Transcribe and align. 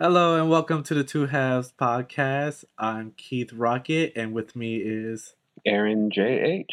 Hello 0.00 0.40
and 0.40 0.48
welcome 0.48 0.84
to 0.84 0.94
the 0.94 1.02
Two 1.02 1.26
Halves 1.26 1.72
podcast. 1.76 2.64
I'm 2.78 3.14
Keith 3.16 3.52
Rock 3.52 3.90
It, 3.90 4.12
and 4.14 4.32
with 4.32 4.54
me 4.54 4.76
is 4.76 5.34
Aaron 5.66 6.08
J.H. 6.12 6.70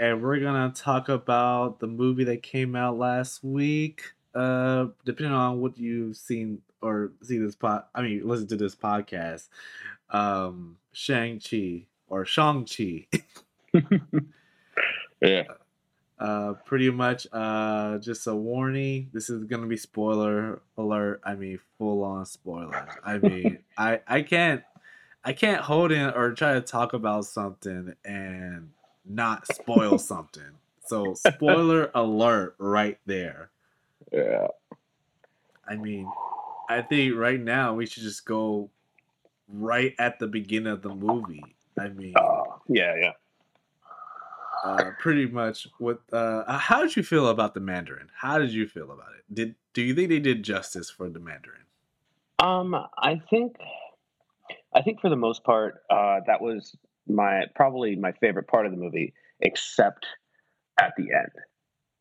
And 0.00 0.20
we're 0.20 0.40
gonna 0.40 0.72
talk 0.74 1.08
about 1.08 1.78
the 1.78 1.86
movie 1.86 2.24
that 2.24 2.42
came 2.42 2.74
out 2.74 2.98
last 2.98 3.44
week. 3.44 4.02
Uh, 4.34 4.86
depending 5.04 5.32
on 5.32 5.60
what 5.60 5.78
you've 5.78 6.16
seen 6.16 6.60
or 6.82 7.12
see 7.22 7.38
this 7.38 7.54
pod, 7.54 7.84
I 7.94 8.02
mean, 8.02 8.26
listen 8.26 8.48
to 8.48 8.56
this 8.56 8.74
podcast. 8.74 9.46
Um, 10.10 10.78
Shang 10.90 11.38
Chi 11.38 11.86
or 12.08 12.24
Shang 12.24 12.66
Chi. 12.66 13.06
yeah. 15.22 15.44
Uh, 16.18 16.54
pretty 16.64 16.90
much. 16.90 17.26
Uh, 17.32 17.98
just 17.98 18.26
a 18.26 18.34
warning. 18.34 19.10
This 19.12 19.28
is 19.28 19.44
gonna 19.44 19.66
be 19.66 19.76
spoiler 19.76 20.60
alert. 20.78 21.20
I 21.24 21.34
mean, 21.34 21.58
full 21.78 22.02
on 22.04 22.24
spoiler. 22.26 22.88
I 23.04 23.18
mean, 23.22 23.58
I 23.76 24.00
I 24.06 24.22
can't 24.22 24.62
I 25.24 25.32
can't 25.32 25.60
hold 25.60 25.92
in 25.92 26.10
or 26.10 26.32
try 26.32 26.54
to 26.54 26.60
talk 26.60 26.92
about 26.92 27.26
something 27.26 27.94
and 28.04 28.70
not 29.04 29.46
spoil 29.52 29.98
something. 29.98 30.42
So 30.86 31.14
spoiler 31.14 31.90
alert 31.94 32.54
right 32.58 32.98
there. 33.06 33.50
Yeah. 34.12 34.46
I 35.68 35.76
mean, 35.76 36.08
I 36.68 36.82
think 36.82 37.16
right 37.16 37.40
now 37.40 37.74
we 37.74 37.86
should 37.86 38.04
just 38.04 38.24
go 38.24 38.70
right 39.48 39.94
at 39.98 40.18
the 40.18 40.28
beginning 40.28 40.72
of 40.72 40.82
the 40.82 40.94
movie. 40.94 41.56
I 41.78 41.88
mean, 41.88 42.14
uh, 42.16 42.44
yeah, 42.68 42.94
yeah. 42.96 43.12
Uh, 44.66 44.90
pretty 44.98 45.26
much 45.26 45.68
what 45.78 46.00
uh, 46.12 46.58
how 46.58 46.82
did 46.82 46.96
you 46.96 47.02
feel 47.04 47.28
about 47.28 47.54
the 47.54 47.60
mandarin? 47.60 48.08
How 48.12 48.36
did 48.36 48.50
you 48.50 48.66
feel 48.66 48.90
about 48.90 49.12
it? 49.16 49.32
Did 49.32 49.54
do 49.74 49.82
you 49.82 49.94
think 49.94 50.08
they 50.08 50.18
did 50.18 50.42
justice 50.42 50.90
for 50.90 51.08
the 51.08 51.20
mandarin? 51.20 51.62
Um 52.40 52.74
i 52.98 53.20
think 53.30 53.56
i 54.74 54.82
think 54.82 55.00
for 55.00 55.08
the 55.08 55.16
most 55.16 55.44
part 55.44 55.82
uh, 55.88 56.18
that 56.26 56.40
was 56.40 56.76
my 57.06 57.44
probably 57.54 57.94
my 57.94 58.10
favorite 58.10 58.48
part 58.48 58.66
of 58.66 58.72
the 58.72 58.78
movie 58.78 59.14
except 59.40 60.04
at 60.80 60.94
the 60.96 61.12
end. 61.14 61.30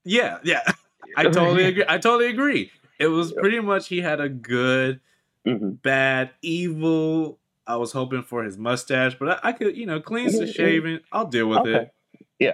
Yeah 0.03 0.39
yeah. 0.43 0.63
I 1.17 1.25
totally 1.25 1.65
agree 1.71 1.85
i 1.87 1.99
totally 1.99 2.29
agree. 2.31 2.71
It 2.97 3.07
was 3.07 3.31
pretty 3.33 3.59
much 3.59 3.89
he 3.89 3.99
had 4.01 4.19
a 4.19 4.29
good 4.29 5.01
mm-hmm. 5.45 5.71
bad 5.83 6.31
evil 6.41 7.37
i 7.67 7.75
was 7.75 7.91
hoping 7.91 8.23
for 8.23 8.43
his 8.43 8.57
mustache 8.57 9.15
but 9.19 9.29
i, 9.43 9.49
I 9.49 9.51
could 9.51 9.77
you 9.77 9.85
know 9.85 9.99
clean 9.99 10.31
the 10.31 10.47
shaving 10.47 11.01
i'll 11.11 11.27
deal 11.27 11.47
with 11.47 11.59
okay. 11.59 11.73
it 11.73 11.91
yeah. 12.39 12.53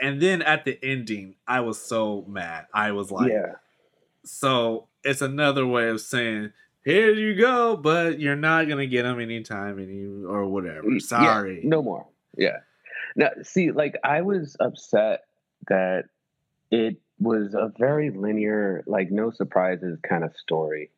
And 0.00 0.20
then 0.20 0.42
at 0.42 0.64
the 0.64 0.78
ending, 0.82 1.36
I 1.46 1.60
was 1.60 1.80
so 1.80 2.24
mad. 2.28 2.66
I 2.74 2.92
was 2.92 3.10
like, 3.10 3.30
yeah. 3.30 3.54
So 4.24 4.88
it's 5.02 5.20
another 5.20 5.66
way 5.66 5.88
of 5.88 6.00
saying, 6.00 6.52
here 6.84 7.12
you 7.12 7.34
go, 7.34 7.76
but 7.76 8.20
you're 8.20 8.36
not 8.36 8.68
gonna 8.68 8.86
get 8.86 9.04
them 9.04 9.20
anytime 9.20 9.78
any 9.78 10.04
or 10.04 10.46
whatever. 10.46 10.98
Sorry. 11.00 11.60
Yeah, 11.62 11.68
no 11.68 11.82
more. 11.82 12.06
Yeah. 12.36 12.58
Now, 13.16 13.30
see, 13.42 13.70
like 13.70 13.96
I 14.02 14.22
was 14.22 14.56
upset 14.60 15.24
that 15.68 16.06
it 16.70 16.96
was 17.18 17.54
a 17.54 17.72
very 17.78 18.10
linear, 18.10 18.82
like 18.86 19.10
no 19.10 19.30
surprises 19.30 19.98
kind 20.08 20.24
of 20.24 20.36
story. 20.36 20.90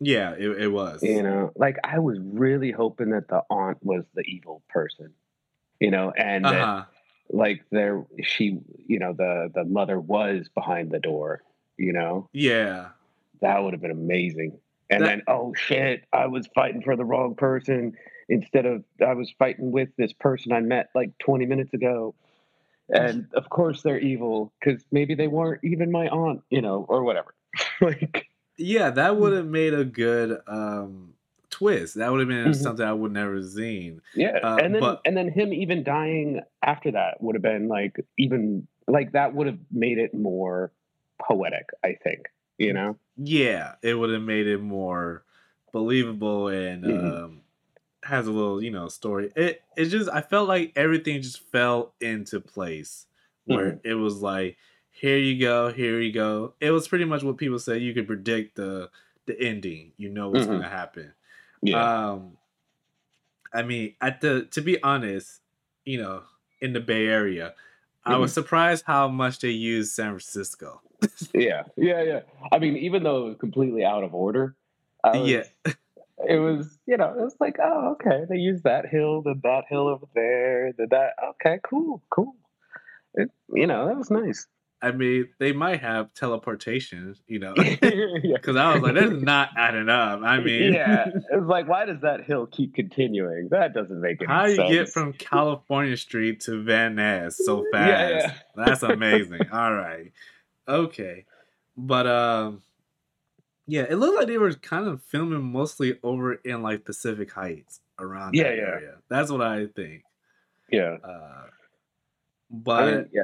Yeah, 0.00 0.32
it, 0.32 0.48
it 0.62 0.68
was. 0.68 1.02
You 1.02 1.22
know, 1.22 1.52
like 1.56 1.76
I 1.84 1.98
was 1.98 2.18
really 2.20 2.70
hoping 2.70 3.10
that 3.10 3.28
the 3.28 3.42
aunt 3.50 3.78
was 3.82 4.04
the 4.14 4.22
evil 4.22 4.62
person. 4.68 5.12
You 5.80 5.90
know, 5.90 6.12
and 6.16 6.46
uh-huh. 6.46 6.84
Like 7.30 7.64
there 7.70 8.04
she 8.22 8.58
you 8.86 8.98
know 8.98 9.12
the 9.12 9.50
the 9.54 9.64
mother 9.64 9.98
was 9.98 10.48
behind 10.54 10.90
the 10.90 11.00
door 11.00 11.42
you 11.76 11.92
know? 11.92 12.28
Yeah. 12.32 12.88
That 13.40 13.62
would 13.62 13.72
have 13.72 13.82
been 13.82 13.90
amazing. 13.90 14.58
And 14.90 15.02
that, 15.02 15.08
then 15.08 15.22
oh 15.28 15.54
shit 15.54 16.04
i 16.12 16.26
was 16.26 16.46
fighting 16.54 16.82
for 16.82 16.94
the 16.94 17.06
wrong 17.06 17.34
person 17.34 17.96
instead 18.28 18.66
of 18.66 18.84
i 19.04 19.14
was 19.14 19.32
fighting 19.38 19.72
with 19.72 19.88
this 19.96 20.12
person 20.12 20.52
i 20.52 20.60
met 20.60 20.90
like 20.94 21.16
20 21.18 21.46
minutes 21.46 21.72
ago. 21.72 22.14
And 22.90 23.26
of 23.34 23.48
course 23.48 23.80
they're 23.80 23.98
evil 23.98 24.52
because 24.60 24.84
maybe 24.92 25.14
they 25.14 25.26
weren't 25.26 25.64
even 25.64 25.90
my 25.90 26.08
aunt 26.08 26.42
you 26.50 26.60
know 26.60 26.84
or 26.88 27.02
whatever. 27.02 27.34
Like 27.80 28.26
yeah 28.56 28.90
that 28.90 29.16
would 29.16 29.32
have 29.32 29.46
made 29.46 29.74
a 29.74 29.84
good 29.84 30.38
um 30.46 31.14
twist. 31.54 31.94
That 31.94 32.10
would 32.10 32.20
have 32.20 32.28
been 32.28 32.52
mm-hmm. 32.52 32.62
something 32.62 32.84
I 32.84 32.92
would 32.92 33.12
never 33.12 33.42
seen. 33.42 34.02
Yeah, 34.14 34.38
uh, 34.42 34.56
and 34.56 34.74
then 34.74 34.80
but, 34.80 35.00
and 35.04 35.16
then 35.16 35.30
him 35.30 35.52
even 35.52 35.84
dying 35.84 36.40
after 36.62 36.90
that 36.92 37.22
would 37.22 37.36
have 37.36 37.42
been 37.42 37.68
like 37.68 38.04
even 38.18 38.66
like 38.88 39.12
that 39.12 39.34
would 39.34 39.46
have 39.46 39.58
made 39.70 39.98
it 39.98 40.14
more 40.14 40.72
poetic. 41.20 41.70
I 41.84 41.96
think 42.02 42.26
you 42.58 42.72
know. 42.72 42.98
Yeah, 43.16 43.74
it 43.82 43.94
would 43.94 44.10
have 44.10 44.22
made 44.22 44.48
it 44.48 44.60
more 44.60 45.24
believable 45.72 46.48
and 46.48 46.84
mm-hmm. 46.84 47.24
um, 47.24 47.40
has 48.02 48.26
a 48.26 48.32
little 48.32 48.62
you 48.62 48.70
know 48.70 48.88
story. 48.88 49.32
It 49.36 49.62
it 49.76 49.86
just 49.86 50.10
I 50.10 50.20
felt 50.20 50.48
like 50.48 50.72
everything 50.74 51.22
just 51.22 51.40
fell 51.50 51.94
into 52.00 52.40
place 52.40 53.06
where 53.44 53.72
mm-hmm. 53.72 53.88
it 53.88 53.94
was 53.94 54.20
like 54.20 54.56
here 54.90 55.18
you 55.18 55.40
go, 55.40 55.72
here 55.72 56.00
you 56.00 56.12
go. 56.12 56.54
It 56.60 56.70
was 56.70 56.86
pretty 56.86 57.04
much 57.04 57.22
what 57.22 57.36
people 57.36 57.58
say. 57.58 57.78
You 57.78 57.92
could 57.94 58.06
predict 58.06 58.56
the 58.56 58.90
the 59.26 59.38
ending. 59.40 59.92
You 59.96 60.08
know 60.08 60.28
what's 60.28 60.42
mm-hmm. 60.42 60.52
going 60.52 60.62
to 60.62 60.68
happen. 60.68 61.12
Yeah. 61.64 62.10
Um, 62.10 62.36
I 63.52 63.62
mean, 63.62 63.94
at 64.00 64.20
the 64.20 64.44
to 64.52 64.60
be 64.60 64.82
honest, 64.82 65.40
you 65.84 66.00
know, 66.00 66.22
in 66.60 66.72
the 66.72 66.80
Bay 66.80 67.06
Area, 67.06 67.48
mm-hmm. 67.48 68.12
I 68.12 68.16
was 68.18 68.30
mm-hmm. 68.30 68.40
surprised 68.42 68.84
how 68.86 69.08
much 69.08 69.38
they 69.38 69.50
used 69.50 69.92
San 69.92 70.10
Francisco. 70.10 70.82
yeah, 71.34 71.62
yeah, 71.76 72.02
yeah. 72.02 72.20
I 72.52 72.58
mean, 72.58 72.76
even 72.76 73.02
though 73.02 73.24
it 73.24 73.28
was 73.28 73.36
completely 73.38 73.84
out 73.84 74.04
of 74.04 74.14
order, 74.14 74.54
was, 75.04 75.28
yeah, 75.28 75.44
it 76.28 76.38
was. 76.38 76.78
You 76.86 76.98
know, 76.98 77.14
it 77.18 77.22
was 77.22 77.36
like, 77.40 77.56
oh, 77.62 77.92
okay, 77.92 78.24
they 78.28 78.36
used 78.36 78.64
that 78.64 78.86
hill, 78.86 79.22
then 79.22 79.40
that 79.42 79.64
hill 79.68 79.88
over 79.88 80.06
there, 80.14 80.72
then 80.76 80.88
that. 80.90 81.14
Okay, 81.30 81.60
cool, 81.62 82.02
cool. 82.10 82.36
It, 83.14 83.30
you 83.52 83.66
know, 83.66 83.86
that 83.86 83.96
was 83.96 84.10
nice. 84.10 84.46
I 84.84 84.92
mean, 84.92 85.30
they 85.38 85.52
might 85.52 85.80
have 85.80 86.12
teleportation, 86.12 87.16
you 87.26 87.38
know, 87.38 87.54
because 87.56 88.54
I 88.54 88.74
was 88.74 88.82
like, 88.82 88.94
that's 88.94 89.22
not 89.22 89.48
adding 89.56 89.88
up. 89.88 90.20
I 90.22 90.40
mean, 90.40 90.74
yeah, 90.74 91.06
it's 91.08 91.46
like, 91.46 91.66
why 91.66 91.86
does 91.86 92.02
that 92.02 92.24
hill 92.24 92.46
keep 92.46 92.74
continuing? 92.74 93.48
That 93.50 93.72
doesn't 93.72 93.98
make 93.98 94.20
any 94.20 94.30
How 94.30 94.46
sense. 94.46 94.58
How 94.58 94.68
you 94.68 94.74
get 94.74 94.90
from 94.90 95.14
California 95.14 95.96
Street 95.96 96.40
to 96.40 96.62
Van 96.62 96.96
Ness 96.96 97.40
so 97.42 97.64
fast? 97.72 97.88
Yeah, 97.88 98.10
yeah. 98.10 98.34
That's 98.66 98.82
amazing. 98.82 99.40
All 99.50 99.72
right, 99.72 100.12
okay, 100.68 101.24
but 101.78 102.06
um, 102.06 102.60
yeah, 103.66 103.86
it 103.88 103.94
looked 103.94 104.18
like 104.18 104.26
they 104.26 104.36
were 104.36 104.52
kind 104.52 104.86
of 104.86 105.02
filming 105.04 105.44
mostly 105.44 105.98
over 106.02 106.34
in 106.34 106.62
like 106.62 106.84
Pacific 106.84 107.32
Heights 107.32 107.80
around 107.98 108.34
yeah, 108.34 108.42
that 108.42 108.56
yeah. 108.56 108.62
area. 108.62 108.94
That's 109.08 109.30
what 109.30 109.40
I 109.40 109.64
think. 109.64 110.02
Yeah. 110.70 110.98
Uh, 111.02 111.46
but 112.50 112.82
I 112.82 112.90
mean, 112.90 113.08
yeah 113.14 113.22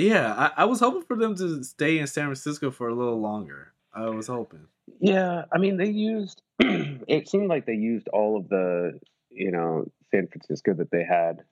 yeah, 0.00 0.34
I, 0.34 0.62
I 0.62 0.64
was 0.64 0.80
hoping 0.80 1.02
for 1.02 1.16
them 1.16 1.34
to 1.36 1.62
stay 1.62 1.98
in 1.98 2.06
San 2.06 2.24
Francisco 2.24 2.70
for 2.70 2.88
a 2.88 2.94
little 2.94 3.20
longer. 3.20 3.72
I 3.92 4.08
was 4.08 4.26
hoping. 4.26 4.66
Yeah, 5.00 5.44
I 5.52 5.58
mean, 5.58 5.76
they 5.76 5.88
used. 5.88 6.42
it 6.58 7.28
seemed 7.28 7.48
like 7.48 7.66
they 7.66 7.74
used 7.74 8.08
all 8.08 8.36
of 8.36 8.48
the, 8.48 8.98
you 9.30 9.50
know, 9.50 9.86
San 10.10 10.26
Francisco 10.28 10.74
that 10.74 10.90
they 10.90 11.04
had, 11.04 11.42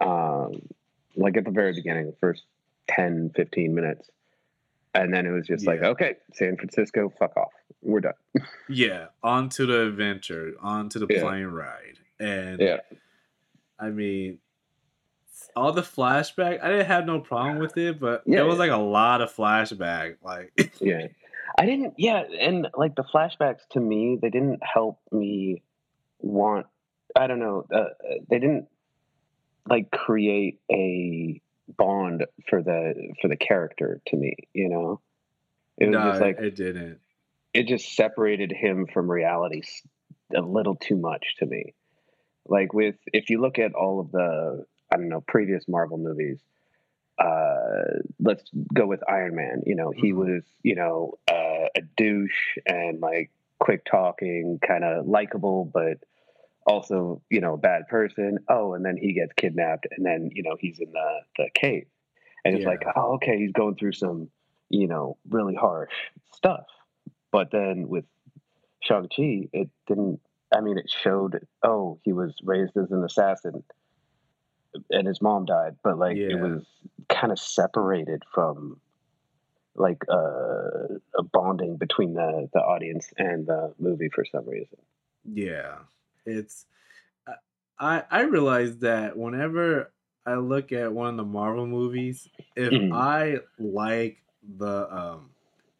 um, 0.00 0.62
like 1.16 1.36
at 1.36 1.44
the 1.44 1.50
very 1.50 1.72
beginning, 1.72 2.06
the 2.06 2.16
first 2.20 2.44
10, 2.88 3.32
15 3.34 3.74
minutes. 3.74 4.10
And 4.94 5.12
then 5.12 5.26
it 5.26 5.30
was 5.30 5.46
just 5.46 5.64
yeah. 5.64 5.70
like, 5.70 5.82
okay, 5.82 6.14
San 6.32 6.56
Francisco, 6.56 7.12
fuck 7.18 7.36
off. 7.36 7.52
We're 7.82 8.00
done. 8.00 8.12
yeah, 8.68 9.06
on 9.22 9.48
to 9.50 9.66
the 9.66 9.88
adventure, 9.88 10.54
on 10.62 10.88
to 10.90 10.98
the 11.00 11.06
yeah. 11.10 11.20
plane 11.20 11.46
ride. 11.46 11.98
And 12.20 12.60
yeah. 12.60 12.76
I 13.78 13.90
mean, 13.90 14.38
all 15.56 15.72
the 15.72 15.82
flashback, 15.82 16.62
I 16.62 16.68
didn't 16.70 16.86
have 16.86 17.06
no 17.06 17.20
problem 17.20 17.58
with 17.58 17.76
it, 17.76 18.00
but 18.00 18.22
yeah, 18.26 18.40
it 18.40 18.46
was 18.46 18.58
like 18.58 18.70
a 18.70 18.76
lot 18.76 19.20
of 19.20 19.34
flashback. 19.34 20.16
Like, 20.22 20.52
yeah, 20.80 21.08
I 21.58 21.66
didn't. 21.66 21.94
Yeah, 21.96 22.22
and 22.40 22.68
like 22.74 22.94
the 22.94 23.04
flashbacks 23.04 23.66
to 23.70 23.80
me, 23.80 24.18
they 24.20 24.30
didn't 24.30 24.60
help 24.62 24.98
me 25.10 25.62
want. 26.20 26.66
I 27.16 27.26
don't 27.26 27.38
know. 27.38 27.64
Uh, 27.72 27.90
they 28.28 28.38
didn't 28.38 28.66
like 29.68 29.90
create 29.90 30.60
a 30.70 31.40
bond 31.76 32.26
for 32.48 32.62
the 32.62 33.12
for 33.20 33.28
the 33.28 33.36
character 33.36 34.00
to 34.06 34.16
me. 34.16 34.34
You 34.52 34.68
know, 34.68 35.00
it 35.78 35.86
was 35.86 35.92
no, 35.94 36.10
just 36.10 36.20
like 36.20 36.38
it 36.38 36.56
didn't. 36.56 36.98
It 37.52 37.68
just 37.68 37.94
separated 37.94 38.50
him 38.52 38.86
from 38.92 39.10
reality 39.10 39.62
a 40.34 40.40
little 40.40 40.74
too 40.74 40.96
much 40.96 41.36
to 41.38 41.46
me. 41.46 41.74
Like 42.46 42.74
with 42.74 42.96
if 43.12 43.30
you 43.30 43.40
look 43.40 43.58
at 43.58 43.74
all 43.74 44.00
of 44.00 44.10
the 44.10 44.66
I 44.94 44.96
don't 44.96 45.08
know 45.08 45.22
previous 45.26 45.66
Marvel 45.66 45.98
movies. 45.98 46.38
Uh, 47.18 47.98
let's 48.20 48.44
go 48.72 48.86
with 48.86 49.00
Iron 49.08 49.34
Man. 49.34 49.62
You 49.66 49.74
know, 49.74 49.92
he 49.94 50.12
mm-hmm. 50.12 50.18
was 50.18 50.42
you 50.62 50.76
know 50.76 51.14
uh, 51.30 51.66
a 51.76 51.80
douche 51.96 52.58
and 52.66 53.00
like 53.00 53.30
quick 53.58 53.84
talking, 53.84 54.60
kind 54.64 54.84
of 54.84 55.06
likable, 55.06 55.64
but 55.64 55.98
also 56.66 57.22
you 57.30 57.40
know 57.40 57.54
a 57.54 57.58
bad 57.58 57.88
person. 57.88 58.38
Oh, 58.48 58.74
and 58.74 58.84
then 58.84 58.96
he 58.96 59.12
gets 59.12 59.32
kidnapped, 59.36 59.86
and 59.96 60.06
then 60.06 60.30
you 60.32 60.42
know 60.42 60.56
he's 60.58 60.78
in 60.78 60.92
the 60.92 61.20
the 61.36 61.48
cave, 61.54 61.86
and 62.44 62.54
it's 62.54 62.62
yeah. 62.62 62.68
like, 62.68 62.84
oh, 62.94 63.14
okay, 63.14 63.36
he's 63.36 63.52
going 63.52 63.74
through 63.76 63.92
some 63.92 64.28
you 64.70 64.86
know 64.86 65.16
really 65.28 65.54
harsh 65.54 65.92
stuff. 66.32 66.66
But 67.32 67.50
then 67.50 67.88
with 67.88 68.04
Shang 68.80 69.08
Chi, 69.08 69.48
it 69.52 69.68
didn't. 69.88 70.20
I 70.54 70.60
mean, 70.60 70.78
it 70.78 70.88
showed. 70.88 71.44
Oh, 71.64 71.98
he 72.04 72.12
was 72.12 72.34
raised 72.44 72.76
as 72.76 72.92
an 72.92 73.02
assassin, 73.02 73.64
and 74.90 75.06
his 75.06 75.20
mom 75.22 75.44
died, 75.44 75.76
but 75.82 75.98
like 75.98 76.18
Yeah. 76.18 76.28
it 76.28 76.36
was 76.40 76.62
kind 77.08 77.32
of 77.32 77.38
separated 77.38 78.22
from 78.32 78.80
like 79.76 80.04
uh, 80.08 80.88
a 81.18 81.22
bonding 81.22 81.76
between 81.76 82.14
the 82.14 82.48
the 82.52 82.60
audience 82.60 83.12
and 83.18 83.46
the 83.46 83.74
movie 83.78 84.08
for 84.08 84.24
some 84.24 84.48
reason. 84.48 84.78
Yeah, 85.24 85.78
it's 86.26 86.66
I 87.26 87.34
I 87.78 88.04
I 88.10 88.20
realize 88.22 88.78
that 88.78 89.16
whenever 89.16 89.92
I 90.26 90.34
look 90.36 90.72
at 90.72 90.92
one 90.92 91.08
of 91.08 91.16
the 91.16 91.24
Marvel 91.24 91.66
movies, 91.66 92.28
if 92.56 92.72
Mhm. 92.72 92.90
I 92.90 93.40
like 93.58 94.18
the 94.56 94.94
um 94.94 95.30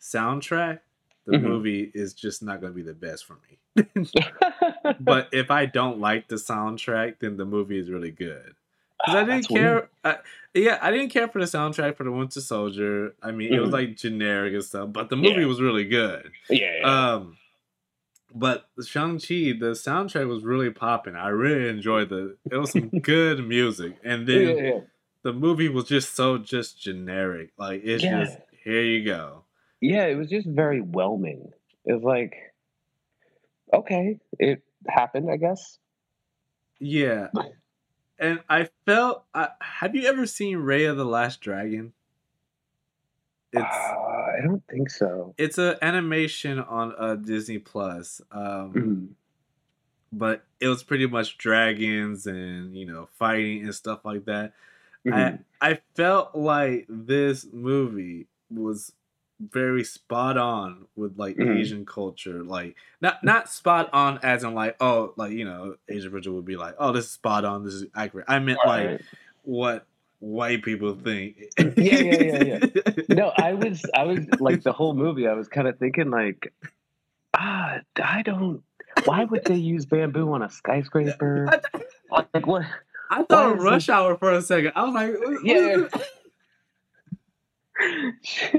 soundtrack, 0.01 0.81
the 1.27 1.35
Mhm. 1.35 1.43
movie 1.43 1.91
is 1.95 2.15
just 2.15 2.43
not 2.43 2.61
going 2.61 2.73
to 2.73 2.77
be 2.77 2.83
the 2.83 2.95
best 2.95 3.27
for 3.27 3.39
me. 3.49 3.59
but 5.01 5.29
if 5.33 5.51
I 5.51 5.67
don't 5.67 5.99
like 6.01 6.29
the 6.29 6.37
soundtrack, 6.37 7.19
then 7.21 7.37
the 7.37 7.45
movie 7.45 7.79
is 7.79 7.91
really 7.91 8.11
good. 8.11 8.55
Because 9.05 9.15
I 9.21 9.25
didn't 9.25 9.49
care. 9.49 9.89
I, 10.05 10.17
yeah, 10.55 10.79
I 10.81 10.91
didn't 10.91 11.11
care 11.11 11.29
for 11.29 11.39
the 11.41 11.47
soundtrack 11.47 11.97
for 11.97 12.05
the 12.05 12.13
Winter 12.13 12.41
Soldier. 12.41 13.15
I 13.23 13.33
mean, 13.33 13.53
it 13.53 13.59
was 13.61 13.71
Mhm. 13.71 13.73
like 13.73 13.97
generic 13.97 14.55
and 14.55 14.65
stuff, 14.65 14.93
but 14.93 15.09
the 15.11 15.17
movie 15.17 15.41
Yeah. 15.41 15.47
was 15.47 15.61
really 15.61 15.85
good. 15.85 16.31
Yeah, 16.49 16.71
yeah. 16.81 17.13
Um, 17.15 17.37
but 18.35 18.67
Shang 18.85 19.19
Chi, 19.19 19.53
the 19.59 19.73
soundtrack 19.75 20.27
was 20.27 20.43
really 20.43 20.71
popping. 20.71 21.15
I 21.17 21.29
really 21.29 21.69
enjoyed 21.69 22.09
the. 22.09 22.37
It 22.51 22.57
was 22.57 22.71
some 22.73 22.89
good 23.03 23.47
music, 23.47 23.97
and 24.05 24.27
then 24.27 24.57
yeah, 24.57 24.81
the 25.23 25.33
movie 25.33 25.69
was 25.69 25.85
just 25.87 26.15
so 26.15 26.39
just 26.39 26.81
generic. 26.81 27.51
Like 27.59 27.83
it's 27.85 28.03
just 28.03 28.39
here 28.65 28.83
you 28.83 29.05
go. 29.05 29.45
Yeah, 29.81 30.07
it 30.07 30.17
was 30.17 30.29
just 30.31 30.47
very 30.49 30.81
whelming. 30.81 31.53
It 31.85 31.93
was 31.93 32.03
like, 32.03 32.35
okay, 33.73 34.19
it 34.39 34.63
happened, 34.89 35.31
I 35.31 35.37
guess. 35.37 35.79
Yeah, 36.81 37.29
and 38.19 38.41
I 38.49 38.69
felt. 38.87 39.25
I, 39.35 39.49
have 39.61 39.95
you 39.95 40.07
ever 40.07 40.27
seen 40.27 40.59
Raya 40.59 40.91
and 40.91 40.99
the 40.99 41.05
Last 41.05 41.41
Dragon? 41.41 41.93
Uh, 43.55 43.61
It's 43.61 43.77
I 43.77 44.41
don't 44.43 44.63
think 44.69 44.91
so. 44.91 45.35
it's 45.39 45.59
an 45.59 45.77
animation 45.83 46.59
on 46.59 46.95
uh, 46.99 47.15
Disney 47.17 47.59
Plus. 47.59 48.21
Um, 48.33 48.73
Mhm. 48.73 49.09
but 50.13 50.45
it 50.61 50.69
was 50.69 50.83
pretty 50.83 51.07
much 51.07 51.39
dragons 51.39 52.27
and 52.27 52.77
you 52.77 52.87
know 52.87 53.09
fighting 53.13 53.65
and 53.65 53.75
stuff 53.75 54.05
like 54.05 54.25
that. 54.27 54.53
Mhm. 55.07 55.45
I 55.61 55.71
I 55.73 55.79
felt 55.95 56.35
like 56.35 56.87
this 56.89 57.47
movie 57.53 58.27
was 58.51 58.93
very 59.41 59.83
spot 59.85 60.37
on 60.39 60.87
with 60.97 61.19
like 61.19 61.37
Mhm. 61.37 61.59
Asian 61.59 61.85
culture. 61.87 62.43
Like 62.45 62.77
not 63.01 63.23
not 63.25 63.51
spot 63.51 63.91
on 63.93 64.19
as 64.23 64.45
in 64.45 64.55
like 64.55 64.77
oh 64.81 65.13
like 65.17 65.33
you 65.33 65.45
know 65.45 65.77
Asian 65.89 66.11
culture 66.13 66.33
would 66.33 66.45
be 66.45 66.57
like 66.57 66.75
oh 66.79 66.93
this 66.93 67.07
is 67.07 67.11
spot 67.13 67.45
on 67.45 67.65
this 67.65 67.75
is 67.75 67.87
accurate. 67.95 68.27
I 68.29 68.39
meant 68.39 68.61
like 68.65 68.87
Right. 68.87 69.01
what 69.43 69.87
white 70.21 70.63
people 70.63 70.95
think. 70.95 71.37
Yeah, 71.59 71.73
yeah, 71.77 72.43
yeah, 72.45 72.59
No, 73.11 73.33
I 73.37 73.53
was, 73.55 73.85
I 73.95 74.05
was 74.05 74.21
like 74.41 74.63
the 74.63 74.73
whole 74.73 74.95
movie. 74.95 75.27
I 75.29 75.35
was 75.35 75.49
kind 75.49 75.69
of 75.69 75.79
thinking 75.79 76.11
like, 76.11 76.53
ah, 77.35 77.81
I 78.03 78.23
don't. 78.23 78.63
Why 79.05 79.25
would 79.25 79.45
they 79.45 79.57
use 79.57 79.85
bamboo 79.85 80.33
on 80.33 80.41
a 80.43 80.49
skyscraper? 80.49 81.61
I, 82.13 82.25
Like 82.33 82.47
what? 82.47 82.63
I 83.11 83.23
thought 83.25 83.59
Rush 83.61 83.89
Hour 83.91 84.17
for 84.17 84.33
a 84.33 84.41
second. 84.41 84.73
I 84.77 84.85
was 84.85 84.95
like, 84.95 85.15
Yeah. 85.45 85.89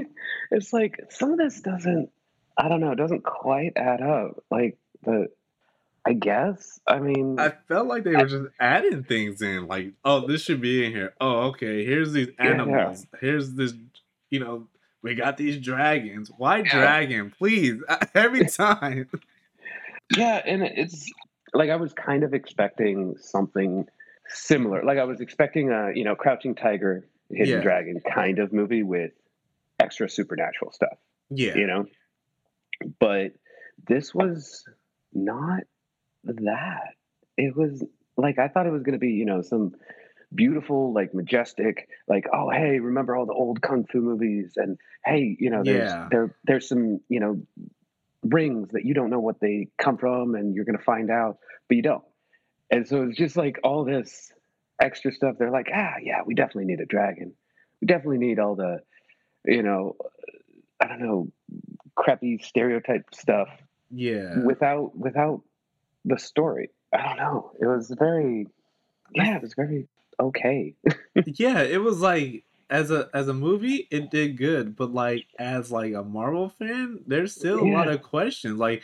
what 0.48 0.58
is 0.58 0.64
it? 0.64 0.66
it's 0.66 0.72
like 0.72 1.00
some 1.10 1.32
of 1.32 1.38
this 1.38 1.60
doesn't. 1.60 2.10
I 2.58 2.68
don't 2.68 2.80
know. 2.80 2.92
It 2.92 2.96
doesn't 2.96 3.24
quite 3.24 3.72
add 3.76 4.00
up. 4.02 4.42
Like 4.50 4.78
the. 5.04 5.28
I 6.08 6.12
guess. 6.12 6.78
I 6.86 7.00
mean. 7.00 7.38
I 7.40 7.52
felt 7.68 7.88
like 7.88 8.04
they 8.04 8.14
were 8.14 8.26
just 8.26 8.46
adding 8.60 9.02
things 9.02 9.42
in, 9.42 9.66
like, 9.66 9.92
oh, 10.04 10.26
this 10.26 10.40
should 10.42 10.60
be 10.60 10.84
in 10.86 10.92
here. 10.92 11.14
Oh, 11.20 11.48
okay, 11.48 11.84
here's 11.84 12.12
these 12.12 12.28
Yeah. 12.38 12.46
animals. 12.46 13.04
Here's 13.20 13.54
this, 13.54 13.74
you 14.30 14.38
know, 14.38 14.68
we 15.02 15.16
got 15.16 15.36
these 15.36 15.58
dragons. 15.58 16.30
Why 16.38 16.58
Yeah. 16.58 16.72
dragon? 16.72 17.32
Please, 17.36 17.82
every 18.14 18.46
time. 18.48 19.08
Yeah, 20.16 20.40
and 20.46 20.62
it's 20.62 21.10
like 21.54 21.70
I 21.70 21.76
was 21.76 21.92
kind 21.92 22.22
of 22.22 22.34
expecting 22.34 23.16
something 23.18 23.86
similar. 24.28 24.84
Like 24.84 24.98
I 24.98 25.04
was 25.04 25.20
expecting 25.20 25.70
a, 25.72 25.90
you 25.92 26.04
know, 26.04 26.14
Crouching 26.14 26.54
Tiger, 26.54 27.04
Hidden 27.30 27.54
Yeah. 27.56 27.60
Dragon 27.62 28.00
kind 28.14 28.38
of 28.38 28.52
movie 28.52 28.84
with 28.84 29.10
extra 29.78 30.08
supernatural 30.08 30.72
stuff, 30.72 30.98
Yeah, 31.30 31.56
you 31.56 31.66
know? 31.66 31.86
But 32.98 33.32
this 33.88 34.14
was 34.14 34.64
not 35.12 35.62
that. 36.24 36.94
It 37.36 37.56
was 37.56 37.84
like 38.16 38.38
I 38.38 38.48
thought 38.48 38.66
it 38.66 38.72
was 38.72 38.82
going 38.82 38.94
to 38.94 38.98
be, 38.98 39.12
you 39.12 39.24
know, 39.24 39.42
some 39.42 39.72
beautiful, 40.34 40.92
like 40.92 41.14
majestic, 41.14 41.88
like 42.08 42.24
oh 42.32 42.50
hey, 42.50 42.80
remember 42.80 43.16
all 43.16 43.26
the 43.26 43.32
old 43.32 43.62
kung 43.62 43.84
fu 43.90 44.00
movies, 44.00 44.54
and 44.56 44.78
hey, 45.04 45.36
you 45.38 45.50
know, 45.50 45.62
there's 45.64 45.90
Yeah. 45.90 46.08
there 46.10 46.34
there's 46.44 46.68
some, 46.68 47.00
you 47.08 47.20
know, 47.20 47.42
rings 48.24 48.70
that 48.72 48.84
you 48.84 48.94
don't 48.94 49.10
know 49.10 49.20
what 49.20 49.40
they 49.40 49.68
come 49.78 49.98
from, 49.98 50.34
and 50.34 50.54
you're 50.54 50.64
going 50.64 50.78
to 50.78 50.84
find 50.84 51.10
out, 51.10 51.38
but 51.68 51.76
you 51.76 51.82
don't. 51.82 52.04
And 52.70 52.86
so 52.88 53.04
it's 53.04 53.16
just 53.16 53.36
like 53.36 53.60
all 53.62 53.84
this 53.84 54.32
extra 54.82 55.12
stuff. 55.12 55.36
They're 55.38 55.50
like, 55.50 55.68
ah, 55.72 55.94
yeah, 56.02 56.22
we 56.26 56.34
definitely 56.34 56.64
need 56.64 56.80
a 56.80 56.86
dragon. 56.86 57.32
We 57.80 57.86
definitely 57.86 58.18
need 58.18 58.38
all 58.38 58.56
the, 58.56 58.80
you 59.46 59.62
know, 59.62 59.96
I 60.80 60.86
don't 60.88 61.00
know, 61.00 61.28
crappy 61.94 62.38
stereotype 62.38 63.14
stuff 63.14 63.48
yeah. 63.90 64.38
without 64.40 64.96
without 64.96 65.42
the 66.04 66.18
story. 66.18 66.70
I 66.92 67.02
don't 67.02 67.16
know. 67.16 67.50
It 67.60 67.66
was 67.66 67.90
very, 67.98 68.46
yeah, 69.14 69.36
it 69.36 69.42
was 69.42 69.54
very 69.54 69.88
okay. 70.20 70.74
yeah, 71.26 71.62
it 71.62 71.82
was 71.82 72.00
like 72.00 72.44
as 72.70 72.90
a 72.90 73.08
as 73.14 73.28
a 73.28 73.34
movie, 73.34 73.86
it 73.90 74.10
did 74.10 74.36
good, 74.36 74.76
but 74.76 74.92
like 74.92 75.26
as 75.38 75.70
like 75.70 75.94
a 75.94 76.02
Marvel 76.02 76.48
fan, 76.48 77.00
there's 77.06 77.34
still 77.34 77.60
a 77.60 77.68
lot 77.70 77.88
of 77.88 78.02
questions. 78.02 78.58
Like 78.58 78.82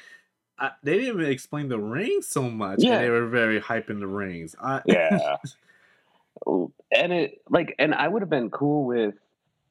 I, 0.59 0.71
they 0.83 0.95
didn't 0.99 1.21
even 1.21 1.31
explain 1.31 1.69
the 1.69 1.79
rings 1.79 2.29
so 2.29 2.49
much, 2.51 2.79
Yeah. 2.81 2.95
and 2.95 3.05
they 3.05 3.11
were 3.11 3.27
very 3.27 3.61
hyping 3.61 4.01
the 4.01 4.07
rings. 4.07 4.55
I, 4.63 4.83
Yeah. 4.87 5.37
and 6.47 7.13
it 7.13 7.43
like 7.49 7.75
and 7.79 7.95
I 7.95 8.09
would 8.09 8.23
have 8.23 8.31
been 8.31 8.51
cool 8.51 8.85
with 8.85 9.15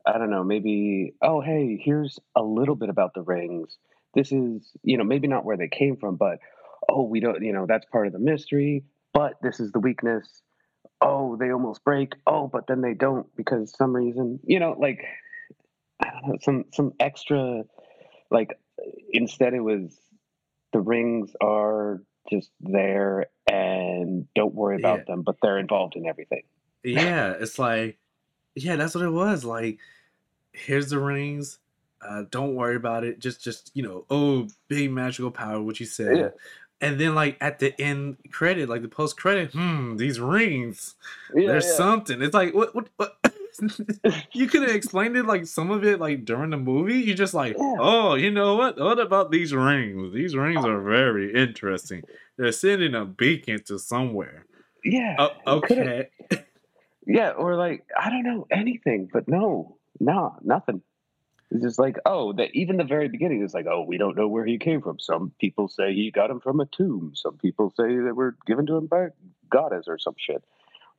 I 0.06 0.18
don't 0.18 0.30
know, 0.30 0.44
maybe 0.44 1.14
oh 1.22 1.42
hey, 1.42 1.80
here's 1.82 2.20
a 2.36 2.42
little 2.42 2.76
bit 2.76 2.90
about 2.90 3.14
the 3.14 3.22
rings. 3.22 3.78
This 4.14 4.32
is, 4.32 4.70
you 4.84 4.98
know, 4.98 5.04
maybe 5.04 5.28
not 5.28 5.46
where 5.46 5.58
they 5.58 5.70
came 5.70 5.96
from, 5.98 6.16
but 6.18 6.40
oh, 6.90 7.04
we 7.04 7.20
don't, 7.20 7.42
you 7.44 7.54
know, 7.54 7.66
that's 7.68 7.86
part 7.86 8.08
of 8.08 8.14
the 8.14 8.20
mystery, 8.20 8.84
but 9.14 9.34
this 9.42 9.60
is 9.60 9.72
the 9.72 9.80
weakness. 9.80 10.28
Oh, 11.00 11.36
they 11.38 11.52
almost 11.52 11.84
break. 11.84 12.14
Oh, 12.28 12.48
but 12.48 12.68
then 12.68 12.82
they 12.82 12.94
don't 12.94 13.28
because 13.36 13.76
some 13.78 13.96
reason, 13.96 14.40
you 14.46 14.60
know, 14.60 14.76
like 14.78 15.04
I 16.02 16.10
don't 16.12 16.28
know, 16.28 16.38
some 16.42 16.66
some 16.74 16.94
extra 17.00 17.64
like 18.30 18.58
instead 19.12 19.54
it 19.54 19.60
was 19.62 19.98
the 20.74 20.80
rings 20.80 21.32
are 21.42 22.02
just 22.30 22.52
there 22.60 23.28
and 23.50 24.28
don't 24.36 24.54
worry 24.54 24.78
about 24.78 25.00
Yeah. 25.00 25.04
them, 25.08 25.22
but 25.24 25.36
they're 25.42 25.58
involved 25.58 25.96
in 25.96 26.08
everything. 26.08 26.44
yeah, 26.84 27.32
it's 27.40 27.60
like, 27.60 27.98
yeah, 28.56 28.76
that's 28.76 28.96
what 28.96 29.04
it 29.04 29.10
was. 29.10 29.44
Like, 29.44 29.80
here's 30.52 30.90
the 30.90 31.00
rings. 31.00 31.60
Uh, 32.02 32.24
don't 32.32 32.56
worry 32.56 32.76
about 32.76 33.04
it. 33.04 33.20
Just, 33.20 33.44
just 33.44 33.72
you 33.74 33.84
know, 33.84 34.06
oh, 34.10 34.48
big 34.68 34.92
magical 34.92 35.32
power, 35.32 35.62
what 35.62 35.80
you 35.80 35.86
said. 35.86 36.18
Yeah. 36.18 36.30
And 36.82 37.00
then, 37.00 37.14
like 37.14 37.38
at 37.40 37.60
the 37.60 37.80
end 37.80 38.18
credit, 38.32 38.68
like 38.68 38.82
the 38.82 38.88
post 38.88 39.16
credit, 39.16 39.52
hmm, 39.52 39.98
these 39.98 40.20
rings. 40.20 40.96
Yeah, 41.36 41.48
There's 41.48 41.68
yeah. 41.68 41.76
something. 41.76 42.22
It's 42.24 42.34
like 42.34 42.56
what, 42.56 42.74
what, 42.74 42.90
what? 42.98 43.18
you 44.32 44.48
could 44.48 44.64
have 44.64 44.76
explained 44.76 45.16
it 45.16 45.26
like 45.26 45.46
some 45.46 45.72
of 45.72 45.84
it 45.84 46.00
like 46.00 46.26
during 46.26 46.50
the 46.50 46.58
movie. 46.58 47.00
You 47.00 47.14
just 47.14 47.36
like, 47.36 47.56
oh, 47.60 48.16
you 48.16 48.32
know 48.32 48.56
what? 48.56 48.80
What 48.80 49.00
about 49.00 49.30
these 49.30 49.54
rings? 49.54 50.14
These 50.14 50.36
rings 50.36 50.66
are 50.66 50.82
very 50.84 51.34
interesting. 51.34 52.04
They're 52.38 52.52
sending 52.52 52.96
a 52.96 53.06
beacon 53.06 53.62
to 53.66 53.78
somewhere. 53.78 54.46
Yeah. 54.84 55.16
Oh, 55.20 55.58
okay. 55.58 56.10
Yeah, 57.06 57.32
or 57.32 57.56
like 57.56 57.86
I 58.00 58.10
don't 58.10 58.24
know 58.24 58.48
anything, 58.52 59.10
but 59.12 59.28
no, 59.28 59.78
no, 60.00 60.36
nothing. 60.44 60.82
It's 61.50 61.64
just 61.64 61.80
like 61.80 61.98
oh, 62.06 62.34
that 62.34 62.50
even 62.54 62.78
the 62.78 62.84
very 62.84 63.10
beginning 63.10 63.44
is 63.44 63.54
like 63.54 63.66
oh, 63.70 63.84
we 63.88 63.98
don't 63.98 64.16
know 64.16 64.28
where 64.28 64.46
he 64.46 64.58
came 64.58 64.82
from. 64.82 65.00
Some 65.00 65.32
people 65.40 65.68
say 65.68 65.94
he 65.94 66.12
got 66.12 66.30
him 66.30 66.40
from 66.40 66.60
a 66.60 66.66
tomb. 66.66 67.12
Some 67.16 67.38
people 67.38 67.74
say 67.76 67.88
they 67.88 68.12
were 68.12 68.38
given 68.46 68.66
to 68.68 68.78
him 68.78 68.88
by 68.88 69.06
a 69.06 69.10
goddess 69.50 69.86
or 69.88 69.98
some 69.98 70.16
shit. 70.18 70.44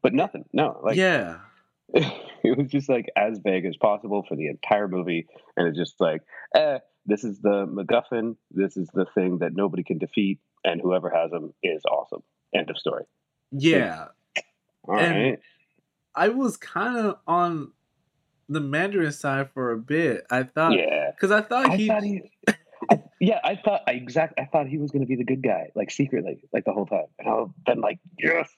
But 0.02 0.12
nothing. 0.12 0.44
No, 0.52 0.80
like 0.82 0.97
yeah. 0.97 1.38
it 1.94 2.56
was 2.56 2.68
just 2.71 2.88
like 2.88 3.11
as 3.16 3.38
vague 3.38 3.66
as 3.66 3.76
possible 3.76 4.25
for 4.28 4.35
the 4.37 4.47
entire 4.49 4.88
movie, 4.88 5.26
and 5.56 5.68
it's 5.68 5.78
just 5.78 6.00
like 6.00 6.23
eh, 6.54 6.78
this 7.06 7.23
is 7.25 7.38
the 7.40 7.66
MacGuffin. 7.66 8.37
This 8.50 8.76
is 8.76 8.88
the 8.92 9.06
thing 9.14 9.38
that 9.38 9.54
nobody 9.54 9.85
can 9.85 9.99
defeat, 9.99 10.38
and 10.64 10.80
whoever 10.80 11.11
has 11.11 11.30
him 11.32 11.52
is 11.62 11.82
awesome. 11.90 12.23
End 12.54 12.71
of 12.71 12.76
story. 12.78 13.04
Yeah. 13.52 14.06
All 14.85 14.99
And- 14.99 15.16
right. 15.16 15.38
I 16.14 16.28
was 16.28 16.57
kind 16.57 16.97
of 16.97 17.19
on 17.26 17.73
the 18.49 18.61
Mandarin 18.61 19.12
side 19.12 19.50
for 19.52 19.73
a 19.73 19.78
bit. 19.78 20.26
I 20.31 20.45
thought 20.45 20.78
Yeah. 20.78 21.11
because 21.16 21.31
I 21.31 21.42
thought 21.42 21.71
I 21.71 21.78
he, 21.78 21.88
thought 21.88 22.02
he, 22.04 22.23
I, 22.90 23.02
Yeah, 23.21 23.40
I 23.45 23.57
thought 23.57 23.83
I 23.87 23.92
exact. 23.92 24.35
I 24.38 24.47
thought 24.47 24.66
he 24.69 24.78
was 24.78 24.90
going 24.90 25.02
to 25.02 25.07
be 25.07 25.16
the 25.16 25.25
good 25.25 25.42
guy, 25.42 25.71
like 25.75 25.90
secretly, 25.90 26.42
like 26.52 26.64
the 26.64 26.73
whole 26.73 26.87
time. 26.87 27.07
And 27.19 27.28
I've 27.28 27.64
been 27.64 27.81
like, 27.81 27.99
yes. 28.19 28.50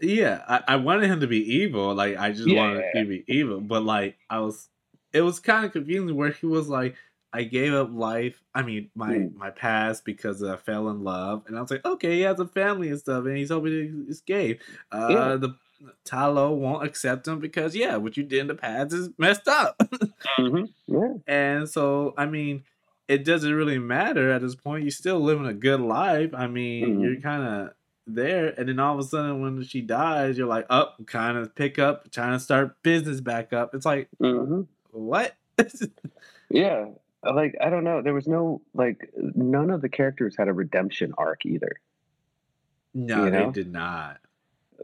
Yeah, 0.00 0.44
I, 0.48 0.74
I 0.74 0.76
wanted 0.76 1.10
him 1.10 1.20
to 1.20 1.26
be 1.26 1.38
evil. 1.54 1.94
Like 1.94 2.16
I 2.16 2.30
just 2.30 2.48
Yeah, 2.48 2.54
wanted 2.54 2.86
yeah, 2.94 3.00
him 3.00 3.04
to 3.04 3.08
be 3.08 3.24
evil, 3.26 3.60
but 3.60 3.82
like 3.82 4.16
I 4.30 4.38
was, 4.40 4.68
it 5.12 5.22
was 5.22 5.40
kind 5.40 5.64
of 5.64 5.72
confusing 5.72 6.14
where 6.16 6.30
he 6.30 6.46
was 6.46 6.68
like, 6.68 6.96
I 7.32 7.42
gave 7.44 7.74
up 7.74 7.90
life. 7.92 8.42
I 8.54 8.62
mean, 8.62 8.90
my 8.94 9.18
Mm. 9.18 9.34
my 9.34 9.50
past 9.50 10.04
because 10.04 10.42
I 10.42 10.56
fell 10.56 10.88
in 10.88 11.02
love, 11.02 11.44
and 11.46 11.58
I 11.58 11.60
was 11.60 11.70
like, 11.70 11.84
okay, 11.84 12.16
he 12.16 12.20
has 12.22 12.40
a 12.40 12.46
family 12.46 12.88
and 12.90 12.98
stuff, 12.98 13.24
and 13.26 13.36
he's 13.36 13.50
hoping 13.50 13.72
to 13.72 14.06
escape. 14.10 14.62
Uh, 14.92 15.36
Yeah. 15.36 15.36
the 15.36 15.50
Ta 16.04 16.26
Lo 16.28 16.52
won't 16.52 16.84
accept 16.84 17.26
him 17.28 17.38
because 17.38 17.74
yeah, 17.76 17.96
what 17.96 18.16
you 18.16 18.22
did 18.24 18.40
in 18.40 18.46
the 18.48 18.54
past 18.54 18.92
is 18.92 19.10
messed 19.18 19.46
up. 19.48 19.80
hmm 20.36 20.64
Yeah. 20.86 21.14
And 21.26 21.68
so, 21.68 22.14
I 22.16 22.26
mean, 22.26 22.64
it 23.06 23.24
doesn't 23.24 23.52
really 23.54 23.78
matter 23.78 24.30
at 24.32 24.40
this 24.42 24.54
point. 24.54 24.84
You're 24.84 24.90
still 24.90 25.20
living 25.20 25.46
a 25.46 25.54
good 25.54 25.80
life. 25.80 26.30
I 26.34 26.46
mean, 26.46 26.98
Mhm. 26.98 27.02
you're 27.02 27.20
kind 27.20 27.42
of 27.42 27.74
there. 28.06 28.48
And 28.58 28.68
then 28.68 28.78
all 28.80 28.94
of 28.94 29.00
a 29.00 29.08
sudden, 29.08 29.40
when 29.42 29.62
she 29.62 29.80
dies, 29.82 30.36
you're 30.38 30.46
like, 30.46 30.66
up, 30.70 30.98
kind 31.06 31.36
of 31.38 31.54
pick 31.54 31.78
up, 31.78 32.10
trying 32.10 32.32
to 32.32 32.40
start 32.40 32.82
business 32.82 33.20
back 33.20 33.52
up. 33.52 33.74
It's 33.74 33.86
like, 33.86 34.08
hmm 34.18 34.62
what? 34.90 35.34
Yeah. 36.50 36.86
Like 37.22 37.54
I 37.60 37.68
don't 37.68 37.84
know. 37.84 38.00
There 38.00 38.14
was 38.14 38.26
no 38.28 38.62
like 38.74 39.10
none 39.16 39.70
of 39.70 39.82
the 39.82 39.88
characters 39.88 40.34
had 40.36 40.48
a 40.48 40.52
redemption 40.52 41.12
arc 41.18 41.44
either. 41.44 41.72
no, 42.94 43.24
You 43.24 43.30
they 43.30 43.50
did 43.52 43.72
not. 43.72 44.18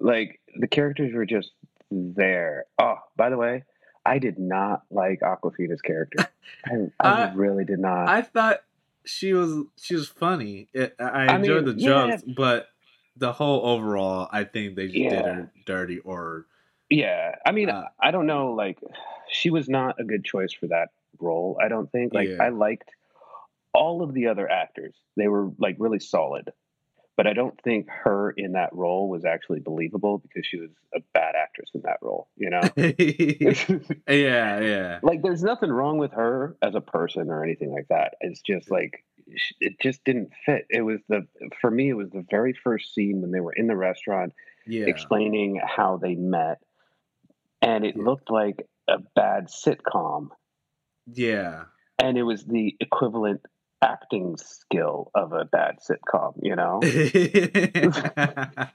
Like 0.00 0.40
the 0.58 0.66
characters 0.66 1.12
were 1.14 1.26
just 1.26 1.52
there. 1.90 2.64
Oh, 2.78 2.96
by 3.16 3.30
the 3.30 3.36
way, 3.36 3.64
I 4.04 4.18
did 4.18 4.38
not 4.38 4.82
like 4.90 5.20
Awkwafina's 5.20 5.80
character. 5.82 6.28
I, 6.66 6.70
I 7.00 7.22
I- 7.26 7.32
really 7.34 7.64
did 7.64 7.78
not. 7.78 8.08
I 8.08 8.22
thought 8.22 8.60
she 9.04 9.32
was 9.34 9.64
she 9.80 9.94
was 9.94 10.08
funny. 10.08 10.68
It, 10.72 10.94
I 10.98 11.26
I 11.26 11.36
enjoyed 11.36 11.66
mean, 11.66 11.76
the 11.76 11.82
yeah. 11.82 11.88
jokes, 12.16 12.22
but 12.36 12.68
the 13.16 13.32
whole 13.32 13.64
overall, 13.66 14.28
I 14.32 14.44
think 14.44 14.74
they 14.76 14.86
just 14.88 14.94
did 14.98 15.24
her 15.24 15.52
dirty. 15.66 15.98
Or 16.00 16.46
Yeah, 16.90 17.36
I 17.46 17.52
mean, 17.52 17.70
Uh, 17.70 17.84
I 18.00 18.10
don't 18.10 18.26
know. 18.26 18.52
Like, 18.54 18.78
she 19.30 19.50
was 19.50 19.68
not 19.68 20.00
a 20.00 20.04
good 20.04 20.24
choice 20.24 20.52
for 20.52 20.66
that 20.68 20.88
role. 21.20 21.56
I 21.62 21.68
don't 21.68 21.90
think. 21.92 22.12
Like, 22.12 22.28
Yeah. 22.28 22.42
I 22.42 22.48
liked 22.48 22.90
all 23.72 24.02
of 24.02 24.14
the 24.14 24.26
other 24.28 24.50
actors; 24.50 24.94
they 25.16 25.28
were 25.28 25.50
like 25.58 25.76
really 25.78 26.00
solid. 26.00 26.52
But 27.16 27.28
I 27.28 27.33
don't 27.33 27.59
think 27.62 27.88
her 27.88 28.33
in 28.37 28.52
that 28.52 28.73
role 28.73 29.09
was 29.09 29.25
actually 29.25 29.61
believable 29.61 30.18
because 30.18 30.44
she 30.44 30.59
was 30.59 30.71
a 30.94 31.00
bad 31.12 31.35
actress 31.40 31.71
in 31.73 31.83
that 31.83 31.99
role. 32.02 32.28
You 32.37 32.50
know, 32.50 32.61
yeah, 34.09 34.61
yeah. 34.61 34.99
like 35.02 35.23
there's 35.23 35.42
nothing 35.42 35.71
wrong 35.71 35.99
with 35.99 36.12
her 36.12 36.56
as 36.61 36.75
a 36.75 36.80
person 36.80 37.30
or 37.30 37.44
anything 37.44 37.73
like 37.73 37.87
that. 37.88 38.14
It's 38.21 38.40
just 38.42 38.71
like 38.71 39.04
it 39.61 39.75
just 39.80 40.02
didn't 40.04 40.30
fit. 40.44 40.66
It 40.71 40.83
was 40.83 41.00
the 41.09 41.26
for 41.61 41.71
me, 41.71 41.90
it 41.90 41.94
was 41.94 42.11
the 42.11 42.25
very 42.30 42.52
first 42.52 42.92
scene 42.94 43.21
when 43.23 43.30
they 43.30 43.40
were 43.40 43.52
in 43.52 43.68
the 43.68 43.76
restaurant 43.76 44.33
Yeah. 44.66 44.87
explaining 44.87 45.61
how 45.64 45.97
they 45.99 46.16
met, 46.16 46.59
and 47.62 47.85
it 47.87 47.97
Yeah. 47.97 48.02
looked 48.02 48.30
like 48.30 48.66
a 48.88 48.99
bad 49.14 49.47
sitcom, 49.49 50.30
Yeah. 51.06 51.64
and 52.02 52.18
it 52.18 52.23
was 52.25 52.44
the 52.44 52.76
equivalent 52.80 53.40
acting 53.84 54.36
skill 54.36 55.10
of 55.14 55.32
a 55.32 55.44
bad 55.44 55.78
sitcom. 55.78 56.34
You 56.42 56.56
know, 56.56 56.80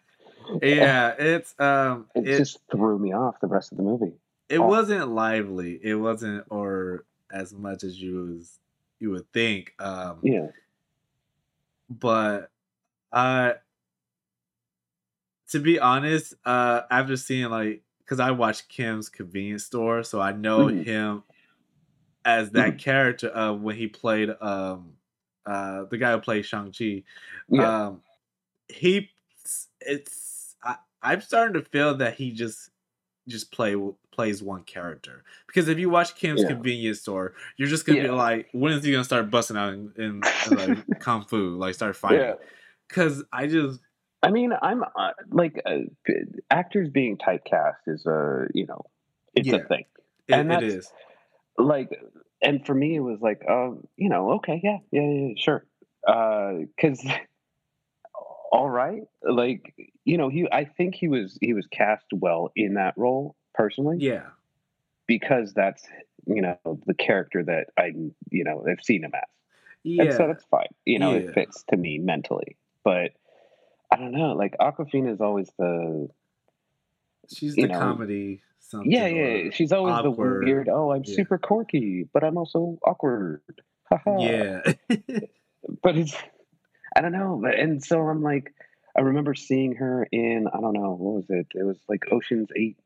yeah, 0.61 1.15
it's 1.17 1.55
um 1.59 2.05
it, 2.15 2.27
it 2.27 2.37
just 2.37 2.59
threw 2.71 2.97
me 2.99 3.13
off 3.13 3.39
the 3.41 3.47
rest 3.47 3.71
of 3.71 3.77
the 3.77 3.83
movie. 3.83 4.13
it 4.49 4.59
off. 4.59 4.69
wasn't 4.69 5.09
lively. 5.09 5.79
It 5.81 5.95
wasn't 5.95 6.45
or 6.49 7.05
as 7.31 7.53
much 7.53 7.83
as 7.83 8.01
you 8.01 8.33
was 8.35 8.59
you 8.99 9.11
would 9.11 9.31
think. 9.33 9.73
Um 9.79 10.19
Yeah, 10.23 10.47
but 11.89 12.51
uh 13.11 13.53
to 15.49 15.59
be 15.59 15.79
honest, 15.79 16.35
uh 16.45 16.81
after 16.91 17.17
seeing 17.17 17.49
like 17.49 17.81
cuz 18.05 18.19
I 18.19 18.31
watched 18.31 18.69
Kim's 18.69 19.09
convenience 19.09 19.65
store, 19.65 20.03
so 20.03 20.19
I 20.21 20.31
know 20.31 20.67
Mhm. 20.67 20.83
him 20.83 21.23
as 22.25 22.51
that 22.51 22.75
Mhm. 22.75 22.79
character 22.79 23.27
of 23.29 23.61
when 23.61 23.75
he 23.75 23.87
played 23.87 24.29
um 24.41 24.93
uh 25.46 25.86
the 25.89 25.98
guy 25.98 26.12
who 26.12 26.19
plays 26.19 26.46
Shang-Chi. 26.46 27.03
yeah, 27.50 27.86
Um 27.88 28.01
he 28.67 29.10
it's 29.81 30.55
I, 30.63 30.75
I'm 31.01 31.22
starting 31.22 31.53
to 31.62 31.67
feel 31.69 31.96
that 31.98 32.15
he 32.15 32.31
just 32.31 32.69
just 33.27 33.51
play 33.51 33.75
plays 34.12 34.41
one 34.43 34.63
character 34.63 35.24
because 35.48 35.67
if 35.69 35.77
you 35.79 35.89
watch 35.89 36.15
Kim's 36.15 36.41
Yeah. 36.41 36.48
convenience 36.50 37.01
store, 37.01 37.34
you're 37.58 37.67
just 37.69 37.86
gonna 37.86 38.01
be 38.01 38.10
like, 38.10 38.50
when 38.53 38.74
is 38.74 38.84
he 38.84 38.91
gonna 38.91 39.03
start 39.03 39.29
busting 39.29 39.55
out 39.58 39.74
in, 39.74 39.91
in, 39.98 40.22
in 40.46 40.58
like 40.58 40.77
kung 41.00 41.24
fu, 41.25 41.55
like 41.58 41.75
start 41.75 41.96
fighting? 41.96 42.22
yeah. 42.22 42.34
Because 42.88 43.24
I 43.31 43.48
just 43.48 43.79
I 44.24 44.31
mean, 44.31 44.51
I'm 44.62 44.84
uh, 44.84 45.12
like 45.31 45.62
uh, 45.65 45.77
actors 46.51 46.89
being 46.89 47.17
typecast 47.17 47.75
is 47.88 48.05
a 48.05 48.48
you 48.53 48.65
know, 48.65 48.81
it's 49.36 49.48
Yeah. 49.48 49.58
a 49.58 49.63
thing. 49.67 49.86
it, 50.27 50.34
And 50.34 50.51
it 50.51 50.60
that's- 50.60 50.91
like 51.58 51.89
and 52.41 52.65
for 52.65 52.74
me 52.74 52.96
it 52.96 53.00
was 53.00 53.19
like 53.22 53.41
um 53.50 53.88
you 53.98 54.10
know 54.10 54.34
okay 54.34 54.60
yeah 54.63 54.77
yeah, 54.91 55.01
yeah 55.01 55.34
sure. 55.38 55.65
Because 56.05 57.05
all 58.51 58.69
right 58.69 59.03
like 59.24 59.74
you 60.05 60.17
know 60.17 60.29
he 60.29 60.48
i 60.51 60.65
think 60.65 60.96
he 60.96 61.08
was 61.08 61.38
he 61.41 61.53
was 61.53 61.67
cast 61.72 62.05
well 62.13 62.51
in 62.55 62.74
that 62.75 62.93
role 62.98 63.36
personally 63.53 63.98
Yeah, 64.00 64.24
because 65.08 65.53
that's 65.53 65.86
you 66.25 66.41
know 66.41 66.58
the 66.86 66.93
character 66.93 67.43
that 67.43 67.67
i 67.77 67.91
you 68.31 68.43
know 68.43 68.65
i've 68.69 68.84
seen 68.84 69.03
him 69.03 69.12
as. 69.13 69.22
And 69.98 70.13
so 70.13 70.27
that's 70.27 70.46
fine 70.46 70.67
you 70.86 71.00
know 71.00 71.13
Yeah. 71.13 71.19
it 71.19 71.34
fits 71.34 71.63
to 71.69 71.77
me 71.77 72.00
mentally 72.00 72.58
but 72.84 73.12
i 73.91 73.98
don't 73.98 74.12
know 74.12 74.34
like 74.34 74.55
Awkwafina 74.60 75.12
is 75.13 75.22
always 75.22 75.50
the 75.58 76.10
she's 77.33 77.55
the 77.55 77.67
know, 77.67 77.79
comedy. 77.79 78.41
Something 78.59 78.91
yeah 78.91 79.07
yeah 79.07 79.50
she's 79.51 79.71
always 79.71 79.93
awkward. 79.93 80.43
the 80.43 80.45
weird 80.45 80.69
oh 80.69 80.91
i'm 80.91 81.01
Yeah. 81.03 81.15
super 81.15 81.38
quirky 81.39 82.07
but 82.13 82.24
i'm 82.24 82.38
also 82.38 82.77
awkward 82.86 83.41
yeah, 84.19 84.62
but 85.81 85.98
it's 85.98 86.15
I 86.95 87.01
don't 87.01 87.12
know. 87.12 87.43
And 87.45 87.83
so 87.83 88.01
I'm 88.01 88.21
like, 88.21 88.53
I 88.95 89.01
remember 89.01 89.33
seeing 89.36 89.75
her 89.75 90.07
in 90.12 90.48
I 90.51 90.59
don't 90.59 90.74
know 90.74 90.91
what 90.91 91.15
was 91.15 91.25
it? 91.29 91.48
It 91.55 91.63
was 91.63 91.77
like 91.88 92.03
Ocean's 92.12 92.50
Eight, 92.55 92.77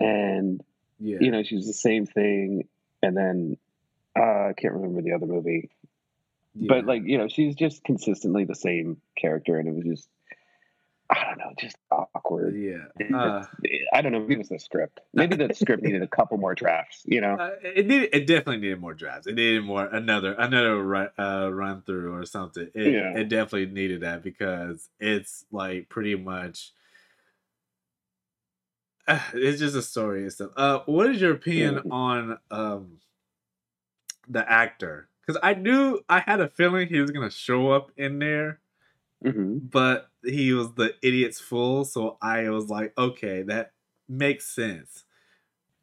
and 0.00 0.60
yeah. 0.98 1.18
you 1.20 1.30
know 1.30 1.42
she's 1.42 1.66
the 1.66 1.72
same 1.72 2.06
thing. 2.06 2.68
And 3.02 3.16
then 3.16 3.56
uh, 4.18 4.48
I 4.48 4.52
can't 4.56 4.74
remember 4.74 5.02
the 5.02 5.12
other 5.12 5.26
movie, 5.26 5.70
but 6.54 6.84
like 6.86 7.02
you 7.04 7.18
know 7.18 7.28
she's 7.28 7.54
just 7.54 7.84
consistently 7.84 8.44
the 8.44 8.54
same 8.54 9.00
character, 9.16 9.58
and 9.58 9.68
it 9.68 9.74
was 9.74 9.84
just 9.84 10.08
I 11.12 11.24
don't 11.26 11.38
know, 11.38 11.52
just 11.58 11.76
awkward. 11.90 12.56
yeah. 12.56 12.86
Uh, 13.14 13.44
I 13.92 14.00
don't 14.00 14.12
know. 14.12 14.20
Maybe 14.20 14.34
it 14.34 14.38
was 14.38 14.48
the 14.48 14.58
script. 14.58 15.00
Maybe 15.14 15.36
the 15.36 15.52
script 15.54 15.82
needed 15.82 16.00
a 16.02 16.06
couple 16.06 16.38
more 16.38 16.54
drafts. 16.54 17.02
You 17.04 17.20
know? 17.20 17.34
Uh, 17.34 17.50
it 17.62 17.86
needed. 17.86 18.10
It 18.14 18.26
definitely 18.26 18.58
needed 18.58 18.80
more 18.80 18.94
drafts. 18.94 19.26
It 19.26 19.34
needed 19.34 19.62
more 19.64 19.84
another 19.84 20.32
another 20.38 20.82
run, 20.82 21.08
uh, 21.18 21.50
run 21.52 21.82
through 21.82 22.14
or 22.14 22.24
something. 22.24 22.68
It, 22.74 22.92
Yeah. 22.94 23.18
it 23.18 23.28
definitely 23.28 23.66
needed 23.66 24.00
that 24.00 24.22
because 24.22 24.88
it's 24.98 25.44
like 25.52 25.88
pretty 25.90 26.14
much. 26.14 26.72
Uh, 29.06 29.20
it's 29.34 29.58
just 29.60 29.76
a 29.76 29.82
story 29.82 30.22
and 30.22 30.32
stuff. 30.32 30.50
Uh, 30.56 30.80
what 30.86 31.10
is 31.10 31.20
your 31.20 31.32
opinion 31.32 31.76
Mhm. 31.76 31.92
on 31.92 32.38
um 32.50 32.98
the 34.28 34.50
actor? 34.50 35.08
Because 35.26 35.38
I 35.42 35.54
knew 35.54 36.00
I 36.08 36.20
had 36.20 36.40
a 36.40 36.48
feeling 36.48 36.88
he 36.88 37.00
was 37.00 37.10
gonna 37.10 37.30
show 37.30 37.70
up 37.70 37.90
in 37.96 38.18
there, 38.18 38.60
hmm 39.24 39.58
but 39.58 40.08
he 40.24 40.52
was 40.52 40.72
the 40.74 40.94
idiot's 41.02 41.40
fool. 41.40 41.84
So 41.84 42.16
I 42.22 42.48
was 42.50 42.68
like, 42.68 42.92
okay, 42.96 43.42
that 43.42 43.72
makes 44.08 44.46
sense. 44.54 45.04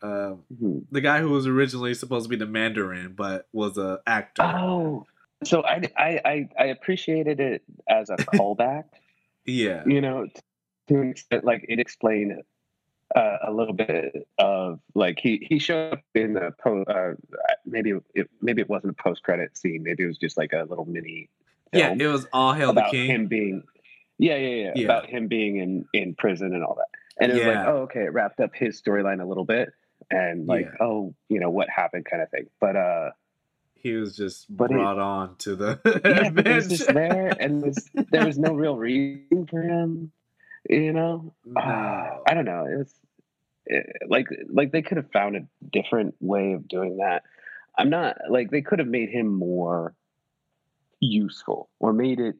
Um, 0.02 0.44
hmm 0.58 0.80
the 0.92 1.02
guy 1.02 1.20
who 1.20 1.30
was 1.30 1.46
originally 1.46 1.94
supposed 1.94 2.26
to 2.26 2.30
be 2.30 2.36
the 2.36 2.46
Mandarin, 2.46 3.14
but 3.14 3.48
was 3.52 3.78
a 3.78 4.00
actor. 4.08 4.44
Oh, 4.44 5.06
so 5.44 5.64
I, 5.64 5.82
I 5.98 6.22
I 6.26 6.50
I 6.60 6.66
appreciated 6.66 7.40
it 7.40 7.64
as 7.88 8.10
a 8.10 8.18
callback. 8.28 8.86
yeah, 9.46 9.84
you 9.86 10.02
know, 10.02 10.28
to 10.88 11.02
an 11.02 11.10
extent, 11.10 11.44
like 11.44 11.66
it 11.68 11.80
explained 11.80 12.42
uh, 13.16 13.38
a 13.44 13.52
little 13.52 13.74
bit 13.74 14.28
of 14.38 14.80
like 14.96 15.20
he 15.20 15.46
he 15.50 15.60
showed 15.60 15.94
up 15.94 16.02
in 16.16 16.34
the 16.34 16.54
po- 16.62 16.84
uh, 16.84 17.14
maybe 17.66 17.94
it 18.14 18.30
maybe 18.42 18.62
it 18.62 18.70
wasn't 18.70 18.92
a 18.98 19.04
post 19.04 19.24
credit 19.24 19.58
scene, 19.58 19.84
maybe 19.84 20.04
it 20.04 20.08
was 20.08 20.18
just 20.18 20.38
like 20.38 20.54
a 20.54 20.66
little 20.70 20.86
mini 20.86 21.30
yeah. 21.74 21.96
It 21.98 22.08
was 22.08 22.28
all 22.34 22.54
hail 22.54 22.74
the 22.74 22.82
about 22.82 22.92
king. 22.92 23.10
him 23.10 23.28
being 23.28 23.64
yeah, 24.18 24.36
yeah 24.36 24.48
yeah 24.66 24.72
Yeah. 24.76 24.86
about 24.86 25.06
him 25.08 25.28
being 25.28 25.58
in 25.58 25.86
in 25.94 26.16
prison 26.16 26.54
and 26.54 26.64
all 26.64 26.76
that, 26.76 26.88
and 27.22 27.32
it 27.32 27.36
was 27.36 27.56
like 27.56 27.68
oh 27.68 27.78
okay, 27.84 28.02
it 28.06 28.14
wrapped 28.14 28.40
up 28.40 28.52
his 28.56 28.82
storyline 28.82 29.22
a 29.22 29.26
little 29.26 29.46
bit 29.46 29.70
and 30.12 30.48
like 30.48 30.68
oh 30.80 31.14
you 31.30 31.40
know 31.40 31.50
what 31.50 31.70
happened 31.70 32.06
kind 32.10 32.22
of 32.24 32.30
thing, 32.30 32.48
but 32.60 32.76
uh 32.76 33.10
He 33.76 33.94
was 33.94 34.16
just 34.16 34.46
But 34.56 34.72
it- 34.72 34.74
brought 34.74 35.00
on 35.00 35.36
to 35.40 35.56
the 35.56 35.80
yeah, 36.06 36.32
he 36.52 36.56
was 36.58 36.68
just 36.68 36.94
there 36.94 37.34
and 37.40 37.62
was, 37.62 37.90
there 38.12 38.26
was 38.26 38.38
no 38.38 38.54
real 38.54 38.76
reason 38.78 39.46
for 39.48 39.62
him, 39.62 40.12
you 40.70 40.92
know. 40.94 41.34
No. 41.46 41.62
I 42.28 42.34
don't 42.34 42.46
know. 42.46 42.66
It 42.66 42.78
was 42.78 42.94
eh, 43.72 43.84
like 44.08 44.28
like 44.50 44.72
they 44.72 44.82
could 44.82 44.98
have 44.98 45.12
found 45.12 45.36
a 45.38 45.42
different 45.72 46.16
way 46.20 46.54
of 46.54 46.68
doing 46.68 46.98
that. 46.98 47.24
I'm 47.78 47.90
not 47.90 48.18
like 48.30 48.52
they 48.52 48.62
could 48.62 48.80
have 48.80 48.88
made 48.88 49.10
him 49.10 49.28
more 49.34 49.94
useful 51.00 51.70
or 51.80 51.94
made 51.94 52.20
it, 52.20 52.36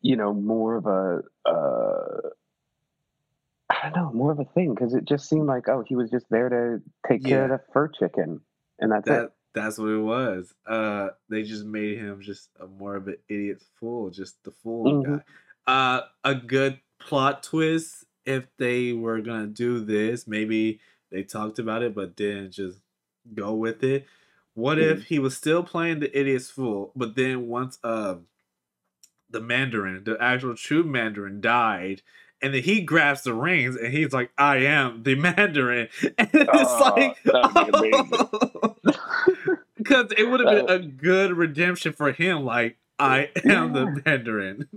you 0.00 0.16
know, 0.16 0.32
more 0.32 0.76
of 0.76 0.86
a, 0.86 1.22
uh, 1.48 2.30
I 3.70 3.90
don't 3.90 3.94
know, 3.94 4.12
more 4.12 4.32
of 4.32 4.38
a 4.38 4.44
thing 4.44 4.74
because 4.74 4.94
it 4.94 5.04
just 5.04 5.28
seemed 5.28 5.46
like, 5.46 5.68
oh, 5.68 5.84
he 5.86 5.96
was 5.96 6.10
just 6.10 6.26
there 6.30 6.48
to 6.48 6.82
take 7.08 7.24
care 7.24 7.44
of 7.44 7.50
the 7.50 7.60
fur 7.72 7.88
chicken, 7.88 8.40
and 8.78 8.92
that's 8.92 9.08
That 9.08 9.24
it. 9.24 9.32
that's 9.54 9.78
what 9.78 9.88
it 9.88 9.98
was. 10.00 10.54
Uh, 10.66 11.10
they 11.28 11.42
just 11.42 11.64
made 11.64 11.98
him 11.98 12.20
just 12.20 12.50
a 12.60 12.66
more 12.66 12.96
of 12.96 13.08
an 13.08 13.16
idiot 13.28 13.62
fool, 13.78 14.10
just 14.10 14.42
the 14.44 14.50
fool 14.50 14.96
hmm 15.02 15.02
guy. 15.02 15.22
Uh, 15.66 16.02
a 16.24 16.34
good 16.34 16.80
plot 16.98 17.42
twist 17.42 18.04
if 18.24 18.46
they 18.58 18.92
were 18.92 19.20
gonna 19.20 19.46
do 19.46 19.84
this. 19.84 20.26
Maybe 20.26 20.80
they 21.10 21.22
talked 21.22 21.58
about 21.58 21.82
it, 21.82 21.94
but 21.94 22.16
didn't 22.16 22.52
just 22.52 22.80
go 23.34 23.54
with 23.54 23.82
it. 23.82 24.06
What 24.56 24.78
if 24.78 25.04
he 25.04 25.18
was 25.18 25.36
still 25.36 25.62
playing 25.62 26.00
the 26.00 26.18
idiot's 26.18 26.48
fool, 26.48 26.90
but 26.96 27.14
then 27.14 27.46
once 27.46 27.78
uh 27.84 28.16
the 29.28 29.40
Mandarin, 29.40 30.04
the 30.04 30.16
actual 30.18 30.54
true 30.56 30.82
Mandarin, 30.82 31.42
died, 31.42 32.00
and 32.40 32.54
then 32.54 32.62
he 32.62 32.80
grabs 32.80 33.22
the 33.22 33.34
reins 33.34 33.76
and 33.76 33.92
he's 33.92 34.14
like, 34.14 34.30
"I 34.38 34.56
am 34.58 35.02
the 35.02 35.14
Mandarin," 35.16 35.88
and 36.18 36.30
it's 36.32 36.50
Oh, 36.50 36.94
like, 36.96 37.22
that 37.24 37.54
would 37.54 37.82
be 37.82 37.90
amazing. 37.90 39.56
because 39.76 40.12
it 40.16 40.24
would 40.30 40.40
have 40.40 40.66
been 40.66 40.70
a 40.70 40.78
good 40.78 41.32
redemption 41.36 41.92
for 41.92 42.12
him. 42.12 42.42
Like, 42.46 42.78
I 42.98 43.28
am 43.44 43.74
yeah. 43.74 43.80
the 43.84 44.02
Mandarin. 44.06 44.68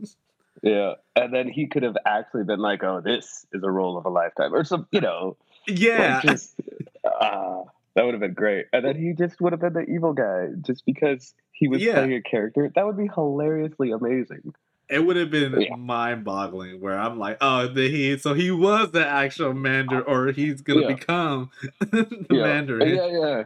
Yeah, 0.61 0.95
and 1.15 1.33
then 1.33 1.47
he 1.47 1.67
could 1.67 1.83
have 1.83 1.95
actually 2.05 2.43
been 2.43 2.59
like, 2.59 2.83
"Oh, 2.83 2.99
this 2.99 3.45
is 3.53 3.63
a 3.63 3.71
role 3.71 3.97
of 3.97 4.05
a 4.05 4.09
lifetime," 4.09 4.53
or 4.53 4.65
some, 4.65 4.87
you 4.91 4.99
know, 4.99 5.37
like 5.69 5.79
yeah, 5.79 6.21
just 6.21 6.55
ah, 7.05 7.63
that 7.99 8.05
would 8.05 8.13
have 8.13 8.21
been 8.21 8.33
great. 8.33 8.67
And 8.71 8.85
then 8.85 8.95
he 8.95 9.11
just 9.11 9.41
would 9.41 9.51
have 9.51 9.59
been 9.59 9.73
the 9.73 9.81
evil 9.81 10.13
guy 10.13 10.47
just 10.61 10.85
because 10.85 11.33
he 11.51 11.67
was 11.67 11.81
yeah. 11.81 11.95
playing 11.95 12.13
a 12.13 12.21
character. 12.21 12.71
That 12.73 12.85
would 12.85 12.95
be 12.95 13.09
hilariously 13.13 13.91
amazing. 13.91 14.53
It 14.89 15.05
would 15.05 15.17
have 15.17 15.29
been 15.29 15.59
Yeah, 15.59 15.75
mind-boggling. 15.75 16.79
Where 16.79 16.97
I'm 16.97 17.19
like, 17.19 17.39
oh, 17.41 17.67
the 17.67 17.89
he, 17.89 18.17
so 18.17 18.33
he 18.33 18.51
was 18.51 18.91
the 18.91 19.05
actual 19.05 19.53
Mandarin, 19.53 20.05
or 20.07 20.31
he's 20.31 20.61
gonna 20.61 20.83
yeah, 20.83 20.93
become 20.93 21.51
the 21.81 22.25
Mandarin. 22.29 22.95
yeah, 22.95 23.07
yeah. 23.07 23.43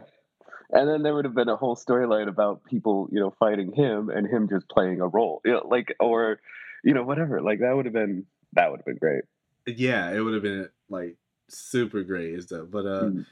And 0.70 0.88
then 0.88 1.02
there 1.02 1.16
would 1.16 1.24
have 1.24 1.34
been 1.34 1.48
a 1.48 1.56
whole 1.56 1.74
storyline 1.74 2.28
about 2.28 2.62
people, 2.62 3.08
you 3.10 3.18
know, 3.18 3.34
fighting 3.40 3.72
him 3.72 4.08
and 4.08 4.24
him 4.24 4.48
just 4.48 4.68
playing 4.68 5.00
a 5.00 5.08
role, 5.08 5.40
you 5.44 5.50
know, 5.54 5.66
like 5.68 5.96
or, 5.98 6.38
you 6.84 6.94
know, 6.94 7.02
whatever. 7.02 7.42
Like 7.42 7.58
that 7.58 7.74
would 7.74 7.86
have 7.86 7.92
been 7.94 8.24
that 8.52 8.70
would 8.70 8.78
have 8.78 8.86
been 8.86 8.98
great. 8.98 9.24
Yeah, 9.66 10.12
it 10.12 10.20
would 10.20 10.34
have 10.34 10.44
been 10.44 10.68
like 10.88 11.16
super 11.48 12.04
great 12.04 12.34
and 12.34 12.42
stuff. 12.44 12.68
But 12.70 12.86
uh, 12.86 13.02
Mm, 13.10 13.26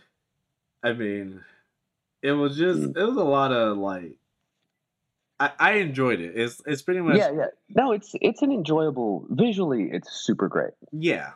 I 0.82 0.92
mean, 0.92 1.42
it 2.22 2.32
was 2.32 2.56
just 2.56 2.80
mm. 2.80 2.96
it 2.96 3.04
was 3.04 3.16
a 3.16 3.24
lot 3.24 3.52
of 3.52 3.78
like 3.78 4.16
I, 5.38 5.50
I 5.58 5.72
enjoyed 5.74 6.20
it. 6.20 6.32
It's 6.36 6.60
it's 6.66 6.82
pretty 6.82 7.00
much 7.00 7.16
Yeah, 7.16 7.30
yeah. 7.30 7.46
No, 7.70 7.92
it's 7.92 8.14
it's 8.20 8.42
an 8.42 8.52
enjoyable 8.52 9.26
visually. 9.30 9.90
It's 9.92 10.10
super 10.12 10.48
great. 10.48 10.72
yeah 10.92 11.32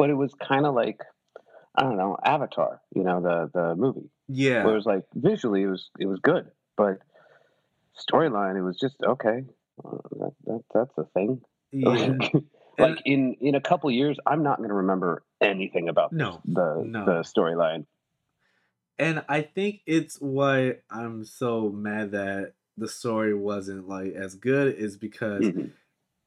but 0.00 0.08
it 0.08 0.14
was 0.14 0.32
kind 0.32 0.64
of 0.64 0.74
like 0.74 1.02
I 1.76 1.82
don't 1.82 1.98
know 1.98 2.16
Avatar, 2.24 2.80
you 2.94 3.02
know 3.02 3.20
the 3.20 3.50
the 3.52 3.74
movie, 3.76 4.08
where 4.62 4.72
it 4.72 4.76
was 4.76 4.86
like 4.86 5.04
visually 5.14 5.62
it 5.62 5.66
was 5.66 5.90
it 5.98 6.06
was 6.06 6.20
good, 6.20 6.50
but 6.74 7.00
storyline 8.10 8.56
it 8.56 8.62
was 8.62 8.78
just 8.78 8.96
okay. 9.02 9.44
Uh, 9.84 9.98
that, 10.18 10.32
that 10.46 10.62
that's 10.72 10.96
a 10.96 11.04
thing. 11.04 11.42
yeah 11.70 12.14
Like, 12.78 13.02
in 13.04 13.34
in 13.42 13.54
a 13.56 13.60
couple 13.60 13.90
years, 13.90 14.16
I'm 14.26 14.42
not 14.42 14.56
going 14.56 14.70
to 14.70 14.76
remember 14.76 15.22
anything 15.38 15.90
about 15.90 16.14
no 16.14 16.40
the 16.46 16.82
no 16.86 17.04
the 17.04 17.20
storyline. 17.20 17.84
And 19.00 19.24
I 19.28 19.42
think 19.42 19.82
it's 19.86 20.20
why 20.20 20.78
I'm 20.90 21.24
so 21.24 21.70
mad 21.70 22.12
that 22.12 22.54
the 22.78 22.88
story 22.88 23.34
wasn't 23.34 23.88
like 23.88 24.14
as 24.14 24.36
good 24.36 24.76
is 24.76 24.98
because 24.98 25.52
Mhm, 25.52 25.74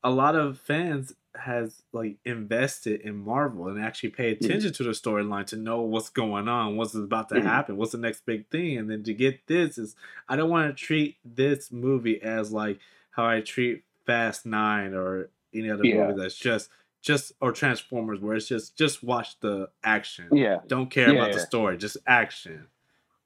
a 0.04 0.12
lot 0.12 0.36
of 0.36 0.60
fans 0.60 1.14
has 1.36 1.84
like 1.94 2.18
invested 2.26 3.02
in 3.02 3.18
Marvel 3.18 3.68
and 3.70 3.82
actually 3.84 4.10
pay 4.12 4.32
mhm, 4.40 4.64
attention 4.72 4.74
to 4.74 4.84
the 4.84 4.92
storyline 4.92 5.46
to 5.48 5.58
know 5.58 5.82
what's 5.82 6.10
going 6.10 6.48
on, 6.50 6.78
what's 6.78 6.96
about 6.96 7.30
to 7.30 7.40
mhm. 7.40 7.40
happen, 7.42 7.78
what's 7.78 7.94
the 7.94 7.98
next 8.00 8.26
big 8.26 8.50
thing, 8.50 8.78
and 8.78 8.90
then 8.92 9.04
to 9.04 9.14
get 9.14 9.48
this 9.48 9.78
is 9.78 9.96
I 10.30 10.36
don't 10.36 10.50
want 10.52 10.76
to 10.78 10.84
treat 10.86 11.18
this 11.26 11.72
movie 11.72 12.22
as 12.22 12.52
like 12.54 12.80
how 13.12 13.26
I 13.28 13.42
treat 13.42 13.84
Fast 14.06 14.46
Nine 14.46 14.94
or 14.94 15.30
any 15.54 15.70
other 15.72 15.86
movie 15.88 16.14
that's 16.14 16.38
just 16.38 16.70
just 17.04 17.34
or 17.42 17.52
Transformers 17.52 18.20
where 18.20 18.36
it's 18.36 18.48
just 18.48 18.78
just 18.78 19.04
watch 19.04 19.40
the 19.42 19.70
action, 19.84 20.30
yeah, 20.32 20.60
don't 20.68 20.90
care 20.90 21.12
yeah, 21.12 21.26
about 21.26 21.34
the 21.34 21.40
story, 21.40 21.78
just 21.78 21.98
action, 22.08 22.68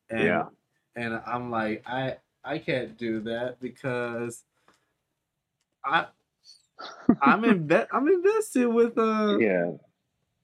and 0.09 0.25
yeah. 0.25 0.43
and 0.95 1.21
I'm 1.25 1.51
like 1.51 1.83
I 1.87 2.17
I 2.43 2.57
can't 2.57 2.97
do 2.97 3.21
that 3.21 3.61
because 3.61 4.43
I 5.85 6.07
I'm 7.21 7.43
inve- 7.43 7.87
I'm 7.91 8.07
invested 8.07 8.67
with 8.67 8.97
uh 8.97 9.37
Yeah, 9.39 9.71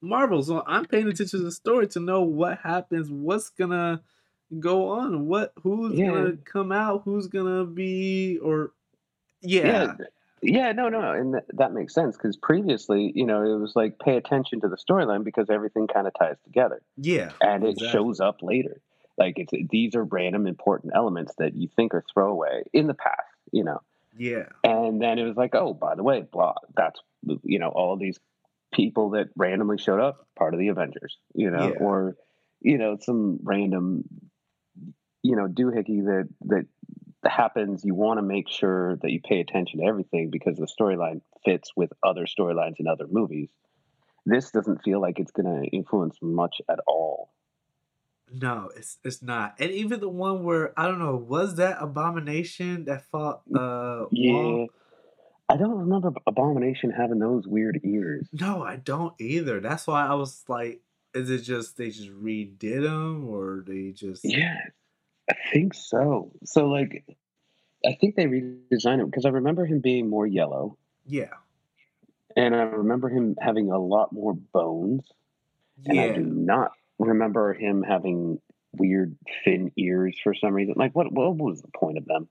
Marvel, 0.00 0.42
so 0.42 0.62
I'm 0.66 0.84
paying 0.84 1.08
attention 1.08 1.40
to 1.40 1.44
the 1.44 1.52
story 1.52 1.88
to 1.88 2.00
know 2.00 2.22
what 2.22 2.58
happens, 2.58 3.10
what's 3.10 3.50
gonna 3.50 4.02
go 4.60 4.88
on, 4.88 5.26
what 5.26 5.52
who's 5.62 5.98
yeah, 5.98 6.10
gonna 6.12 6.36
come 6.44 6.70
out, 6.70 7.02
who's 7.04 7.26
gonna 7.26 7.64
be, 7.64 8.38
or 8.38 8.72
yeah, 9.40 9.72
yeah, 9.72 9.94
yeah. 10.44 10.72
No, 10.72 10.88
no, 10.88 11.12
and 11.12 11.32
th- 11.34 11.44
that 11.54 11.72
makes 11.72 11.94
sense 11.94 12.16
because 12.16 12.36
previously, 12.36 13.12
you 13.14 13.26
know, 13.26 13.42
it 13.42 13.58
was 13.58 13.72
like 13.74 13.98
pay 13.98 14.16
attention 14.16 14.60
to 14.60 14.68
the 14.68 14.76
storyline 14.76 15.24
because 15.24 15.50
everything 15.50 15.86
kind 15.86 16.06
of 16.06 16.12
ties 16.18 16.36
together. 16.44 16.82
yeah, 16.96 17.32
and 17.40 17.64
it 17.64 17.70
exactly, 17.70 17.88
shows 17.88 18.20
up 18.20 18.42
later. 18.42 18.80
Like 19.16 19.38
it's 19.38 19.52
these 19.70 19.94
are 19.94 20.04
random 20.04 20.46
important 20.46 20.92
elements 20.94 21.34
that 21.38 21.54
you 21.54 21.68
think 21.76 21.94
are 21.94 22.04
throwaway 22.12 22.64
in 22.72 22.86
the 22.86 22.94
past, 22.94 23.20
you 23.52 23.64
know. 23.64 23.80
yeah, 24.16 24.46
And 24.62 25.00
then 25.00 25.18
it 25.18 25.24
was 25.24 25.36
like, 25.36 25.54
oh, 25.54 25.72
by 25.72 25.94
the 25.94 26.02
way, 26.02 26.22
blah. 26.30 26.54
That's 26.76 27.00
you 27.42 27.58
know 27.58 27.68
all 27.68 27.96
these 27.96 28.18
people 28.72 29.10
that 29.10 29.28
randomly 29.36 29.78
showed 29.78 30.00
up, 30.00 30.26
part 30.36 30.52
of 30.52 30.60
the 30.60 30.68
Avengers, 30.68 31.16
you 31.34 31.50
know, 31.50 31.68
yeah, 31.68 31.78
or 31.78 32.16
you 32.60 32.78
know 32.78 32.96
some 33.00 33.38
random 33.42 34.04
you 35.22 35.36
know 35.36 35.46
doohickey 35.46 36.04
that 36.04 36.28
that 36.42 36.66
happens. 37.26 37.84
You 37.84 37.94
want 37.94 38.18
to 38.18 38.22
make 38.22 38.48
sure 38.48 38.96
that 38.96 39.10
you 39.10 39.20
pay 39.20 39.40
attention 39.40 39.80
to 39.80 39.86
everything 39.86 40.30
because 40.30 40.56
the 40.56 40.66
storyline 40.66 41.20
fits 41.44 41.70
with 41.76 41.92
other 42.02 42.26
storylines 42.26 42.78
in 42.78 42.86
other 42.86 43.06
movies. 43.10 43.50
This 44.26 44.50
doesn't 44.50 44.82
feel 44.82 45.00
like 45.00 45.18
it's 45.18 45.32
going 45.32 45.62
to 45.62 45.68
influence 45.68 46.16
much 46.22 46.60
at 46.68 46.78
all. 46.86 47.30
no, 48.32 48.70
it's 48.76 48.98
it's 49.04 49.22
not, 49.22 49.54
and 49.58 49.70
even 49.70 50.00
the 50.00 50.08
one 50.08 50.44
where 50.44 50.78
I 50.78 50.86
don't 50.88 50.98
know, 50.98 51.16
was 51.16 51.56
that 51.56 51.76
Abomination 51.80 52.84
that 52.86 53.04
fought 53.10 53.42
uh 53.54 54.06
Wong? 54.10 54.60
Yeah, 54.60 54.66
I 55.54 55.56
don't 55.58 55.76
remember 55.78 56.12
Abomination 56.26 56.90
having 56.90 57.18
those 57.18 57.46
weird 57.46 57.80
ears. 57.84 58.28
No, 58.32 58.62
I 58.62 58.76
don't 58.76 59.14
either. 59.20 59.60
That's 59.60 59.86
why 59.86 60.06
I 60.06 60.14
was 60.14 60.42
like, 60.48 60.80
is 61.14 61.30
it 61.30 61.42
just 61.42 61.76
they 61.76 61.90
just 61.90 62.10
redid 62.10 62.82
them 62.82 63.28
or 63.28 63.62
they 63.66 63.92
just 63.92 64.24
Yeah, 64.24 64.56
I 65.30 65.34
think 65.52 65.74
so. 65.74 66.32
So 66.44 66.66
like, 66.68 67.04
I 67.84 67.96
think 68.00 68.16
they 68.16 68.26
redesigned 68.26 69.00
him 69.00 69.06
because 69.06 69.24
I 69.26 69.30
remember 69.30 69.64
him 69.66 69.80
being 69.80 70.08
more 70.08 70.26
yellow, 70.26 70.76
yeah, 71.06 71.34
and 72.36 72.54
I 72.54 72.62
remember 72.62 73.08
him 73.08 73.36
having 73.40 73.70
a 73.70 73.78
lot 73.78 74.12
more 74.12 74.34
bones, 74.34 75.02
Yeah. 75.82 75.90
and 75.92 76.00
I 76.00 76.14
do 76.14 76.22
not 76.24 76.72
remember 76.98 77.52
him 77.54 77.82
having 77.82 78.40
weird 78.72 79.16
thin 79.44 79.70
ears 79.76 80.18
for 80.22 80.34
some 80.34 80.52
reason. 80.54 80.74
Like, 80.76 80.94
what 80.94 81.12
what 81.12 81.36
was 81.36 81.62
the 81.62 81.68
point 81.68 81.98
of 81.98 82.04
them? 82.06 82.28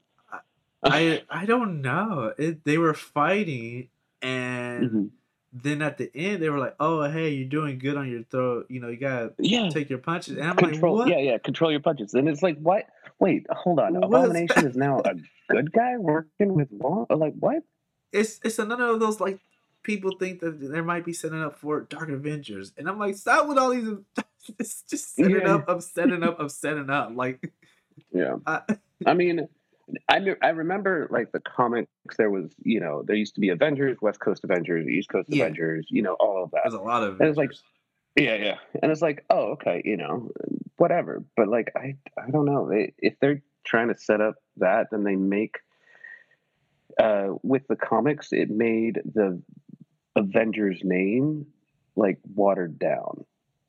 I 0.84 1.23
I 1.29 1.45
don't 1.45 1.82
know. 1.82 2.34
It, 2.38 2.63
they 2.65 2.77
were 2.77 2.93
fighting, 2.93 3.89
and 4.21 4.89
Mhm. 4.89 5.10
Then 5.53 5.81
at 5.81 5.97
the 5.97 6.09
end 6.15 6.41
they 6.41 6.49
were 6.49 6.59
like, 6.59 6.75
"Oh, 6.79 7.03
hey, 7.09 7.29
you're 7.29 7.47
doing 7.47 7.77
good 7.77 7.95
on 7.95 8.09
your 8.09 8.23
throat. 8.23 8.65
You 8.69 8.79
know, 8.79 8.89
you 8.89 8.97
gotta 8.97 9.33
Yeah, 9.39 9.69
take 9.69 9.89
your 9.89 9.99
punches." 9.99 10.37
And 10.37 10.47
I'm 10.47 10.55
like, 10.55 10.71
control. 10.71 10.95
"What? 10.97 11.07
Yeah, 11.09 11.19
yeah, 11.19 11.37
control 11.37 11.71
your 11.71 11.79
punches. 11.81 12.13
And 12.13 12.27
it's 12.27 12.41
like, 12.41 12.57
what? 12.57 12.85
Wait, 13.19 13.45
hold 13.49 13.79
on. 13.79 13.93
What's 13.93 14.05
Abomination 14.05 14.65
is 14.65 14.75
now 14.75 15.01
a 15.05 15.13
good 15.49 15.71
guy 15.71 15.97
working 15.97 16.53
with 16.55 16.69
Wong. 16.71 17.05
Like, 17.09 17.33
what? 17.39 17.63
it's 18.11 18.39
it's 18.43 18.59
another 18.59 18.85
of 18.85 18.99
those 18.99 19.19
like 19.19 19.39
people 19.83 20.11
think 20.17 20.39
that 20.39 20.59
there 20.61 20.83
might 20.83 21.03
be 21.03 21.13
setting 21.13 21.41
up 21.41 21.57
for 21.59 21.81
Dark 21.81 22.09
Avengers, 22.09 22.71
and 22.77 22.87
I'm 22.87 22.97
like, 22.99 23.15
stop 23.15 23.47
with 23.47 23.57
all 23.57 23.69
these. 23.69 23.87
It's 24.59 24.81
just 24.89 25.15
setting 25.15 25.35
Yeah, 25.37 25.55
up, 25.55 25.69
of 25.69 25.83
setting 25.83 26.21
up, 26.21 26.37
of 26.37 26.51
setting 26.51 26.89
up. 26.89 27.11
Like, 27.15 27.53
yeah. 28.11 28.35
I, 28.45 28.59
I 29.05 29.13
mean, 29.13 29.47
I 30.09 30.19
me- 30.19 30.35
I 30.41 30.49
remember 30.49 31.07
like 31.11 31.31
the 31.31 31.39
comics. 31.39 32.17
There 32.17 32.29
was, 32.29 32.53
you 32.63 32.79
know, 32.79 33.03
there 33.05 33.15
used 33.15 33.35
to 33.35 33.41
be 33.41 33.49
Avengers, 33.49 33.97
West 34.01 34.19
Coast 34.19 34.43
Avengers, 34.43 34.87
East 34.87 35.09
Coast 35.09 35.29
yeah, 35.29 35.43
Avengers, 35.43 35.87
you 35.89 36.01
know, 36.01 36.13
all 36.19 36.43
of 36.43 36.51
that. 36.51 36.61
there's 36.63 36.73
a 36.73 36.79
lot 36.79 37.03
of 37.03 37.19
And 37.19 37.29
it's 37.29 37.37
like, 37.37 37.51
yeah, 38.15 38.35
yeah, 38.35 38.57
and 38.81 38.91
it's 38.91 39.01
like, 39.01 39.25
oh, 39.29 39.53
okay, 39.53 39.81
you 39.83 39.97
know, 39.97 40.31
whatever. 40.77 41.23
But 41.35 41.47
like, 41.47 41.71
I, 41.75 41.95
I 42.17 42.29
don't 42.31 42.45
know. 42.45 42.69
They, 42.69 42.93
if 42.99 43.15
they're 43.19 43.41
trying 43.65 43.89
to 43.89 43.95
set 43.95 44.21
up 44.21 44.35
that, 44.57 44.87
then 44.91 45.03
they 45.03 45.15
make 45.15 45.57
uh, 46.99 47.29
with 47.41 47.67
the 47.67 47.75
comics, 47.75 48.31
it 48.31 48.49
made 48.49 49.01
the 49.05 49.41
Avengers 50.15 50.81
name 50.83 51.47
like 51.95 52.19
watered 52.35 52.79
down, 52.79 53.25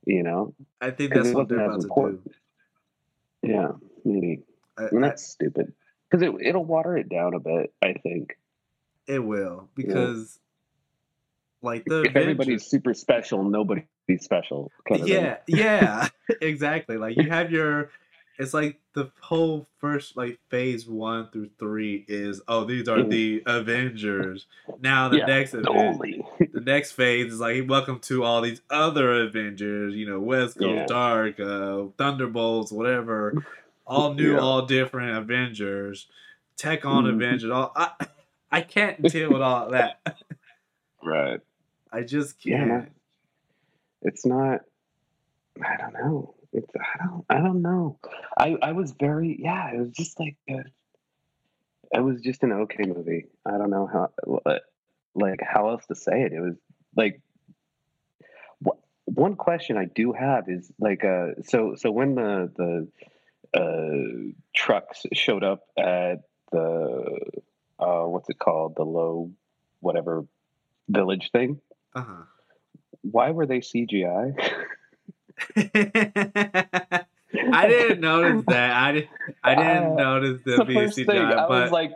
you 0.07 0.23
know, 0.23 0.55
I 0.81 0.91
think 0.91 1.13
that's 1.13 1.33
what 1.33 1.49
they're 1.49 1.65
about 1.65 1.75
to 1.75 1.81
do. 1.81 1.85
important. 1.85 2.33
Yeah, 3.43 3.73
maybe, 4.05 4.43
I, 4.79 4.85
and 4.85 5.05
I, 5.05 5.09
that's 5.09 5.27
stupid. 5.27 5.73
Because 6.17 6.23
it 6.41 6.47
it'll 6.47 6.65
water 6.65 6.97
it 6.97 7.09
down 7.09 7.35
a 7.35 7.41
bit. 7.41 7.73
I 7.83 7.95
think 7.95 8.37
it 9.07 9.19
will 9.25 9.69
because 9.75 10.39
like 11.63 11.85
the 11.85 12.03
if 12.03 12.11
Avengers- 12.11 12.23
everybody's 12.23 12.67
super 12.67 12.95
special, 12.95 13.43
nobody's 13.45 13.85
special. 14.21 14.71
Kind 14.89 15.01
of 15.03 15.07
thing. 15.09 15.17
yeah 15.17 15.37
yeah 15.47 16.09
exactly 16.41 16.97
like 16.99 17.17
you 17.17 17.29
have 17.31 17.51
your 17.51 17.91
it's 18.39 18.53
like 18.53 18.81
the 18.95 19.11
whole 19.21 19.67
first 19.79 20.17
like 20.17 20.39
phase 20.51 20.87
one 20.89 21.31
through 21.31 21.49
three 21.59 22.05
is 22.09 22.41
oh 22.49 22.65
these 22.65 22.89
are 22.89 23.03
the 23.03 23.43
avengers 23.47 24.47
now 24.81 25.09
the 25.09 25.19
Yeah, 25.19 25.27
next 25.27 25.53
The 25.53 25.59
Aven- 25.61 25.77
only. 25.77 26.25
the 26.53 26.61
next 26.61 26.93
phase 26.93 27.33
is 27.33 27.41
like 27.41 27.69
welcome 27.69 27.99
to 28.01 28.25
all 28.25 28.41
these 28.43 28.61
other 28.71 29.23
avengers 29.23 29.95
you 29.95 30.07
know 30.07 30.19
west 30.21 30.59
coast 30.59 30.69
Yeah. 30.75 30.87
dark 30.87 31.39
uh 31.41 31.85
thunderbolts 31.97 32.73
whatever 32.73 33.45
all 33.87 34.15
new 34.15 34.33
Yeah. 34.35 34.39
all 34.41 34.67
different 34.67 35.17
avengers 35.17 36.07
tech 36.57 36.85
on 36.85 37.05
Mhm. 37.05 37.15
avengers 37.15 37.51
all 37.51 37.73
i 37.77 37.91
i 38.51 38.61
can't 38.61 39.03
deal 39.03 39.33
with 39.33 39.43
all 39.43 39.71
that 39.71 40.01
Right. 41.03 41.41
i 41.93 42.03
just 42.03 42.41
can't 42.43 42.69
no. 42.69 42.87
It's 44.07 44.27
not. 44.27 44.61
I 45.65 45.79
don't 45.79 45.95
know. 45.95 46.35
It's 46.53 46.71
I 46.77 47.07
don't 47.07 47.25
I 47.31 47.39
don't 47.39 47.63
know. 47.63 47.99
I 48.37 48.55
I 48.61 48.73
was 48.73 48.93
very 48.93 49.35
yeah. 49.41 49.71
It 49.73 49.79
was 49.79 49.89
just 49.93 50.21
like 50.21 50.37
a, 50.51 50.57
it 51.95 52.01
was 52.01 52.21
just 52.21 52.43
an 52.43 52.53
okay 52.53 52.83
movie. 52.87 53.25
I 53.47 53.53
don't 53.53 53.71
know 53.71 53.87
how 53.91 54.11
like 55.15 55.41
how 55.43 55.71
else 55.71 55.87
to 55.87 55.95
say 55.95 56.21
it. 56.21 56.35
It 56.35 56.41
was 56.41 56.57
like 56.95 57.23
one 59.07 59.37
question 59.37 59.79
I 59.79 59.87
do 59.87 60.13
have 60.13 60.49
is 60.49 60.71
like 60.79 61.03
uh 61.03 61.41
so 61.47 61.77
so 61.77 61.91
when 61.91 62.15
the 62.15 62.51
the 62.57 62.89
uh 63.03 63.09
trucks 64.55 65.07
showed 65.13 65.45
up 65.45 65.65
at 65.79 66.23
the 66.53 67.21
uh 67.79 68.03
what's 68.05 68.29
it 68.29 68.39
called 68.39 68.75
the 68.77 68.85
low 68.85 69.31
whatever 69.81 70.25
village 70.89 71.31
thing 71.33 71.61
uh-huh 71.95 72.23
why 73.03 73.31
were 73.31 73.47
they 73.47 73.61
CGI? 73.61 74.35
I 77.53 77.67
didn't 77.69 78.01
notice 78.01 78.45
that. 78.47 78.73
I 78.73 78.93
didn't. 78.93 79.11
I 79.43 79.55
didn't 79.55 79.93
Uh, 79.93 80.03
notice 80.03 80.41
the 80.45 80.65
BCGI, 80.65 81.07
thing. 81.07 81.19
I 81.19 81.35
but 81.47 81.51
was 81.51 81.71
like, 81.71 81.93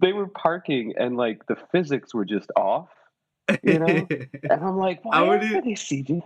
they 0.00 0.12
were 0.12 0.28
parking 0.28 0.94
and 0.98 1.16
like 1.16 1.46
the 1.46 1.56
physics 1.70 2.14
were 2.14 2.24
just 2.24 2.50
off, 2.56 2.88
you 3.62 3.78
know? 3.78 4.08
and 4.50 4.64
I'm 4.64 4.78
like, 4.78 5.04
why 5.04 5.18
I 5.18 5.22
would 5.22 5.42
are 5.42 5.60
they 5.60 5.72
CGI? 5.72 6.22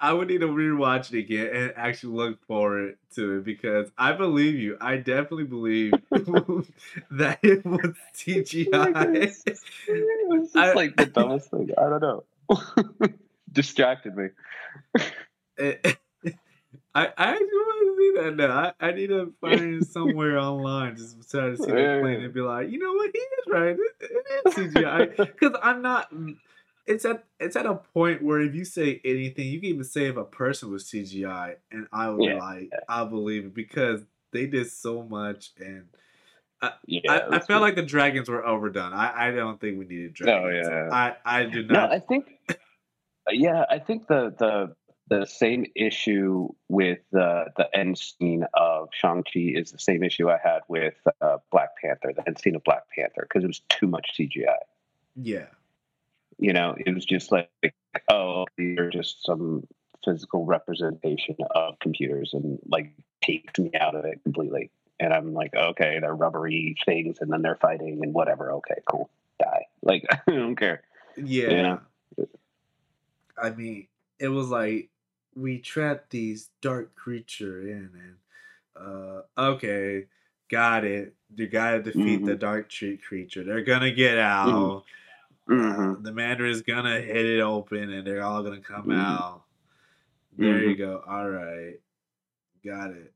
I 0.00 0.12
would 0.12 0.28
need 0.28 0.40
to 0.42 0.48
rewatch 0.48 1.12
it 1.12 1.18
again 1.18 1.48
and 1.54 1.72
actually 1.76 2.14
look 2.14 2.44
forward 2.46 2.96
to 3.14 3.38
it 3.38 3.44
because 3.44 3.90
I 3.98 4.12
believe 4.12 4.54
you. 4.54 4.76
I 4.80 4.96
definitely 4.98 5.44
believe 5.44 5.92
that 7.10 7.38
it 7.42 7.64
was 7.64 7.80
oh 7.84 7.92
CGI. 8.14 9.16
it's- 9.16 9.42
it 9.88 10.28
was 10.28 10.52
just 10.52 10.76
like 10.76 10.96
the 10.96 11.06
dumbest 11.06 11.50
thing. 11.50 11.70
I 11.76 11.82
don't 11.88 12.00
know. 12.02 12.24
Distracted 13.52 14.16
me. 14.16 14.28
It- 15.56 15.98
I, 16.94 17.06
I 17.06 17.30
actually 17.30 17.46
want 17.46 17.96
to 17.96 17.96
see 17.96 18.22
that 18.22 18.36
now. 18.36 18.72
I, 18.80 18.88
I 18.88 18.92
need 18.92 19.06
to 19.08 19.32
find 19.40 19.82
it 19.82 19.86
somewhere 19.86 20.38
online 20.38 20.96
just 20.96 21.30
try 21.30 21.48
to 21.50 21.56
see 21.56 21.70
the 21.70 21.98
plane 22.00 22.22
and 22.22 22.34
be 22.34 22.40
like, 22.40 22.70
you 22.70 22.78
know 22.78 22.92
what, 22.92 23.10
he 23.12 23.18
is 23.18 23.46
right. 23.48 23.76
It, 24.00 24.10
it 24.10 24.56
is 24.58 24.74
CGI. 24.74 25.16
because 25.16 25.58
I'm 25.62 25.80
not. 25.82 26.12
Mm, 26.12 26.36
It's 26.88 27.04
at 27.04 27.24
it's 27.38 27.54
at 27.54 27.66
a 27.66 27.74
point 27.74 28.22
where 28.22 28.40
if 28.40 28.54
you 28.54 28.64
say 28.64 29.00
anything, 29.04 29.46
you 29.48 29.60
can 29.60 29.68
even 29.68 29.84
say 29.84 30.06
if 30.06 30.16
a 30.16 30.24
person 30.24 30.70
was 30.70 30.84
CGI, 30.84 31.56
and 31.70 31.86
I 31.92 32.08
would 32.08 32.24
Yeah. 32.26 32.38
like, 32.38 32.72
I 32.88 33.04
believe 33.04 33.44
it 33.44 33.54
because 33.54 34.00
they 34.32 34.46
did 34.46 34.70
so 34.70 35.02
much, 35.02 35.50
and 35.58 35.84
Yeah, 36.86 37.12
I, 37.12 37.36
I 37.36 37.38
felt 37.40 37.62
like 37.62 37.76
the 37.76 37.82
dragons 37.82 38.28
were 38.28 38.44
overdone. 38.44 38.92
I, 38.92 39.28
I 39.28 39.30
don't 39.32 39.60
think 39.60 39.78
we 39.78 39.84
needed 39.84 40.14
dragons. 40.14 40.44
Oh, 40.44 40.48
yeah. 40.48 40.88
I 40.90 41.16
I 41.24 41.44
do 41.44 41.62
No, 41.64 41.80
not. 41.80 41.92
I 41.92 42.00
think. 42.00 42.26
Yeah, 43.30 43.64
I 43.70 43.78
think 43.78 44.08
the 44.08 44.34
the 44.38 44.74
the 45.10 45.26
same 45.26 45.66
issue 45.76 46.48
with 46.68 46.98
the 47.12 47.46
the 47.56 47.68
end 47.76 47.98
scene 47.98 48.44
of 48.54 48.88
Shang 48.92 49.22
Chi 49.22 49.52
is 49.54 49.70
the 49.72 49.78
same 49.78 50.02
issue 50.02 50.30
I 50.30 50.38
had 50.42 50.60
with 50.68 50.94
uh, 51.20 51.38
Black 51.50 51.70
Panther. 51.82 52.12
The 52.14 52.26
end 52.26 52.38
scene 52.38 52.56
of 52.56 52.64
Black 52.64 52.84
Panther 52.94 53.26
because 53.28 53.44
it 53.44 53.48
was 53.48 53.60
too 53.68 53.86
much 53.86 54.10
CGI. 54.18 54.56
yeah, 55.16 55.46
You 56.38 56.52
know, 56.52 56.74
it 56.78 56.94
was 56.94 57.04
just 57.04 57.32
like, 57.32 57.50
oh, 58.10 58.46
these 58.56 58.78
are 58.78 58.90
just 58.90 59.24
some 59.24 59.66
physical 60.04 60.44
representation 60.44 61.36
of 61.54 61.78
computers, 61.80 62.30
and 62.32 62.58
like 62.66 62.92
takes 63.22 63.58
me 63.58 63.70
out 63.78 63.94
of 63.94 64.04
it 64.04 64.22
completely. 64.22 64.70
And 65.00 65.12
I'm 65.12 65.32
like, 65.34 65.54
okay, 65.54 65.98
they're 66.00 66.14
rubbery 66.14 66.76
things, 66.84 67.18
and 67.20 67.32
then 67.32 67.42
they're 67.42 67.56
fighting 67.56 68.00
and 68.02 68.12
whatever. 68.14 68.52
Okay, 68.52 68.76
cool, 68.88 69.10
die. 69.40 69.66
Like 69.82 70.04
I 70.10 70.30
don't 70.30 70.56
care. 70.56 70.82
yeah. 71.16 71.78
Yeah. 72.16 72.24
I 73.40 73.50
mean, 73.50 73.86
it 74.18 74.28
was 74.28 74.48
like 74.48 74.90
we 75.36 75.58
trapped 75.58 76.10
these 76.10 76.50
dark 76.60 76.94
creature 76.94 77.62
in, 77.62 77.90
and 77.94 78.16
uh, 78.76 79.22
okay, 79.52 80.06
got 80.50 80.84
it. 80.84 81.14
You 81.34 81.46
gotta 81.46 81.82
defeat 81.82 82.24
the 82.24 82.34
dark 82.36 82.68
tree 82.68 82.96
creature. 82.96 83.44
They're 83.44 83.62
gonna 83.62 83.92
get 83.92 84.18
out. 84.18 84.50
hmm 84.50 84.78
Uh, 85.50 85.94
the 86.00 86.12
Mandarin 86.12 86.50
is 86.52 86.62
gonna 86.62 87.00
hit 87.00 87.24
it 87.24 87.40
open, 87.40 87.90
and 87.92 88.06
they're 88.06 88.22
all 88.22 88.42
gonna 88.42 88.60
come 88.60 88.86
Mhm. 88.88 88.98
out. 89.00 89.44
There 90.36 90.62
you 90.62 90.74
Mhm. 90.74 90.78
go. 90.78 91.02
All 91.08 91.28
right, 91.28 91.80
got 92.64 92.90
it. 92.90 93.12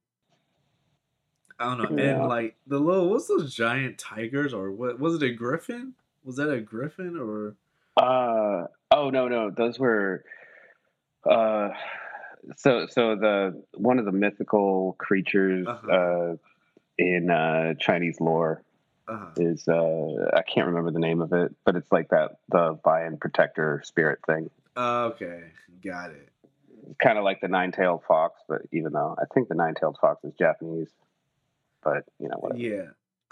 I 1.58 1.66
don't 1.76 1.78
know. 1.92 2.02
Yeah. 2.02 2.10
And 2.20 2.28
like 2.28 2.56
the 2.66 2.78
little, 2.80 3.10
what's 3.10 3.28
those 3.28 3.54
giant 3.54 3.98
tigers 3.98 4.52
or 4.54 4.72
what? 4.72 4.98
Was 4.98 5.14
it 5.16 5.22
a 5.22 5.32
griffin? 5.34 5.94
Was 6.24 6.36
that 6.36 6.50
a 6.50 6.60
griffin 6.60 7.16
or? 7.18 7.54
Uh 7.96 8.66
oh 8.90 9.10
no 9.10 9.28
no 9.28 9.50
those 9.50 9.78
were 9.78 10.24
uh 11.28 11.68
so 12.56 12.86
so 12.86 13.14
the 13.16 13.62
one 13.74 13.98
of 13.98 14.06
the 14.06 14.12
mythical 14.12 14.94
creatures 14.98 15.66
Uh-huh. 15.66 15.92
uh 15.92 16.36
in 16.98 17.30
uh 17.30 17.74
Chinese 17.74 18.18
lore 18.20 18.62
Uh, 19.08 19.26
is 19.36 19.66
uh 19.66 20.30
I 20.32 20.42
can't 20.42 20.68
remember 20.68 20.90
the 20.92 21.00
name 21.00 21.20
of 21.20 21.32
it 21.32 21.54
but 21.64 21.74
it's 21.76 21.90
like 21.90 22.10
that 22.10 22.36
the 22.50 22.78
Bayan 22.84 23.16
protector 23.18 23.80
spirit 23.84 24.20
thing 24.26 24.48
okay, 24.76 25.44
got 25.82 26.10
it. 26.10 26.28
kind 27.02 27.18
of 27.18 27.24
like 27.24 27.40
the 27.40 27.48
nine-tailed 27.48 28.02
fox 28.06 28.40
but 28.48 28.62
even 28.72 28.92
though 28.92 29.16
I 29.20 29.24
think 29.34 29.48
the 29.48 29.54
nine-tailed 29.56 29.98
fox 30.00 30.22
is 30.24 30.32
Japanese 30.38 30.88
but 31.82 32.04
you 32.20 32.28
know 32.28 32.36
whatever 32.38 32.60
Yeah. 32.60 32.84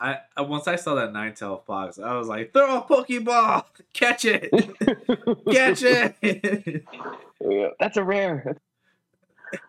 I, 0.03 0.19
I 0.35 0.41
once 0.41 0.67
I 0.67 0.77
saw 0.77 0.95
that 0.95 1.13
nine 1.13 1.35
tailed 1.35 1.67
fox, 1.67 1.99
I 1.99 2.15
was 2.17 2.27
like, 2.27 2.55
throw 2.55 2.79
a 2.79 2.83
pokeball, 2.83 3.67
catch 3.93 4.25
it, 4.25 4.51
catch 5.53 5.83
it, 5.83 6.87
Yeah, 7.47 7.69
that's 7.79 7.99
a 7.99 8.03
rare 8.03 8.57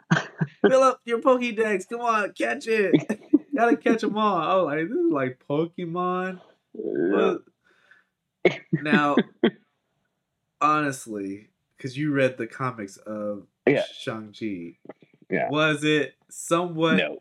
fill 0.61 0.83
up 0.83 1.01
your 1.05 1.19
Pokédex. 1.19 1.87
Come 1.89 2.01
on, 2.01 2.31
catch 2.33 2.67
it. 2.67 2.93
Gotta 3.61 3.77
catch 3.77 4.01
them 4.01 4.17
all. 4.17 4.61
Oh, 4.61 4.65
like 4.65 4.87
this 4.89 4.97
is 4.97 5.11
like 5.11 5.41
Pokemon. 5.49 6.39
yeah. 6.73 7.35
Now, 8.81 9.17
honestly, 10.59 11.49
because 11.77 11.97
you 11.97 12.11
read 12.11 12.37
the 12.37 12.47
comics 12.47 12.97
of 12.97 13.43
Yeah. 13.67 13.83
Shang 13.93 14.33
Chi, 14.37 14.77
Yeah. 15.29 15.49
was 15.49 15.83
it 15.83 16.15
somewhat? 16.29 16.97
No. 16.97 17.19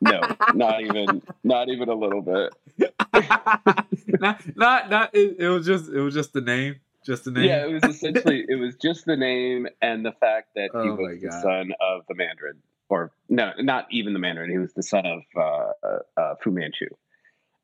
no 0.00 0.20
not 0.54 0.80
even 0.82 1.22
not 1.42 1.68
even 1.68 1.88
a 1.88 1.94
little 1.94 2.20
bit 2.22 2.52
not, 4.20 4.42
not, 4.56 4.90
not. 4.90 5.14
It, 5.14 5.36
it 5.38 5.48
was 5.48 5.64
just, 5.66 5.88
it 5.90 6.00
was 6.00 6.12
just 6.12 6.34
the 6.34 6.42
name, 6.42 6.76
just 7.04 7.24
the 7.24 7.30
name. 7.30 7.44
Yeah, 7.44 7.64
it 7.64 7.72
was 7.72 7.84
essentially 7.84 8.44
it 8.48 8.56
was 8.56 8.74
just 8.76 9.06
the 9.06 9.16
name 9.16 9.66
and 9.80 10.04
the 10.04 10.12
fact 10.12 10.48
that 10.54 10.70
he 10.72 10.78
Oh 10.78 10.94
was 10.96 11.20
the 11.20 11.30
son 11.32 11.72
of 11.80 12.02
the 12.08 12.14
Mandarin, 12.14 12.58
or 12.88 13.12
no, 13.28 13.52
not 13.58 13.86
even 13.90 14.12
the 14.12 14.18
Mandarin. 14.18 14.50
He 14.50 14.58
was 14.58 14.72
the 14.72 14.82
son 14.82 15.04
of 15.06 15.22
uh, 15.36 16.20
uh, 16.20 16.34
Fu 16.42 16.50
Manchu, 16.50 16.86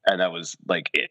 and 0.06 0.20
that 0.20 0.32
was 0.32 0.56
like 0.66 0.90
it. 0.92 1.11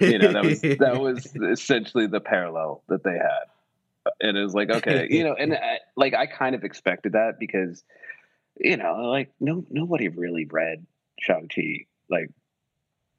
You 0.00 0.18
know, 0.18 0.32
that 0.32 0.44
was 0.44 0.60
that 0.62 0.98
was 1.00 1.26
essentially 1.50 2.06
the 2.06 2.20
parallel 2.20 2.82
that 2.88 3.02
they 3.04 3.12
had, 3.12 4.12
and 4.20 4.36
it 4.36 4.42
was 4.42 4.54
like 4.54 4.70
okay, 4.70 5.06
you 5.10 5.24
know, 5.24 5.34
and 5.34 5.54
I, 5.54 5.80
like 5.96 6.14
I 6.14 6.26
kind 6.26 6.54
of 6.54 6.64
expected 6.64 7.12
that 7.12 7.38
because, 7.38 7.82
you 8.58 8.76
know, 8.76 8.94
like 9.10 9.32
no 9.40 9.64
nobody 9.70 10.08
really 10.08 10.46
read 10.46 10.86
Shang 11.20 11.48
Chi 11.54 11.86
like 12.08 12.30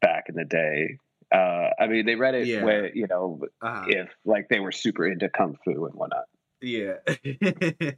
back 0.01 0.25
in 0.29 0.35
the 0.35 0.45
day. 0.45 0.97
Uh, 1.33 1.69
I 1.79 1.87
mean, 1.87 2.05
they 2.05 2.15
read 2.15 2.35
it 2.35 2.47
Yeah. 2.47 2.63
when 2.63 2.91
you 2.93 3.07
know 3.07 3.41
Uh-huh. 3.61 3.85
if 3.89 4.09
like 4.25 4.47
they 4.47 4.59
were 4.59 4.71
super 4.71 5.05
into 5.05 5.27
kung 5.29 5.57
fu 5.63 5.85
and 5.85 5.95
whatnot. 5.95 6.25
Yeah. 6.61 6.93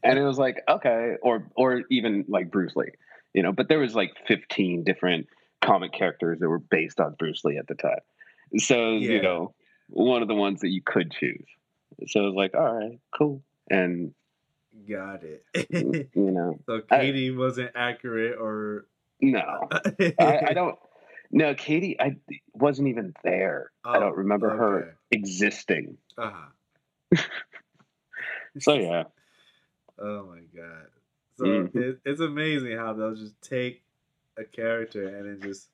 And 0.03 0.19
it 0.19 0.23
was 0.25 0.37
like, 0.37 0.61
okay, 0.69 1.15
or 1.21 1.49
or 1.55 1.83
even 1.89 2.25
like 2.27 2.51
Bruce 2.51 2.75
Lee, 2.75 2.91
you 3.33 3.43
know, 3.43 3.51
but 3.53 3.69
there 3.69 3.79
was 3.79 3.95
like 3.95 4.11
15 4.27 4.83
different 4.83 5.27
comic 5.61 5.91
characters 5.93 6.39
that 6.39 6.49
were 6.49 6.59
based 6.59 6.99
on 6.99 7.15
Bruce 7.17 7.43
Lee 7.43 7.57
at 7.57 7.67
the 7.67 7.75
time. 7.75 7.99
So, 8.57 8.91
Yeah. 8.93 9.09
you 9.11 9.21
know, 9.21 9.53
one 9.89 10.21
of 10.21 10.27
the 10.27 10.35
ones 10.35 10.61
that 10.61 10.69
you 10.69 10.81
could 10.85 11.11
choose. 11.11 11.45
So 12.07 12.21
it 12.21 12.25
was 12.25 12.35
like, 12.35 12.53
all 12.55 12.73
right, 12.77 12.99
cool. 13.17 13.41
And 13.69 14.13
Got 14.87 15.23
it. 15.23 15.43
you 16.13 16.31
know, 16.31 16.59
so 16.65 16.81
I- 16.91 16.97
Katie 16.99 17.31
wasn't 17.31 17.71
accurate 17.75 18.37
or 18.39 18.85
no. 19.21 19.67
I, 20.19 20.41
I 20.49 20.53
don't 20.55 20.77
No, 21.31 21.55
Katie, 21.55 21.99
I 21.99 22.15
wasn't 22.53 22.87
even 22.89 23.13
there. 23.23 23.71
I 23.83 23.97
Oh, 23.97 23.99
don't 24.01 24.17
remember 24.17 24.51
okay. 24.51 24.57
her 24.59 24.97
existing. 25.11 25.97
Uh 26.17 26.31
huh. 26.33 27.17
So 28.59 28.73
yeah, 28.75 29.03
Oh 29.99 30.25
my 30.25 30.41
god. 30.55 30.87
So 31.37 31.45
Mhm. 31.45 31.75
it, 31.75 31.99
it's 32.05 32.21
amazing 32.21 32.77
how 32.77 32.93
they'll 32.93 33.15
just 33.15 33.39
take 33.41 33.83
a 34.37 34.43
character 34.43 35.07
and 35.07 35.27
then 35.27 35.41
just 35.41 35.69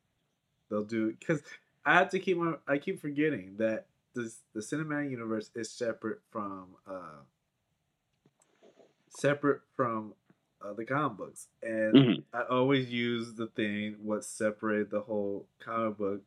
they'll 0.69 0.83
do 0.83 1.11
because 1.17 1.41
I 1.85 1.95
have 1.95 2.09
to 2.11 2.19
keep 2.19 2.37
my 2.37 2.55
I 2.67 2.77
keep 2.77 3.01
forgetting 3.01 3.57
that 3.57 3.87
this 4.15 4.39
the 4.53 4.61
cinematic 4.61 5.11
universe 5.11 5.49
is 5.55 5.71
separate 5.71 6.21
from 6.31 6.75
uh 6.87 7.21
separate 9.09 9.61
from 9.75 10.13
uh, 10.61 10.73
the 10.73 10.85
comic 10.85 11.17
books 11.17 11.47
and 11.61 11.95
Mhm. 11.97 12.23
I 12.33 12.43
always 12.43 12.89
use 12.89 13.33
the 13.35 13.47
thing 13.47 13.97
what 14.01 14.23
separated 14.25 14.89
the 14.89 15.01
whole 15.01 15.47
comic 15.59 15.97
book 15.97 16.21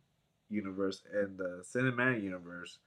universe 0.50 1.02
and 1.12 1.36
the 1.38 1.64
cinematic 1.64 2.22
universe 2.22 2.78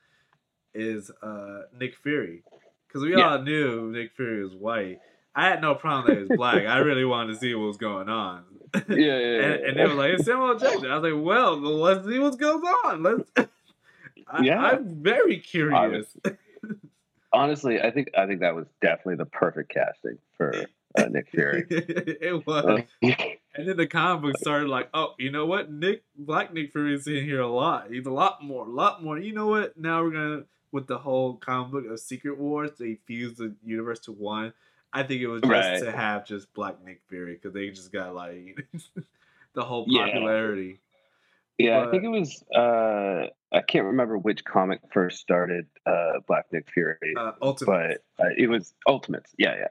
is 0.74 1.12
uh 1.22 1.64
Nick 1.78 1.96
Fury 1.96 2.44
because 2.90 3.04
we 3.04 3.16
Yeah. 3.16 3.30
all 3.34 3.42
knew 3.42 3.92
Nick 3.92 4.12
Fury 4.16 4.44
was 4.44 4.54
white. 4.56 5.00
I 5.36 5.46
had 5.48 5.62
no 5.62 5.76
problem 5.76 6.08
that 6.08 6.22
he 6.22 6.28
was 6.28 6.38
black. 6.38 6.66
I 6.66 6.80
really 6.80 7.06
wanted 7.06 7.34
to 7.34 7.40
see 7.40 7.54
what 7.56 7.68
was 7.68 7.78
going 7.78 8.10
on. 8.10 8.44
yeah, 8.74 8.82
yeah. 8.90 9.18
yeah, 9.18 9.42
and, 9.42 9.64
and 9.66 9.78
they 9.78 9.86
were 9.86 9.94
like, 9.94 10.12
it's 10.14 10.26
Samuel 10.26 10.58
Jackson. 10.58 10.90
I 10.92 10.98
was 10.98 11.12
like, 11.14 11.24
well, 11.24 11.56
let's 11.58 12.06
see 12.06 12.20
what 12.20 12.38
goes 12.38 12.62
on. 12.86 13.04
Let's. 13.04 13.32
I, 14.28 14.42
Yeah. 14.44 14.60
I'm 14.62 15.02
very 15.04 15.38
curious. 15.38 16.16
honestly, 17.32 17.82
I 17.82 17.92
think 17.92 18.10
I 18.18 18.26
think 18.26 18.42
that 18.42 18.56
was 18.56 18.66
definitely 18.82 19.16
the 19.16 19.26
perfect 19.26 19.72
casting 19.74 20.18
for 20.38 20.66
uh, 20.98 21.04
Nick 21.06 21.30
Fury. 21.30 21.66
it 21.70 22.46
was. 22.46 22.66
Uh, 22.66 22.82
And 23.56 23.68
then 23.68 23.78
the 23.78 23.88
comic 23.88 24.22
book 24.22 24.38
started 24.38 24.70
like, 24.70 24.90
oh, 24.94 25.16
you 25.18 25.32
know 25.32 25.46
what? 25.46 25.72
Nick 25.72 26.04
Black 26.16 26.54
Nick 26.54 26.72
Fury 26.72 26.96
is 26.96 27.08
in 27.08 27.24
here 27.26 27.42
a 27.42 27.48
lot. 27.48 27.88
He's 27.92 28.06
a 28.06 28.12
lot 28.12 28.44
more, 28.44 28.66
a 28.66 28.70
lot 28.70 29.04
more. 29.04 29.18
You 29.18 29.34
know 29.34 29.48
what? 29.48 29.76
Now 29.78 30.04
we're 30.04 30.12
gonna 30.12 30.44
with 30.72 30.88
the 30.88 30.98
whole 30.98 31.36
comic 31.36 31.72
book 31.72 31.86
of 31.92 32.00
Secret 32.00 32.38
Wars, 32.38 32.72
they 32.80 32.96
fused 33.06 33.38
the 33.38 33.56
universe 33.66 34.00
to 34.02 34.12
one. 34.12 34.54
I 34.92 35.04
think 35.04 35.22
it 35.22 35.28
was 35.28 35.42
just 35.42 35.52
Right. 35.52 35.80
to 35.82 35.92
have 35.92 36.26
just 36.26 36.52
Black 36.54 36.84
Nick 36.84 37.02
Fury 37.10 37.34
because 37.36 37.54
they 37.54 37.70
just 37.70 37.92
got 37.92 38.16
like 38.16 38.68
the 39.54 39.64
whole 39.64 39.86
popularity. 39.86 40.80
yeah, 41.58 41.80
I 41.80 41.86
But- 41.86 41.92
think 41.92 42.04
it 42.06 42.08
was. 42.10 42.44
Uh, 42.56 43.28
I 43.52 43.62
can't 43.62 43.86
remember 43.86 44.18
which 44.18 44.46
comic 44.46 44.80
first 44.92 45.20
started 45.20 45.66
uh, 45.86 46.20
Black 46.28 46.46
Nick 46.54 46.70
Fury, 46.72 46.98
Uh, 47.18 47.32
Ultimate. 47.42 48.04
but 48.18 48.26
uh, 48.26 48.30
it 48.38 48.48
was 48.48 48.74
Ultimates. 48.88 49.34
Yeah, 49.38 49.56
yeah, 49.58 49.68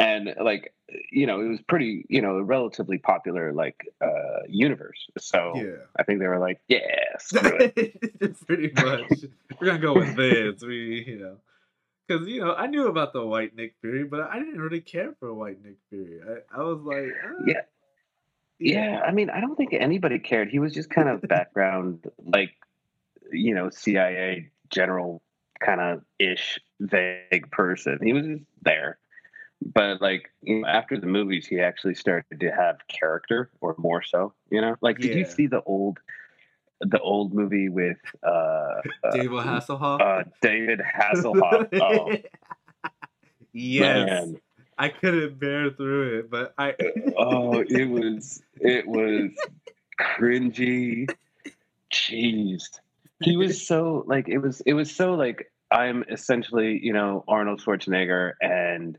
and 0.00 0.34
like 0.42 0.72
you 1.12 1.26
know, 1.26 1.40
it 1.40 1.48
was 1.48 1.60
pretty 1.68 2.06
you 2.08 2.22
know 2.22 2.40
relatively 2.40 2.98
popular 2.98 3.52
like 3.52 3.86
uh, 4.00 4.40
universe. 4.48 5.06
So 5.18 5.52
yeah. 5.54 5.84
I 5.96 6.02
think 6.02 6.18
they 6.20 6.26
were 6.26 6.38
like, 6.38 6.60
yeah. 6.68 6.78
Pretty 8.46 8.72
much. 8.74 9.24
We're 9.60 9.66
gonna 9.66 9.78
go 9.78 9.94
with 9.94 10.16
this. 10.16 10.62
We, 10.62 11.04
you 11.06 11.18
know, 11.18 11.36
because 12.08 12.26
you 12.26 12.40
know, 12.40 12.54
I 12.54 12.66
knew 12.66 12.88
about 12.88 13.12
the 13.12 13.24
white 13.24 13.54
Nick 13.54 13.74
Fury, 13.82 14.04
but 14.04 14.22
I 14.22 14.38
didn't 14.38 14.60
really 14.60 14.80
care 14.80 15.14
for 15.20 15.32
white 15.34 15.62
Nick 15.62 15.76
Fury. 15.90 16.20
I, 16.26 16.60
I 16.60 16.62
was 16.62 16.80
like, 16.82 17.12
uh, 17.24 17.44
Yeah. 17.46 17.60
Yeah, 18.62 19.00
I 19.06 19.10
mean, 19.12 19.30
I 19.30 19.40
don't 19.40 19.56
think 19.56 19.72
anybody 19.72 20.18
cared. 20.18 20.50
He 20.50 20.58
was 20.58 20.74
just 20.74 20.90
kind 20.90 21.08
of 21.08 21.22
background, 21.22 22.10
like, 22.22 22.52
you 23.32 23.54
know, 23.54 23.70
CIA 23.70 24.50
general 24.68 25.22
kind 25.60 25.80
of 25.80 26.02
ish, 26.18 26.60
vague 26.78 27.50
person. 27.50 27.98
He 28.02 28.12
was 28.12 28.26
just 28.26 28.44
there. 28.60 28.98
But 29.62 30.00
like 30.00 30.30
you 30.42 30.60
know, 30.60 30.68
after 30.68 30.98
the 30.98 31.06
movies, 31.06 31.46
he 31.46 31.60
actually 31.60 31.94
started 31.94 32.40
to 32.40 32.50
have 32.50 32.78
character, 32.88 33.50
or 33.60 33.74
more 33.78 34.02
so. 34.02 34.32
You 34.50 34.60
know, 34.60 34.76
like 34.80 34.98
did 34.98 35.14
you 35.16 35.24
see 35.24 35.46
the 35.46 35.62
old, 35.62 35.98
the 36.80 36.98
old 37.00 37.34
movie 37.34 37.68
with 37.68 37.98
uh, 38.22 38.28
uh, 38.30 38.80
David 39.12 39.30
Hasselhoff. 39.30 40.00
uh 40.00 40.24
David 40.40 40.80
Hasselhoff? 40.80 41.68
Oh 43.52 43.52
yes, 43.52 44.06
man, 44.06 44.40
I 44.78 44.88
couldn't 44.88 45.38
bear 45.40 45.70
through 45.70 46.20
it, 46.20 46.30
but 46.30 46.54
I. 46.56 46.74
oh, 47.18 47.64
it 47.68 47.88
was 47.88 48.42
it 48.60 48.86
was 48.86 49.30
cringy. 50.00 51.10
Jeez, 51.92 52.62
he 53.20 53.36
was 53.36 53.66
so 53.66 54.04
like 54.06 54.28
it 54.28 54.38
was 54.38 54.62
it 54.62 54.74
was 54.74 54.94
so 54.94 55.14
like 55.14 55.50
I'm 55.70 56.04
essentially 56.08 56.80
you 56.82 56.92
know 56.92 57.24
Arnold 57.28 57.60
Schwarzenegger 57.60 58.32
and 58.40 58.96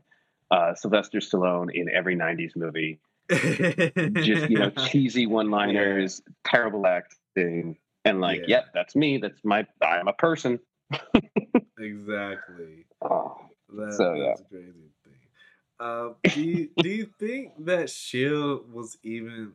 uh, 0.52 0.74
Sylvester 0.74 1.18
Stallone 1.18 1.74
in 1.74 1.88
every 1.88 2.14
'90s 2.16 2.54
movie. 2.54 3.00
Just 3.30 4.50
you 4.50 4.58
know 4.58 4.70
cheesy 4.86 5.26
one-liners, 5.26 6.22
terrible 6.44 6.86
acting, 6.86 7.78
and 8.04 8.20
like, 8.20 8.40
Yeah. 8.40 8.46
yep, 8.48 8.66
that's 8.74 8.94
me. 8.94 9.18
That's 9.18 9.42
my 9.44 9.66
I'm 9.82 10.08
a 10.08 10.12
person. 10.12 10.60
exactly. 11.78 12.84
Oh, 13.00 13.36
That, 13.74 13.94
So, 13.94 14.14
yeah. 14.14 14.24
that's 14.28 14.40
a 14.42 14.44
crazy 14.44 14.90
thing. 15.04 15.12
Uh, 15.80 16.08
do 16.34 16.42
you, 16.42 16.68
do 16.76 16.88
you 16.88 17.08
think 17.18 17.52
that 17.64 17.90
Shield 17.90 18.72
was 18.72 18.98
even? 19.02 19.52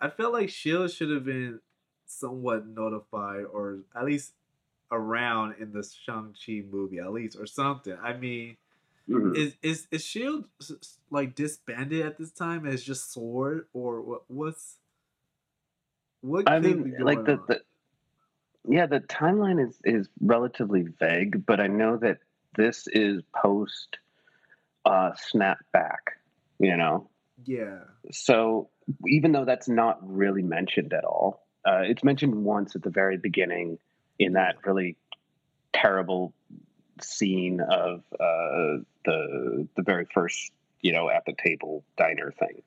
I 0.00 0.10
felt 0.10 0.32
like 0.32 0.50
Shield 0.50 0.90
should 0.90 1.10
have 1.10 1.24
been 1.24 1.60
somewhat 2.06 2.66
notified, 2.66 3.44
or 3.50 3.78
at 3.96 4.04
least 4.04 4.32
around 4.90 5.54
in 5.60 5.72
the 5.72 5.82
Shang 6.04 6.34
Chi 6.44 6.62
movie, 6.70 6.98
at 6.98 7.12
least, 7.12 7.38
or 7.38 7.46
something. 7.46 7.96
I 8.02 8.14
mean, 8.16 8.56
mhm. 9.08 9.36
is 9.36 9.56
is 9.62 9.86
is 9.90 10.04
Shield 10.04 10.46
like 11.10 11.34
disbanded 11.34 12.04
at 12.04 12.18
this 12.18 12.30
time 12.30 12.66
as 12.66 12.82
just 12.82 13.12
Sword, 13.12 13.66
or 13.72 14.00
what? 14.02 14.22
What's 14.28 14.76
what? 16.20 16.48
I 16.48 16.58
mean, 16.60 16.96
like 17.00 17.24
the, 17.24 17.38
the 17.46 17.60
yeah, 18.68 18.86
the 18.86 19.00
timeline 19.00 19.66
is 19.66 19.78
is 19.84 20.08
relatively 20.20 20.86
vague, 20.98 21.44
but 21.46 21.60
I 21.60 21.66
know 21.66 21.96
that 21.98 22.18
this 22.56 22.86
is 22.88 23.22
post 23.34 23.98
uh, 24.84 25.12
snapback. 25.12 26.16
You 26.58 26.76
know, 26.76 27.10
yeah, 27.44 27.80
so 28.10 28.70
even 29.06 29.32
though 29.32 29.44
that's 29.44 29.68
not 29.68 29.98
really 30.02 30.42
mentioned 30.42 30.92
at 30.92 31.04
all, 31.04 31.46
uh, 31.66 31.82
it's 31.82 32.04
mentioned 32.04 32.34
once 32.34 32.76
at 32.76 32.82
the 32.82 32.90
very 32.90 33.16
beginning 33.16 33.78
in 34.18 34.34
that 34.34 34.56
really 34.64 34.96
terrible 35.72 36.32
scene 37.00 37.60
of 37.60 38.02
uh, 38.14 38.82
the 39.04 39.68
the 39.76 39.82
very 39.82 40.06
first 40.12 40.52
you 40.80 40.92
know 40.92 41.08
at 41.10 41.24
the 41.26 41.34
table 41.34 41.84
diner 41.96 42.32
thing. 42.38 42.62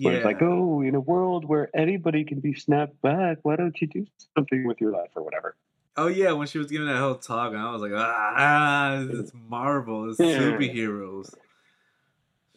Where 0.00 0.14
it's 0.14 0.24
like, 0.24 0.40
oh, 0.40 0.80
in 0.80 0.94
a 0.94 1.00
world 1.00 1.44
where 1.44 1.68
anybody 1.76 2.24
can 2.24 2.40
be 2.40 2.54
snapped 2.54 3.00
back, 3.02 3.38
why 3.42 3.56
don't 3.56 3.78
you 3.78 3.86
do 3.86 4.06
something 4.34 4.66
with 4.66 4.80
your 4.80 4.90
life 4.90 5.10
or 5.14 5.22
whatever? 5.22 5.54
Oh 5.96 6.06
yeah, 6.06 6.32
when 6.32 6.46
she 6.46 6.56
was 6.56 6.70
giving 6.70 6.86
that 6.86 6.96
whole 6.96 7.16
talk, 7.16 7.52
and 7.52 7.60
I 7.60 7.70
was 7.70 7.82
like, 7.82 7.92
ah, 7.94 9.04
it's 9.10 9.32
Marvel, 9.34 10.10
it's 10.10 10.18
Yeah. 10.18 10.38
superheroes. 10.38 11.34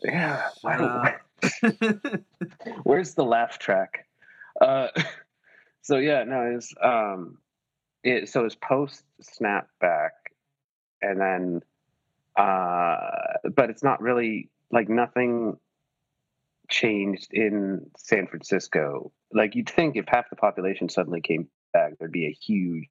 Yeah, 0.03 0.49
up. 0.63 1.21
where's 2.83 3.13
the 3.15 3.25
laugh 3.25 3.59
track? 3.59 4.07
Uh, 4.61 4.87
so 5.81 5.97
yeah, 5.97 6.23
no, 6.23 6.53
it's 6.55 6.73
um, 6.81 7.37
it 8.03 8.29
so 8.29 8.45
it's 8.45 8.55
post 8.55 9.03
snapback, 9.21 10.11
and 11.01 11.19
then 11.19 11.61
uh, 12.35 12.97
but 13.55 13.69
it's 13.69 13.83
not 13.83 14.01
really 14.01 14.49
like 14.71 14.89
nothing 14.89 15.57
changed 16.69 17.27
in 17.31 17.89
San 17.97 18.27
Francisco. 18.27 19.11
Like 19.31 19.55
you'd 19.55 19.69
think 19.69 19.95
if 19.95 20.05
half 20.07 20.29
the 20.29 20.35
population 20.35 20.89
suddenly 20.89 21.21
came 21.21 21.47
back, 21.73 21.93
there'd 21.97 22.11
be 22.11 22.27
a 22.27 22.31
huge 22.31 22.87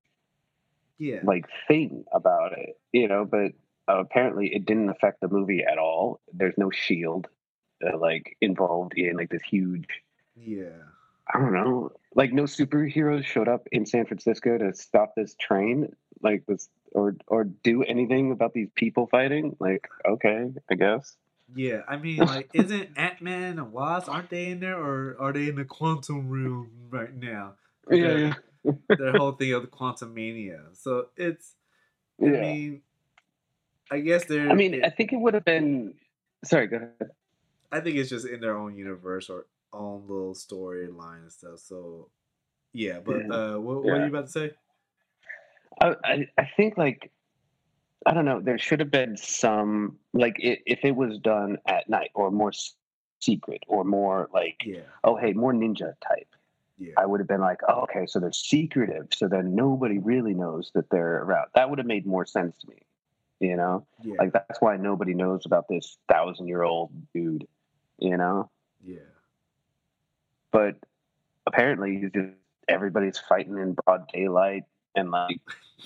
yeah, 0.98 1.20
like 1.24 1.46
thing 1.68 2.04
about 2.12 2.52
it, 2.52 2.78
you 2.92 3.08
know. 3.08 3.24
But 3.24 3.52
uh, 3.88 4.00
apparently, 4.00 4.54
it 4.54 4.64
didn't 4.64 4.90
affect 4.90 5.20
the 5.20 5.28
movie 5.28 5.64
at 5.64 5.78
all. 5.78 6.20
There's 6.32 6.56
no 6.56 6.70
shield 6.70 7.28
uh, 7.84 7.98
like 7.98 8.36
involved 8.40 8.94
in 8.96 9.16
like 9.16 9.30
this 9.30 9.42
huge. 9.42 9.88
yeah. 10.36 10.68
I 11.32 11.38
don't 11.38 11.54
know. 11.54 11.90
Like 12.14 12.34
no 12.34 12.42
superheroes 12.42 13.24
showed 13.24 13.48
up 13.48 13.66
in 13.72 13.86
San 13.86 14.04
Francisco 14.04 14.58
to 14.58 14.74
stop 14.74 15.14
this 15.16 15.34
train, 15.36 15.88
like 16.22 16.44
this, 16.46 16.68
or 16.94 17.16
or 17.26 17.44
do 17.44 17.82
anything 17.82 18.32
about 18.32 18.54
these 18.54 18.68
people 18.74 19.06
fighting. 19.06 19.56
Like 19.60 19.88
okay, 20.08 20.52
I 20.70 20.74
guess. 20.74 21.16
Yeah, 21.54 21.82
I 21.86 21.96
mean, 21.96 22.18
like, 22.24 22.50
isn't 22.54 22.90
Ant 22.96 23.20
Man 23.20 23.58
and 23.58 23.72
Wasp 23.72 24.08
aren't 24.08 24.30
they 24.30 24.46
in 24.46 24.60
there, 24.60 24.78
or 24.78 25.16
are 25.20 25.32
they 25.32 25.48
in 25.48 25.56
the 25.56 25.64
quantum 25.64 26.30
realm 26.30 26.70
right 26.90 27.14
now? 27.14 27.54
Yeah, 27.90 28.32
yeah, 28.64 28.72
Their 28.88 29.12
whole 29.12 29.32
thing 29.32 29.52
of 29.52 29.62
the 29.62 29.68
Quantumania. 29.68 30.60
So 30.72 31.08
it's, 31.16 31.54
I 32.20 32.26
yeah. 32.26 32.40
mean, 32.40 32.82
I 33.90 34.00
guess 34.00 34.24
they're. 34.24 34.48
I 34.48 34.54
mean, 34.54 34.82
I 34.82 34.88
think 34.88 35.12
it 35.12 35.16
would 35.16 35.34
have 35.34 35.44
been. 35.44 35.94
Sorry, 36.44 36.66
go 36.66 36.76
ahead. 36.76 37.10
I 37.70 37.80
think 37.80 37.96
it's 37.96 38.08
just 38.08 38.26
in 38.26 38.40
their 38.40 38.56
own 38.56 38.76
universe 38.76 39.28
or 39.28 39.46
own 39.72 40.02
little 40.06 40.34
storyline 40.34 41.22
and 41.22 41.32
stuff. 41.32 41.58
So, 41.58 42.08
yeah. 42.72 43.00
But 43.04 43.26
Yeah. 43.26 43.34
uh, 43.34 43.58
what, 43.58 43.84
what 43.84 44.00
you 44.00 44.06
about 44.06 44.26
to 44.26 44.32
say? 44.32 44.52
I, 45.80 45.94
I, 46.04 46.28
I 46.38 46.50
think 46.56 46.76
like 46.76 47.10
I 48.06 48.12
don't 48.12 48.24
know. 48.24 48.40
There 48.40 48.58
should 48.58 48.80
have 48.80 48.90
been 48.90 49.16
some 49.16 49.98
like 50.12 50.36
i 50.44 50.58
if 50.66 50.80
it 50.84 50.94
was 50.94 51.18
done 51.18 51.58
at 51.66 51.88
night 51.88 52.10
or 52.14 52.30
more 52.30 52.52
secret 53.20 53.62
or 53.66 53.84
more 53.84 54.28
like 54.32 54.62
Yeah. 54.64 54.80
oh 55.02 55.16
hey 55.16 55.32
more 55.32 55.52
ninja 55.52 55.94
type. 56.06 56.28
Yeah. 56.76 56.92
I 56.98 57.06
would 57.06 57.20
have 57.20 57.28
been 57.28 57.40
like, 57.40 57.60
oh, 57.68 57.82
okay, 57.82 58.04
so 58.04 58.18
they're 58.18 58.32
secretive, 58.32 59.06
so 59.14 59.28
then 59.28 59.54
nobody 59.54 59.98
really 59.98 60.34
knows 60.34 60.72
that 60.74 60.90
they're 60.90 61.22
around. 61.22 61.46
That 61.54 61.70
would 61.70 61.78
have 61.78 61.86
made 61.86 62.04
more 62.04 62.26
sense 62.26 62.56
to 62.58 62.68
me. 62.68 62.82
You 63.38 63.56
know, 63.56 63.86
yeah. 64.02 64.16
like 64.18 64.32
that's 64.32 64.60
why 64.60 64.76
nobody 64.76 65.14
knows 65.14 65.46
about 65.46 65.68
this 65.68 65.98
thousand 66.08 66.48
year 66.48 66.62
old 66.62 66.90
dude. 67.14 67.46
You 67.98 68.16
know, 68.16 68.50
yeah. 68.84 68.98
but 70.50 70.76
apparently 71.46 71.98
he's 71.98 72.10
just 72.10 72.34
everybody's 72.68 73.18
fighting 73.18 73.58
in 73.58 73.74
broad 73.74 74.08
daylight 74.12 74.64
and 74.94 75.10
like, 75.10 75.40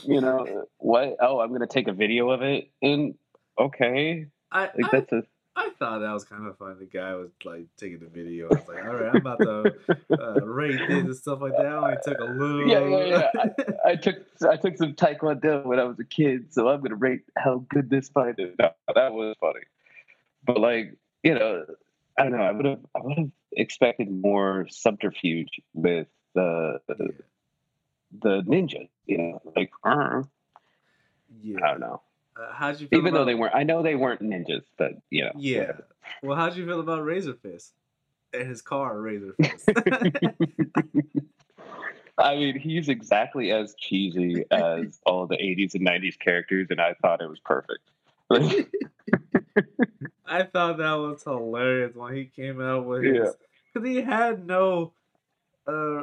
you 0.04 0.20
know, 0.20 0.66
what? 0.78 1.16
Oh, 1.20 1.40
I'm 1.40 1.52
gonna 1.52 1.66
take 1.66 1.88
a 1.88 1.92
video 1.92 2.30
of 2.30 2.42
it 2.42 2.70
and 2.82 3.14
okay, 3.58 4.26
I, 4.50 4.60
like 4.60 4.84
I 4.84 4.88
that's 4.92 5.12
a 5.12 5.22
I 5.58 5.70
thought 5.76 5.98
that 5.98 6.12
was 6.12 6.22
kind 6.24 6.46
of 6.46 6.56
fun. 6.56 6.76
The 6.78 6.84
guy 6.84 7.14
was 7.16 7.30
like 7.44 7.66
taking 7.76 7.98
the 7.98 8.06
video. 8.06 8.46
I 8.46 8.54
was 8.54 8.68
like, 8.68 8.84
all 8.84 8.94
right, 8.94 9.08
I'm 9.12 9.16
about 9.16 9.40
to 9.40 9.74
uh, 10.12 10.40
rate 10.46 10.78
this 10.88 11.04
and 11.04 11.16
stuff 11.16 11.40
like 11.40 11.56
that. 11.56 11.66
I 11.66 11.72
only 11.72 11.96
took 12.04 12.20
a 12.20 12.24
little. 12.24 12.68
Yeah, 12.68 12.86
yeah, 12.86 13.30
yeah. 13.34 13.64
I 13.84 13.96
took 13.96 14.16
I 14.48 14.56
took 14.56 14.76
some 14.76 14.94
taekwondo 14.94 15.64
when 15.64 15.80
I 15.80 15.84
was 15.84 15.98
a 15.98 16.04
kid, 16.04 16.54
so 16.54 16.68
I'm 16.68 16.80
gonna 16.80 16.94
rate 16.94 17.22
how 17.36 17.64
good 17.70 17.90
this 17.90 18.08
fight 18.08 18.36
is. 18.38 18.54
No, 18.56 18.70
that 18.94 19.12
was 19.12 19.34
funny, 19.40 19.64
but 20.44 20.60
like 20.60 20.96
you 21.24 21.34
know, 21.34 21.64
I 22.16 22.22
don't 22.22 22.32
know. 22.32 22.38
I 22.38 22.52
would 22.52 22.64
have 22.64 22.80
I 22.94 23.00
would 23.02 23.18
have 23.18 23.30
expected 23.50 24.08
more 24.08 24.68
subterfuge 24.70 25.60
with 25.74 26.06
the 26.36 26.80
the, 26.86 27.08
the 28.20 28.42
ninja. 28.42 28.88
You 29.06 29.18
know, 29.18 29.42
like 29.56 29.70
uh, 29.84 30.22
yeah. 31.42 31.58
I 31.64 31.70
don't 31.72 31.80
know. 31.80 32.02
Uh, 32.36 32.52
how'd 32.52 32.80
you 32.80 32.86
feel 32.88 32.98
Even 33.00 33.08
about, 33.14 33.18
though 33.20 33.24
they 33.24 33.34
weren't, 33.34 33.54
I 33.54 33.62
know 33.64 33.82
they 33.82 33.94
weren't 33.96 34.22
ninjas, 34.22 34.62
but 34.76 34.92
you 35.10 35.24
know. 35.24 35.32
Yeah. 35.36 35.72
Well, 36.22 36.36
how'd 36.36 36.56
you 36.56 36.64
feel 36.66 36.80
about 36.80 37.04
Razor 37.04 37.34
Fist 37.34 37.72
and 38.32 38.48
his 38.48 38.62
car, 38.62 39.00
Razor 39.00 39.34
Fist? 39.42 39.68
I 42.18 42.34
mean, 42.36 42.58
he's 42.58 42.88
exactly 42.88 43.52
as 43.52 43.74
cheesy 43.78 44.44
as 44.50 44.98
all 45.06 45.26
the 45.28 45.36
80s 45.36 45.74
and 45.74 45.86
90s 45.86 46.18
characters, 46.18 46.66
and 46.70 46.80
I 46.80 46.94
thought 47.00 47.20
it 47.22 47.28
was 47.28 47.38
perfect. 47.38 47.90
I 50.26 50.42
thought 50.42 50.78
that 50.78 50.92
was 50.94 51.22
hilarious 51.22 51.94
when 51.94 52.14
he 52.14 52.24
came 52.26 52.60
out 52.60 52.84
with 52.86 53.04
his 53.04 53.16
Yeah. 53.16 53.30
because 53.72 53.88
he 53.88 54.02
had 54.02 54.46
no 54.46 54.92
uh 55.66 56.02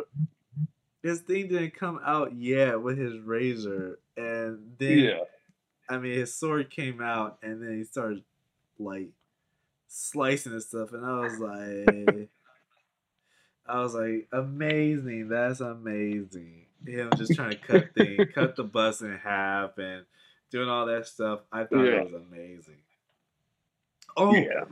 his 1.05 1.21
thing 1.21 1.47
didn't 1.47 1.75
come 1.75 1.99
out 2.05 2.33
yet 2.35 2.81
with 2.81 2.97
his 2.97 3.17
razor 3.19 3.99
and 4.17 4.75
then 4.79 4.97
yeah. 4.99 5.19
I 5.89 5.97
mean 5.99 6.13
his 6.17 6.33
sword 6.33 6.69
came 6.69 7.01
out 7.01 7.37
and 7.43 7.61
then 7.61 7.77
he 7.77 7.83
started 7.83 8.23
like 8.79 9.09
slicing 9.87 10.51
and 10.53 10.61
stuff 10.63 10.93
and 10.93 11.05
I 11.05 11.19
was 11.19 11.39
like 11.39 12.29
I 13.67 13.79
was 13.79 13.93
like 13.93 14.27
amazing 14.31 15.29
that's 15.29 15.59
amazing 15.59 16.65
him 16.85 17.09
just 17.17 17.33
trying 17.35 17.51
to 17.51 17.57
cut 17.57 17.85
things 17.95 18.27
cut 18.33 18.55
the 18.55 18.63
bus 18.63 19.01
in 19.01 19.17
half 19.17 19.77
and 19.77 20.05
doing 20.51 20.69
all 20.69 20.85
that 20.87 21.07
stuff 21.07 21.41
I 21.51 21.63
thought 21.65 21.83
Yeah. 21.83 22.01
it 22.01 22.11
was 22.11 22.21
amazing 22.31 22.77
oh 24.17 24.33
Yeah. 24.35 24.65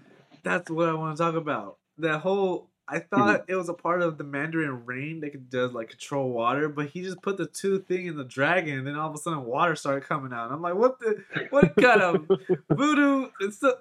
that's 0.43 0.69
what 0.69 0.89
I 0.89 0.93
want 0.93 1.17
to 1.17 1.23
talk 1.23 1.35
about. 1.35 1.77
That 1.99 2.19
whole 2.21 2.69
I 2.87 2.99
thought 2.99 3.45
it 3.47 3.55
was 3.55 3.69
a 3.69 3.73
part 3.73 4.01
of 4.01 4.17
the 4.17 4.25
Mandarin 4.25 4.85
rain 4.85 5.21
that 5.21 5.31
could 5.31 5.49
does 5.49 5.71
like 5.71 5.89
control 5.89 6.31
water, 6.31 6.67
but 6.67 6.87
he 6.87 7.01
just 7.01 7.21
put 7.21 7.37
the 7.37 7.45
two 7.45 7.79
thing 7.79 8.07
in 8.07 8.17
the 8.17 8.25
dragon, 8.25 8.79
and 8.79 8.87
then 8.87 8.95
all 8.95 9.09
of 9.09 9.15
a 9.15 9.17
sudden 9.17 9.45
water 9.45 9.75
started 9.75 10.03
coming 10.03 10.33
out. 10.33 10.45
And 10.45 10.53
I'm 10.53 10.61
like, 10.61 10.75
what 10.75 10.99
the 10.99 11.23
what 11.49 11.75
kind 11.77 12.01
of 12.01 12.27
voodoo? 12.69 13.29
It's 13.39 13.59
so, 13.59 13.77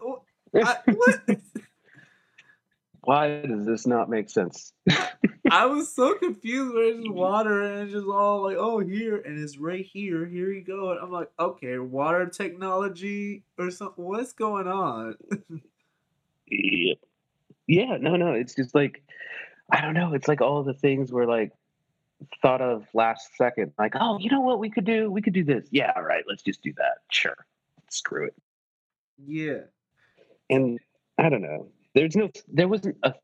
what, 0.00 0.26
I, 0.54 0.76
what? 0.86 1.20
Why 3.02 3.40
does 3.40 3.64
this 3.64 3.86
not 3.86 4.10
make 4.10 4.28
sense? 4.28 4.74
I 5.50 5.64
was 5.64 5.94
so 5.94 6.14
confused 6.14 6.74
where 6.74 6.88
it's 6.88 6.98
just 6.98 7.10
water 7.10 7.62
and 7.62 7.84
it's 7.84 7.92
just 7.92 8.06
all 8.06 8.42
like, 8.42 8.58
oh 8.58 8.80
here 8.80 9.16
and 9.16 9.42
it's 9.42 9.56
right 9.56 9.86
here. 9.86 10.26
Here 10.26 10.52
you 10.52 10.60
go. 10.60 10.90
And 10.90 11.00
I'm 11.00 11.10
like, 11.10 11.30
okay, 11.38 11.78
water 11.78 12.26
technology 12.26 13.44
or 13.56 13.70
something. 13.70 14.04
What's 14.04 14.34
going 14.34 14.66
on? 14.66 15.14
Yep. 16.50 16.98
Yeah, 17.68 17.98
no, 18.00 18.16
no. 18.16 18.32
It's 18.32 18.54
just 18.56 18.74
like, 18.74 19.02
I 19.70 19.80
don't 19.80 19.94
know. 19.94 20.14
It's 20.14 20.26
like 20.26 20.40
all 20.40 20.64
the 20.64 20.74
things 20.74 21.12
were 21.12 21.26
like 21.26 21.52
thought 22.42 22.60
of 22.60 22.86
last 22.94 23.36
second. 23.36 23.72
Like, 23.78 23.92
oh, 23.94 24.18
you 24.18 24.30
know 24.30 24.40
what 24.40 24.58
we 24.58 24.70
could 24.70 24.84
do? 24.86 25.08
We 25.10 25.22
could 25.22 25.34
do 25.34 25.44
this. 25.44 25.68
Yeah, 25.70 25.92
all 25.94 26.02
right. 26.02 26.24
Let's 26.26 26.42
just 26.42 26.62
do 26.62 26.72
that. 26.78 26.98
Sure. 27.12 27.36
Screw 27.90 28.26
it. 28.26 28.34
yeah. 29.26 29.60
and 30.50 30.78
I 31.18 31.28
don't 31.28 31.42
know. 31.42 31.68
There's 31.94 32.16
no, 32.16 32.30
there 32.48 32.68
wasn't 32.68 32.96
a, 33.02 33.14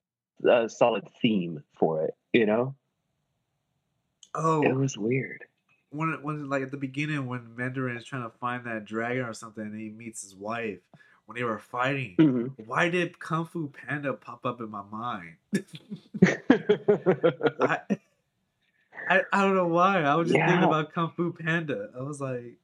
a 0.48 0.68
solid 0.68 1.08
theme 1.22 1.62
for 1.78 2.04
it. 2.04 2.14
You 2.32 2.46
know, 2.46 2.74
Oh, 4.34 4.62
it 4.62 4.74
was 4.74 4.98
weird. 4.98 5.44
when 5.90 6.10
it- 6.10 6.22
when 6.24 6.48
like 6.48 6.62
at 6.62 6.70
the 6.72 6.76
beginning 6.76 7.26
when 7.26 7.54
Mandarin 7.56 7.96
is 7.96 8.04
trying 8.04 8.24
to 8.28 8.36
find 8.38 8.64
that 8.66 8.84
dragon 8.84 9.24
or 9.24 9.32
something 9.32 9.64
and 9.64 9.78
he 9.80 9.90
meets 9.90 10.22
his 10.22 10.34
wife 10.34 10.80
when 11.26 11.36
they 11.36 11.44
were 11.44 11.58
fighting. 11.58 12.16
Mhm. 12.18 12.66
Why 12.66 12.88
did 12.88 13.18
Kung 13.18 13.46
Fu 13.46 13.68
Panda 13.68 14.12
pop 14.12 14.44
up 14.44 14.60
in 14.60 14.70
my 14.70 14.82
mind? 14.90 15.36
I, 17.60 17.78
I 19.08 19.22
I 19.32 19.42
don't 19.42 19.54
know 19.54 19.68
why. 19.68 20.02
I 20.02 20.14
was 20.14 20.28
just 20.28 20.38
thinking 20.38 20.64
about 20.64 20.92
Kung 20.92 21.10
Fu 21.16 21.32
Panda. 21.32 21.90
I 21.98 22.02
was 22.02 22.20
like, 22.20 22.58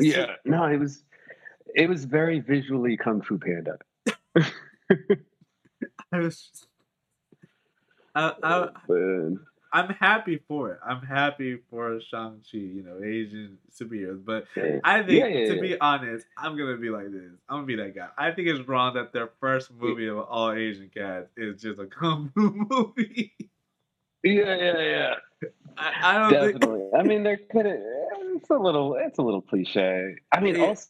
yeah, 0.00 0.34
no, 0.44 0.64
it 0.66 0.78
was, 0.78 1.02
it 1.74 1.88
was 1.88 2.04
very 2.04 2.40
visually 2.40 2.96
Kung 2.96 3.22
Fu 3.22 3.38
Panda. 3.38 3.78
I 6.12 6.18
was. 6.18 6.48
Just, 6.48 6.68
I, 8.14 8.32
I, 8.42 8.68
Man. 8.88 9.40
I'm 9.72 9.88
happy 9.90 10.40
for 10.48 10.72
it. 10.72 10.78
I'm 10.86 11.02
happy 11.02 11.58
for 11.70 12.00
Shang 12.10 12.42
Chi. 12.50 12.58
You 12.58 12.82
know, 12.82 13.04
Asian 13.04 13.58
superheroes, 13.70 14.24
but 14.24 14.46
Yeah. 14.56 14.80
I 14.84 15.02
think, 15.02 15.18
Yeah, 15.20 15.26
yeah, 15.26 15.54
to 15.54 15.60
be 15.60 15.78
honest, 15.80 16.26
I'm 16.36 16.56
gonna 16.56 16.76
be 16.76 16.90
like 16.90 17.10
this. 17.10 17.32
I'm 17.48 17.58
gonna 17.58 17.66
be 17.66 17.76
that 17.76 17.94
guy. 17.94 18.08
I 18.16 18.30
think 18.30 18.48
it's 18.48 18.66
wrong 18.68 18.94
that 18.94 19.12
their 19.12 19.30
first 19.40 19.72
movie 19.72 20.08
of 20.08 20.18
all 20.18 20.52
Asian 20.52 20.88
cats 20.88 21.28
is 21.36 21.60
just 21.60 21.78
a 21.78 21.86
kung 21.86 22.30
fu 22.34 22.66
movie. 22.70 23.34
Yeah, 24.22 24.56
yeah, 24.56 24.80
yeah. 24.80 25.14
I, 25.78 25.92
I 26.02 26.18
don't 26.18 26.30
think. 26.30 26.60
Definitely. 26.60 26.98
I 26.98 27.02
mean, 27.02 27.22
they're 27.22 27.40
kind. 27.52 27.68
It's 28.36 28.50
a 28.50 28.54
little. 28.54 28.94
It's 28.94 29.18
a 29.18 29.22
little 29.22 29.42
cliche. 29.42 30.14
I 30.32 30.40
mean, 30.40 30.60
also 30.60 30.88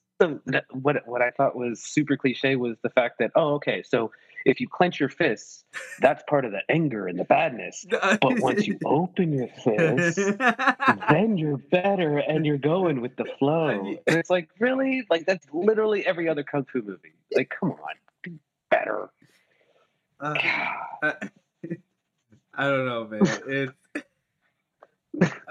what 0.73 0.97
what 1.07 1.23
I 1.23 1.31
thought 1.31 1.57
was 1.57 1.83
super 1.83 2.17
cliche 2.17 2.57
was 2.57 2.77
the 2.83 2.91
fact 2.91 3.17
that 3.19 3.31
oh, 3.35 3.55
okay, 3.55 3.83
so 3.83 4.11
if 4.47 4.61
you 4.61 4.69
clench 4.69 5.01
your 5.01 5.09
fists, 5.09 5.65
that's 5.99 6.23
part 6.29 6.45
of 6.45 6.53
the 6.53 6.63
anger 6.71 7.09
and 7.09 7.19
the 7.19 7.25
badness. 7.25 7.85
But 8.21 8.39
once 8.41 8.67
you 8.67 8.79
open 8.85 9.33
your 9.33 9.49
fists, 9.49 10.17
then 11.11 11.37
you're 11.37 11.59
better 11.59 12.19
and 12.19 12.47
you're 12.47 12.57
going 12.57 13.01
with 13.01 13.17
the 13.17 13.25
flow. 13.39 13.99
And 14.07 14.17
it's 14.17 14.31
like 14.31 14.49
really, 14.61 15.05
like 15.11 15.27
that's 15.27 15.47
literally 15.53 16.07
every 16.07 16.29
other 16.29 16.45
kung 16.45 16.65
fu 16.65 16.81
movie. 16.81 17.15
Like, 17.35 17.53
come 17.59 17.73
on, 17.73 17.95
be 18.23 18.39
better. 18.71 19.11
Uh, 20.21 20.35
I, 21.03 21.13
I 22.55 22.65
don't 22.69 22.87
know, 22.87 23.07
man. 23.07 23.23
It's 23.49 23.73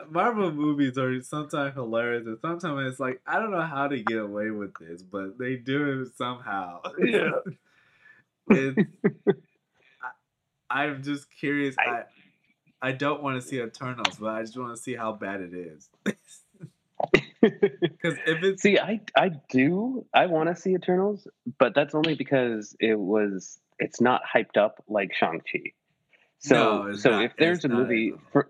Marvel 0.09 0.51
movies 0.51 0.97
are 0.97 1.21
sometimes 1.21 1.73
hilarious, 1.73 2.25
and 2.25 2.37
sometimes 2.41 2.91
it's 2.91 2.99
like 2.99 3.21
I 3.27 3.39
don't 3.39 3.51
know 3.51 3.61
how 3.61 3.87
to 3.87 4.01
get 4.01 4.19
away 4.19 4.51
with 4.51 4.73
this, 4.79 5.03
but 5.03 5.37
they 5.37 5.55
do 5.55 6.01
it 6.01 6.17
somehow. 6.17 6.81
Yeah. 6.99 7.31
I, 10.69 10.83
I'm 10.83 11.03
just 11.03 11.27
curious. 11.31 11.75
I, 11.79 11.89
I- 11.91 12.03
I 12.81 12.91
don't 12.91 13.23
want 13.23 13.41
to 13.41 13.47
see 13.47 13.61
Eternals, 13.61 14.17
but 14.19 14.27
I 14.27 14.41
just 14.41 14.55
want 14.57 14.75
to 14.75 14.81
see 14.81 14.93
how 14.95 15.13
bad 15.13 15.41
it 15.41 15.53
is. 15.53 15.89
Because 17.41 18.17
if 18.25 18.41
it's 18.43 18.61
See, 18.63 18.79
I 18.79 19.01
I 19.15 19.29
do. 19.49 20.05
I 20.13 20.25
want 20.27 20.49
to 20.49 20.55
see 20.59 20.73
Eternals, 20.73 21.27
but 21.59 21.75
that's 21.75 21.93
only 21.93 22.15
because 22.15 22.75
it 22.79 22.97
was. 22.97 23.59
It's 23.79 24.01
not 24.01 24.21
hyped 24.23 24.57
up 24.57 24.83
like 24.87 25.13
Shang 25.13 25.41
Chi. 25.51 25.73
So 26.39 26.55
No, 26.85 26.95
so 26.95 27.09
not. 27.11 27.23
if 27.25 27.33
there's 27.37 27.63
a 27.65 27.69
movie 27.69 28.13
for, 28.31 28.47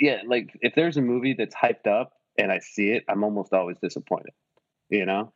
yeah, 0.00 0.22
like 0.26 0.56
if 0.62 0.74
there's 0.74 0.96
a 0.96 1.02
movie 1.02 1.34
that's 1.36 1.54
hyped 1.54 1.86
up 1.86 2.12
and 2.38 2.50
I 2.50 2.60
see 2.60 2.90
it, 2.92 3.04
I'm 3.08 3.24
almost 3.24 3.52
always 3.52 3.76
disappointed. 3.82 4.32
You 4.88 5.04
know. 5.04 5.32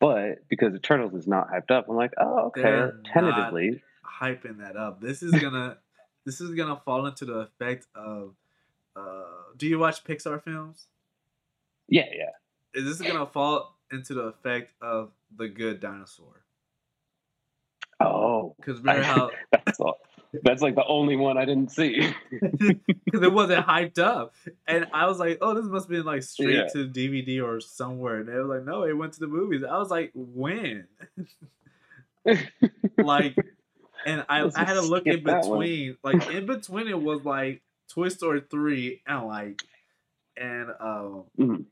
But 0.00 0.48
because 0.48 0.74
Eternals 0.74 1.14
is 1.14 1.26
not 1.28 1.48
hyped 1.50 1.70
up, 1.70 1.86
I'm 1.88 1.94
like, 1.96 2.14
oh, 2.18 2.46
okay. 2.46 2.62
They're 2.62 3.00
Tentatively, 3.04 3.82
hyping 4.04 4.58
that 4.58 4.76
up. 4.76 5.00
This 5.00 5.22
is 5.22 5.32
gonna 5.40 5.76
this 6.24 6.40
is 6.40 6.54
gonna 6.54 6.80
fall 6.84 7.06
into 7.06 7.24
the 7.26 7.34
effect 7.40 7.86
of 7.94 8.34
uh 8.96 9.24
do 9.56 9.66
you 9.68 9.78
watch 9.78 10.02
Pixar 10.04 10.42
films? 10.42 10.86
yeah, 11.88 12.06
yeah. 12.12 12.30
Is 12.72 12.84
this 12.84 13.06
gonna 13.06 13.26
fall 13.26 13.76
into 13.92 14.14
the 14.14 14.22
effect 14.22 14.72
of 14.80 15.10
the 15.36 15.48
good 15.48 15.80
dinosaur? 15.80 16.44
Oh, 18.00 18.54
Because 18.58 18.78
remember 18.80 19.02
how 19.02 19.30
that's 19.52 19.78
all. 19.80 19.98
That's 20.44 20.62
like 20.62 20.74
the 20.76 20.84
only 20.86 21.16
one 21.16 21.36
I 21.38 21.44
didn't 21.44 21.70
see. 21.72 22.14
because 22.30 23.22
it 23.22 23.32
wasn't 23.32 23.66
hyped 23.66 23.98
up. 23.98 24.34
And 24.66 24.86
I 24.92 25.06
was 25.06 25.18
like, 25.18 25.38
oh, 25.40 25.54
this 25.54 25.64
must 25.66 25.88
be 25.88 26.00
like 26.02 26.22
straight 26.22 26.54
Yeah. 26.56 26.66
to 26.72 26.86
DVD 26.86 27.40
or 27.40 27.60
somewhere. 27.60 28.18
And 28.20 28.28
they 28.28 28.34
were 28.34 28.44
like, 28.56 28.64
no, 28.64 28.84
it 28.84 28.96
went 28.96 29.14
to 29.14 29.20
the 29.20 29.26
movies. 29.26 29.62
I 29.64 29.76
was 29.78 29.90
like, 29.90 30.12
when? 30.14 30.86
like 32.98 33.36
and 34.06 34.24
I, 34.28 34.48
I 34.54 34.64
had 34.64 34.74
to 34.74 34.82
look 34.82 35.06
in 35.06 35.14
skip 35.14 35.24
that 35.24 35.44
one. 35.46 35.58
between. 35.60 35.96
Like 36.02 36.30
in 36.30 36.46
between, 36.46 36.88
it 36.88 37.00
was 37.00 37.24
like 37.24 37.62
Toy 37.88 38.08
Story 38.08 38.42
three 38.50 39.02
and 39.06 39.26
like 39.26 39.62
and 40.36 40.70
um 40.80 41.24
Mhm. 41.38 41.64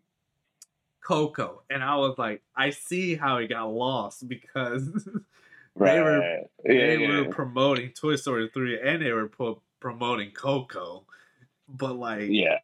Coco, 1.03 1.63
and 1.71 1.83
I 1.83 1.97
was 1.97 2.19
like, 2.19 2.43
I 2.55 2.71
see 2.71 3.15
how 3.15 3.39
it 3.39 3.49
got 3.49 3.67
lost 3.73 4.29
because 4.29 4.89
They 5.79 6.01
were- 6.01 6.21
Yeah, 6.65 6.87
they 6.87 6.99
yeah. 6.99 7.21
were 7.21 7.29
promoting 7.31 7.91
Toy 7.91 8.17
Story 8.17 8.49
three 8.53 8.81
and 8.81 9.03
they 9.03 9.13
were 9.13 9.29
pro- 9.29 9.63
promoting 9.81 10.33
Coco, 10.33 11.07
but 11.69 11.95
like 11.97 12.29
yeah. 12.31 12.59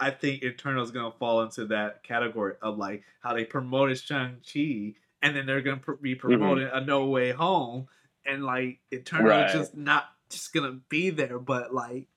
I 0.00 0.10
think 0.10 0.42
Eternal's 0.42 0.88
is 0.88 0.92
gonna 0.92 1.12
fall 1.12 1.42
into 1.42 1.66
that 1.66 2.02
category 2.02 2.54
of 2.60 2.76
like 2.78 3.04
how 3.22 3.34
they 3.34 3.44
promoted 3.44 3.98
Shang 3.98 4.38
Chi, 4.52 4.94
and 5.22 5.36
then 5.36 5.46
they're 5.46 5.62
gonna 5.62 5.76
pr- 5.78 5.92
be 5.92 6.14
mm-hmm. 6.14 6.28
promoting 6.28 6.68
A 6.72 6.80
No 6.80 7.06
Way 7.06 7.30
Home, 7.32 7.86
and 8.26 8.44
like 8.44 8.80
Eternal 8.90 9.28
Right. 9.28 9.46
is 9.46 9.52
just 9.52 9.76
not 9.76 10.06
just 10.30 10.52
gonna 10.52 10.80
be 10.88 11.10
there, 11.10 11.38
but 11.38 11.72
like 11.72 12.08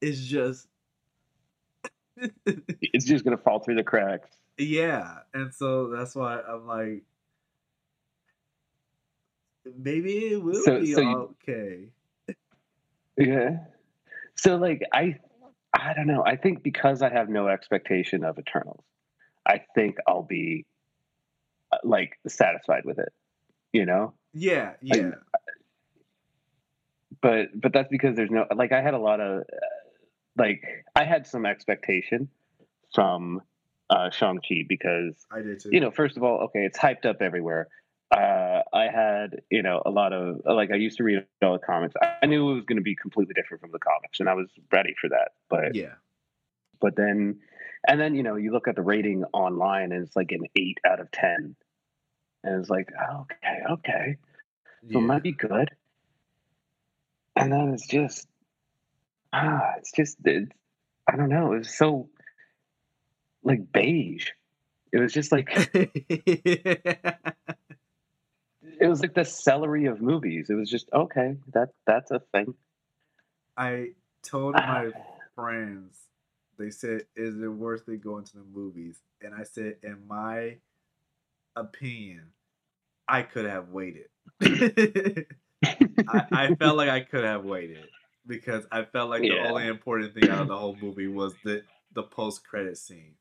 it's 0.00 0.20
just 0.20 0.68
It's 2.46 3.04
just 3.04 3.24
gonna 3.24 3.38
fall 3.38 3.60
through 3.60 3.76
the 3.76 3.84
cracks. 3.84 4.30
yeah, 4.58 5.20
and 5.32 5.52
so 5.54 5.88
that's 5.88 6.14
why 6.14 6.40
I'm 6.40 6.66
like 6.66 7.04
maybe 9.76 10.32
it 10.32 10.42
will 10.42 10.54
So- 10.62 10.80
be 10.80 10.92
so 10.92 11.00
you- 11.00 11.36
okay. 11.48 11.88
Yeah. 13.16 13.64
So 14.36 14.56
like 14.56 14.82
I 14.92 15.18
I 15.74 15.92
don't 15.94 16.06
know. 16.06 16.24
I 16.24 16.36
think 16.36 16.62
because 16.62 17.02
I 17.02 17.10
have 17.10 17.28
no 17.28 17.48
expectation 17.48 18.24
of 18.24 18.38
Eternals, 18.38 18.84
I 19.46 19.64
think 19.74 19.96
I'll 20.06 20.22
be 20.22 20.64
uh, 21.72 21.78
like 21.84 22.18
satisfied 22.26 22.84
with 22.84 22.98
it. 22.98 23.12
You 23.72 23.84
know? 23.84 24.14
Yeah, 24.32 24.74
yeah, 24.80 25.10
But 27.20 27.48
but 27.60 27.72
that's 27.72 27.88
because 27.88 28.14
there's 28.16 28.30
no 28.30 28.46
like 28.54 28.72
I 28.72 28.80
had 28.80 28.94
a 28.94 28.98
lot 28.98 29.20
of 29.20 29.40
uh, 29.40 29.44
like 30.36 30.62
I 30.94 31.04
had 31.04 31.26
some 31.26 31.44
expectation 31.44 32.28
from 32.94 33.42
uh 33.90 34.10
Shang-Chi 34.10 34.64
because 34.68 35.26
I 35.30 35.40
did 35.42 35.60
too. 35.60 35.70
you 35.72 35.80
know, 35.80 35.90
first 35.90 36.16
of 36.16 36.22
all, 36.22 36.42
okay, 36.44 36.60
it's 36.64 36.78
hyped 36.78 37.04
up 37.06 37.20
everywhere. 37.20 37.68
Uh, 38.10 38.62
I 38.72 38.84
had, 38.84 39.42
you 39.50 39.62
know, 39.62 39.82
a 39.84 39.90
lot 39.90 40.12
of 40.12 40.40
like 40.46 40.70
I 40.70 40.76
used 40.76 40.96
to 40.98 41.04
read 41.04 41.24
all 41.42 41.52
the 41.52 41.58
comics. 41.58 41.94
I 42.22 42.26
knew 42.26 42.50
it 42.50 42.54
was 42.54 42.64
going 42.64 42.78
to 42.78 42.82
be 42.82 42.96
completely 42.96 43.34
different 43.34 43.60
from 43.60 43.70
the 43.70 43.78
comics, 43.78 44.20
and 44.20 44.28
I 44.28 44.34
was 44.34 44.48
ready 44.72 44.94
for 44.98 45.10
that. 45.10 45.32
But 45.50 45.74
yeah, 45.74 45.94
but 46.80 46.96
then, 46.96 47.40
and 47.86 48.00
then 48.00 48.14
you 48.14 48.22
know, 48.22 48.36
you 48.36 48.52
look 48.52 48.66
at 48.66 48.76
the 48.76 48.82
rating 48.82 49.24
online, 49.34 49.92
and 49.92 50.06
it's 50.06 50.16
like 50.16 50.32
an 50.32 50.44
eight 50.56 50.78
out 50.86 51.00
of 51.00 51.10
ten, 51.10 51.54
and 52.44 52.60
it's 52.60 52.70
like, 52.70 52.88
okay, 53.14 53.58
okay, 53.72 54.16
so 54.90 54.98
it 54.98 55.02
might 55.02 55.22
be 55.22 55.32
good. 55.32 55.70
And 57.36 57.52
then 57.52 57.74
it's 57.74 57.86
just, 57.86 58.26
ah, 59.32 59.74
it's 59.78 59.92
just, 59.92 60.16
it's, 60.24 60.50
I 61.06 61.16
don't 61.16 61.28
know, 61.28 61.52
it 61.52 61.58
was 61.58 61.76
so 61.76 62.08
like 63.42 63.70
beige. 63.72 64.30
It 64.92 64.98
was 64.98 65.12
just 65.12 65.32
like 65.32 65.48
it 68.80 68.88
was 68.88 69.00
like 69.00 69.14
the 69.14 69.24
celery 69.24 69.86
of 69.86 70.00
movies. 70.00 70.50
It 70.50 70.54
was 70.54 70.70
just 70.70 70.88
okay. 70.92 71.36
That 71.52 71.70
that's 71.86 72.10
a 72.10 72.20
thing. 72.32 72.54
I 73.56 73.90
told 74.22 74.54
ah. 74.56 74.66
my 74.66 74.90
friends, 75.34 75.96
they 76.58 76.70
said, 76.70 77.02
"Is 77.16 77.40
it 77.40 77.48
worth 77.48 77.88
it 77.88 78.02
going 78.02 78.24
to 78.24 78.36
the 78.38 78.44
movies?" 78.52 79.00
And 79.20 79.34
I 79.34 79.44
said, 79.44 79.76
"In 79.82 80.06
my 80.06 80.56
opinion, 81.56 82.32
I 83.08 83.22
could 83.22 83.46
have 83.46 83.70
waited. 83.70 84.06
I, 84.42 85.26
I 86.30 86.54
felt 86.54 86.76
like 86.76 86.88
I 86.88 87.00
could 87.00 87.24
have 87.24 87.44
waited 87.44 87.86
because 88.26 88.64
I 88.70 88.84
felt 88.84 89.10
like 89.10 89.22
the 89.22 89.38
only 89.48 89.66
important 89.66 90.14
thing 90.14 90.30
out 90.30 90.42
of 90.42 90.48
the 90.48 90.56
whole 90.56 90.76
movie 90.80 91.08
was 91.08 91.34
the 91.44 91.62
the 91.94 92.02
post 92.02 92.46
credit 92.46 92.76
scene, 92.76 93.14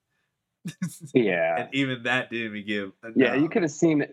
yeah, 1.14 1.62
and 1.62 1.70
even 1.74 2.04
that 2.04 2.30
didn't 2.30 2.58
even 2.58 2.68
give. 2.68 2.92
yeah. 3.16 3.36
You 3.36 3.50
could 3.50 3.64
have 3.64 3.72
seen. 3.72 4.06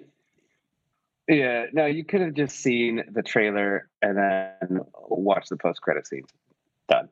Yeah, 1.28 1.66
no, 1.72 1.86
you 1.86 2.04
could 2.04 2.20
have 2.20 2.34
just 2.34 2.56
seen 2.60 3.02
the 3.12 3.22
trailer 3.22 3.88
and 4.02 4.16
then 4.18 4.80
watched 5.08 5.48
the 5.48 5.56
post 5.56 5.80
credit 5.80 6.06
scenes. 6.06 6.28
Done. 6.88 7.08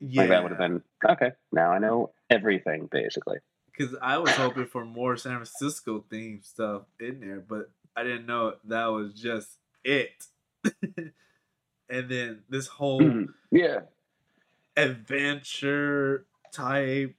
yeah, 0.00 0.22
Like 0.22 0.30
that 0.30 0.42
would 0.42 0.52
have 0.52 0.58
been 0.60 0.82
okay. 1.10 1.32
Now 1.52 1.72
I 1.72 1.78
know 1.78 2.12
everything 2.30 2.88
basically. 2.90 3.38
because 3.72 3.96
I 4.00 4.18
was 4.18 4.30
hoping 4.32 4.66
for 4.66 4.84
more 4.84 5.16
San 5.16 5.32
Francisco 5.32 6.04
themed 6.08 6.44
stuff 6.44 6.82
in 7.00 7.18
there, 7.20 7.40
but 7.40 7.70
I 7.96 8.04
didn't 8.04 8.26
know 8.26 8.54
that 8.64 8.86
was 8.86 9.12
just 9.14 9.48
it. 9.82 10.24
and 10.96 11.12
then 12.08 12.42
this 12.48 12.68
whole 12.68 13.00
Mhm. 13.00 13.28
Yeah, 13.50 13.80
adventure 14.76 16.26
type 16.52 17.14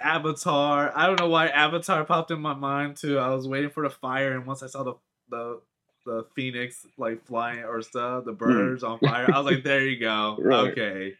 Avatar. 0.00 0.92
I 0.96 1.06
don't 1.06 1.20
know 1.20 1.28
why 1.28 1.46
Avatar 1.48 2.04
popped 2.04 2.30
in 2.30 2.40
my 2.40 2.54
mind 2.54 2.96
too. 2.96 3.18
I 3.18 3.28
was 3.28 3.46
waiting 3.46 3.70
for 3.70 3.82
the 3.84 3.90
fire, 3.94 4.32
and 4.36 4.46
once 4.46 4.62
I 4.62 4.66
saw 4.66 4.82
the 4.82 4.94
the 5.28 5.60
the 6.04 6.26
phoenix 6.34 6.86
like 6.98 7.24
flying 7.26 7.64
or 7.64 7.82
stuff, 7.82 8.24
the 8.24 8.32
birds 8.32 8.82
on 8.84 8.98
fire, 8.98 9.28
I 9.32 9.38
was 9.40 9.52
like, 9.52 9.64
"There 9.64 9.86
you 9.86 9.98
go, 10.00 10.36
Right. 10.42 10.70
okay." 10.70 11.14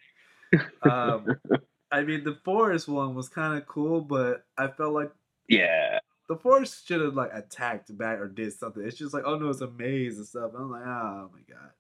Um, 0.82 1.26
I 1.90 2.02
mean, 2.02 2.22
the 2.22 2.38
forest 2.44 2.86
one 2.86 3.14
was 3.16 3.28
kind 3.28 3.58
of 3.58 3.66
cool, 3.66 4.00
but 4.00 4.44
I 4.56 4.68
felt 4.68 4.94
like 4.94 5.10
yeah, 5.48 5.98
the 6.28 6.36
forest 6.36 6.86
should 6.86 7.00
have 7.00 7.14
like 7.14 7.30
attacked 7.32 7.96
back 7.98 8.18
or 8.20 8.28
did 8.28 8.52
something. 8.52 8.84
It's 8.84 8.96
just 8.96 9.12
like, 9.14 9.24
oh 9.26 9.36
no, 9.36 9.48
it's 9.48 9.60
a 9.62 9.70
maze 9.70 10.16
and 10.18 10.26
stuff. 10.26 10.52
I'm 10.56 10.70
like, 10.70 10.86
oh 10.86 11.30
my 11.32 11.40
god. 11.54 11.70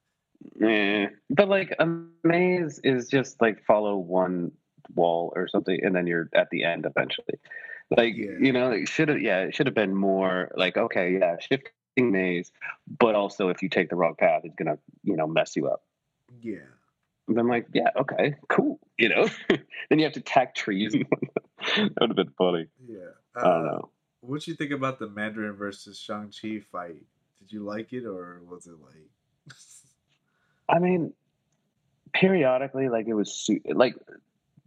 Eh. 0.68 1.06
But 1.30 1.48
like 1.48 1.74
a 1.78 1.86
maze 2.24 2.80
is 2.82 3.08
just 3.08 3.40
like 3.40 3.64
follow 3.64 3.96
one 3.96 4.52
wall 4.94 5.32
or 5.36 5.48
something, 5.48 5.78
and 5.82 5.94
then 5.94 6.06
you're 6.06 6.28
at 6.34 6.50
the 6.50 6.64
end 6.64 6.84
eventually. 6.86 7.38
Like 7.96 8.14
Yeah. 8.16 8.32
you 8.40 8.52
know, 8.52 8.70
it 8.72 8.88
should 8.88 9.08
have 9.08 9.20
yeah, 9.20 9.40
it 9.42 9.54
should 9.54 9.66
have 9.66 9.74
been 9.74 9.94
more 9.94 10.50
like 10.56 10.76
okay, 10.76 11.16
yeah, 11.18 11.36
shifting 11.38 11.72
maze, 11.96 12.50
but 12.98 13.14
also 13.14 13.48
if 13.48 13.62
you 13.62 13.68
take 13.68 13.88
the 13.90 13.96
wrong 13.96 14.14
path, 14.18 14.42
it's 14.44 14.54
gonna 14.56 14.78
you 15.02 15.16
know 15.16 15.26
mess 15.26 15.56
you 15.56 15.68
up. 15.68 15.82
Yeah. 16.40 16.56
And 17.28 17.38
I'm 17.38 17.48
like, 17.48 17.66
yeah, 17.72 17.88
okay, 17.96 18.34
cool, 18.48 18.78
you 18.98 19.08
know. 19.08 19.28
then 19.48 19.98
you 19.98 20.04
have 20.04 20.12
to 20.14 20.20
tack 20.20 20.54
trees. 20.54 20.92
that 20.92 21.90
would 22.00 22.10
have 22.10 22.16
been 22.16 22.32
funny. 22.36 22.66
Yeah. 22.86 22.98
I 23.34 23.40
don't 23.42 23.50
Uh, 23.50 23.70
know. 23.70 23.90
What 24.20 24.46
you 24.46 24.54
think 24.54 24.72
about 24.72 24.98
the 24.98 25.08
Mandarin 25.08 25.52
versus 25.54 25.98
Shang 25.98 26.30
Chi 26.32 26.60
fight? 26.60 27.02
Did 27.38 27.52
you 27.52 27.62
like 27.62 27.92
it 27.92 28.04
or 28.04 28.40
was 28.48 28.66
it 28.66 28.74
like? 28.80 29.08
I 30.68 30.78
mean, 30.78 31.12
periodically, 32.12 32.88
like 32.88 33.06
it 33.06 33.14
was 33.14 33.48
like 33.66 33.94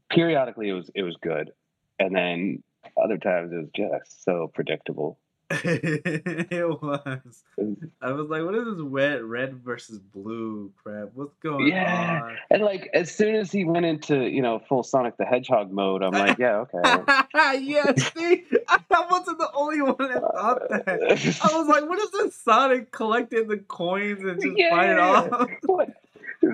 periodically 0.09 0.69
it 0.69 0.73
was 0.73 0.89
it 0.93 1.03
was 1.03 1.15
good, 1.21 1.51
and 1.99 2.15
then 2.15 2.63
other 3.01 3.17
times 3.17 3.51
it 3.51 3.57
was 3.57 3.69
just 3.75 4.23
so 4.23 4.49
predictable. 4.53 5.19
it 5.63 6.81
was. 6.81 7.43
Mm. 7.57 7.89
I 8.01 8.11
was 8.11 8.27
like, 8.29 8.43
what 8.43 8.53
is 8.55 8.65
this 8.65 8.79
red 8.81 9.23
red 9.23 9.63
versus 9.63 9.99
blue 9.99 10.73
crap? 10.83 11.09
What's 11.13 11.35
going 11.37 11.67
Yeah. 11.67 12.21
on? 12.23 12.35
and 12.51 12.63
like 12.63 12.89
as 12.93 13.09
soon 13.15 13.35
as 13.35 13.49
he 13.51 13.63
went 13.63 13.85
into 13.85 14.27
you 14.29 14.41
know 14.41 14.59
full 14.67 14.83
Sonic 14.83 15.15
the 15.17 15.23
Hedgehog 15.25 15.71
mode, 15.71 16.03
I'm 16.03 16.11
like, 16.11 16.37
yeah, 16.37 16.65
okay. 16.73 17.03
yeah, 17.63 17.93
see, 17.95 18.43
I 18.67 19.05
wasn't 19.09 19.37
the 19.39 19.49
only 19.53 19.81
one 19.81 19.95
that 19.99 20.21
thought 20.21 20.67
that. 20.69 21.39
I 21.41 21.57
was 21.57 21.67
like, 21.67 21.87
what 21.87 21.99
is 21.99 22.11
this 22.11 22.35
Sonic 22.35 22.91
collecting 22.91 23.47
the 23.47 23.57
coins 23.57 24.23
and 24.23 24.41
just 24.41 24.69
fight 24.69 24.89
it 24.89 24.99
off? 24.99 25.29
what? 25.65 25.89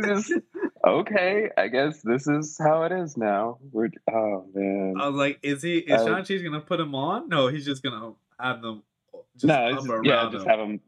Just, 0.03 0.33
okay, 0.85 1.49
I 1.57 1.67
guess 1.67 2.01
this 2.01 2.27
is 2.27 2.57
how 2.57 2.83
it 2.83 2.91
is 2.91 3.15
now. 3.17 3.59
We're 3.71 3.89
oh 4.11 4.45
man. 4.53 4.95
I 4.99 5.07
was 5.07 5.15
like, 5.15 5.39
is 5.43 5.61
he 5.61 5.79
is 5.79 6.01
Uh, 6.01 6.05
Shang 6.05 6.23
Chi's 6.25 6.41
gonna 6.41 6.61
put 6.61 6.79
him 6.79 6.95
on? 6.95 7.29
No, 7.29 7.47
he's 7.47 7.65
just 7.65 7.83
gonna 7.83 8.13
have 8.39 8.61
them 8.61 8.83
just 9.35 9.45
no, 9.45 9.71
just- 9.73 9.87
around 9.87 10.05
yeah, 10.05 10.25
him. 10.25 10.31
just 10.31 10.47
have 10.47 10.59
him. 10.59 10.79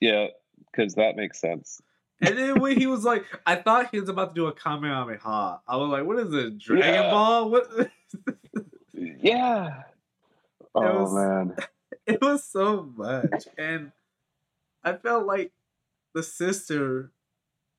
Yeah, 0.00 0.26
because 0.70 0.94
that 0.94 1.16
makes 1.16 1.40
sense. 1.40 1.80
And 2.20 2.38
then 2.38 2.60
when 2.60 2.78
he 2.78 2.86
was 2.86 3.04
like, 3.04 3.24
I 3.44 3.56
thought 3.56 3.88
he 3.90 3.98
was 3.98 4.08
about 4.08 4.28
to 4.30 4.34
do 4.34 4.46
a 4.46 4.52
Kamehameha. 4.52 5.60
I 5.66 5.76
was 5.76 5.88
like, 5.90 6.04
what 6.06 6.18
is 6.20 6.32
it, 6.32 6.58
Dragon 6.58 6.86
Yeah. 6.94 7.10
Ball? 7.10 7.50
What? 7.50 7.68
Yeah. 8.94 9.82
Oh 10.74 11.02
was- 11.02 11.12
man. 11.14 11.56
it 12.06 12.22
was 12.22 12.42
so 12.44 12.90
much, 12.96 13.44
and 13.58 13.92
I 14.82 14.94
felt 14.94 15.26
like 15.26 15.52
the 16.14 16.22
sister 16.22 17.10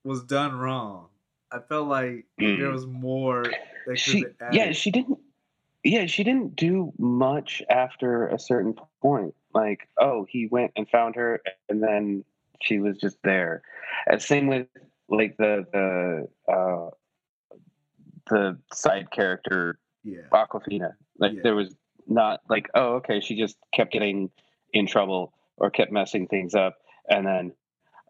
was 0.03 0.23
done 0.23 0.57
wrong. 0.57 1.07
I 1.51 1.59
felt 1.59 1.87
like 1.87 2.25
there 2.39 2.69
Mm. 2.69 2.71
was 2.73 2.85
more. 2.87 3.43
That 3.85 3.97
She 3.97 4.25
yeah, 4.51 4.71
she 4.71 4.91
didn't 4.91 5.19
yeah, 5.83 6.05
she 6.05 6.23
didn't 6.23 6.55
do 6.55 6.93
much 6.97 7.61
after 7.69 8.27
a 8.27 8.39
certain 8.39 8.75
point. 9.01 9.35
Like, 9.53 9.89
oh, 9.99 10.25
he 10.29 10.47
went 10.47 10.71
and 10.75 10.89
found 10.89 11.15
her 11.15 11.41
and 11.69 11.83
then 11.83 12.23
she 12.61 12.79
was 12.79 12.97
just 12.97 13.17
there. 13.23 13.61
And 14.07 14.21
same 14.21 14.47
with 14.47 14.67
like 15.09 15.35
the 15.37 15.65
the 15.73 16.51
uh 16.51 16.89
the 18.29 18.57
side 18.73 19.11
character 19.11 19.79
yeah, 20.03 20.21
Awkwafina. 20.31 20.93
Like 21.19 21.33
Yeah. 21.35 21.41
there 21.43 21.55
was 21.55 21.75
not 22.07 22.41
like, 22.49 22.69
oh, 22.75 22.95
okay, 22.95 23.19
she 23.19 23.37
just 23.37 23.57
kept 23.73 23.91
getting 23.91 24.29
in 24.73 24.87
trouble 24.87 25.33
or 25.57 25.69
kept 25.69 25.91
messing 25.91 26.27
things 26.27 26.55
up, 26.55 26.77
and 27.09 27.25
then 27.25 27.53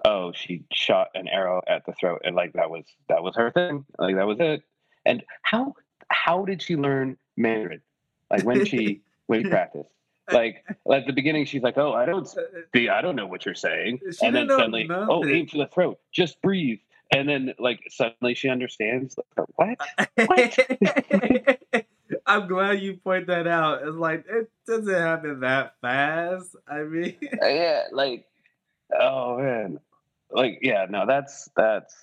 oh, 0.06 0.32
she 0.34 0.64
shot 0.72 1.10
an 1.16 1.28
arrow 1.28 1.62
at 1.68 1.86
the 1.86 1.94
throat, 1.94 2.22
and 2.24 2.36
like 2.36 2.54
that 2.54 2.70
was 2.70 2.86
that 3.10 3.24
was 3.24 3.36
her 3.36 3.52
thing. 3.52 3.86
Like 3.98 4.16
that 4.16 4.28
was 4.28 4.38
it. 4.40 4.64
And 5.06 5.24
how 5.42 5.76
how 6.10 6.46
did 6.46 6.62
she 6.62 6.76
learn 6.76 7.18
Mandarin? 7.38 7.82
Like 8.30 8.44
when 8.44 8.66
she 8.66 9.02
when 9.28 9.44
she 9.44 9.50
practiced? 9.50 9.90
Like 10.32 10.64
at 10.90 11.06
the 11.06 11.14
beginning, 11.14 11.46
she's 11.46 11.64
like, 11.64 11.78
"Oh, 11.78 11.94
I 11.94 12.06
don't 12.06 12.28
see, 12.74 12.88
I 12.88 13.02
don't 13.02 13.16
know 13.16 13.28
what 13.28 13.46
you're 13.46 13.56
saying," 13.56 14.00
She 14.18 14.26
and 14.26 14.36
then 14.36 14.48
suddenly, 14.48 14.88
"Oh, 14.90 15.20
nothing. 15.20 15.36
aim 15.36 15.48
for 15.48 15.58
the 15.58 15.68
throat, 15.68 16.00
just 16.12 16.42
breathe." 16.42 16.80
And 17.14 17.28
then 17.28 17.54
like 17.60 17.82
suddenly 17.90 18.34
she 18.34 18.50
understands. 18.50 19.18
Like, 19.60 19.80
what? 20.16 20.60
I'm 22.26 22.48
glad 22.48 22.82
you 22.82 22.96
point 22.98 23.28
that 23.28 23.48
out. 23.48 23.86
It's 23.86 23.98
like 23.98 24.26
it 24.30 24.50
doesn't 24.66 24.94
happen 24.94 25.42
that 25.42 25.76
fast. 25.82 26.56
I 26.68 26.84
mean, 26.84 27.16
Uh, 27.42 27.46
yeah, 27.48 27.84
like, 27.92 28.26
oh 28.98 29.38
man, 29.38 29.80
like 30.34 30.60
yeah, 30.62 30.86
no, 30.90 31.06
that's 31.06 31.50
that's 31.56 31.96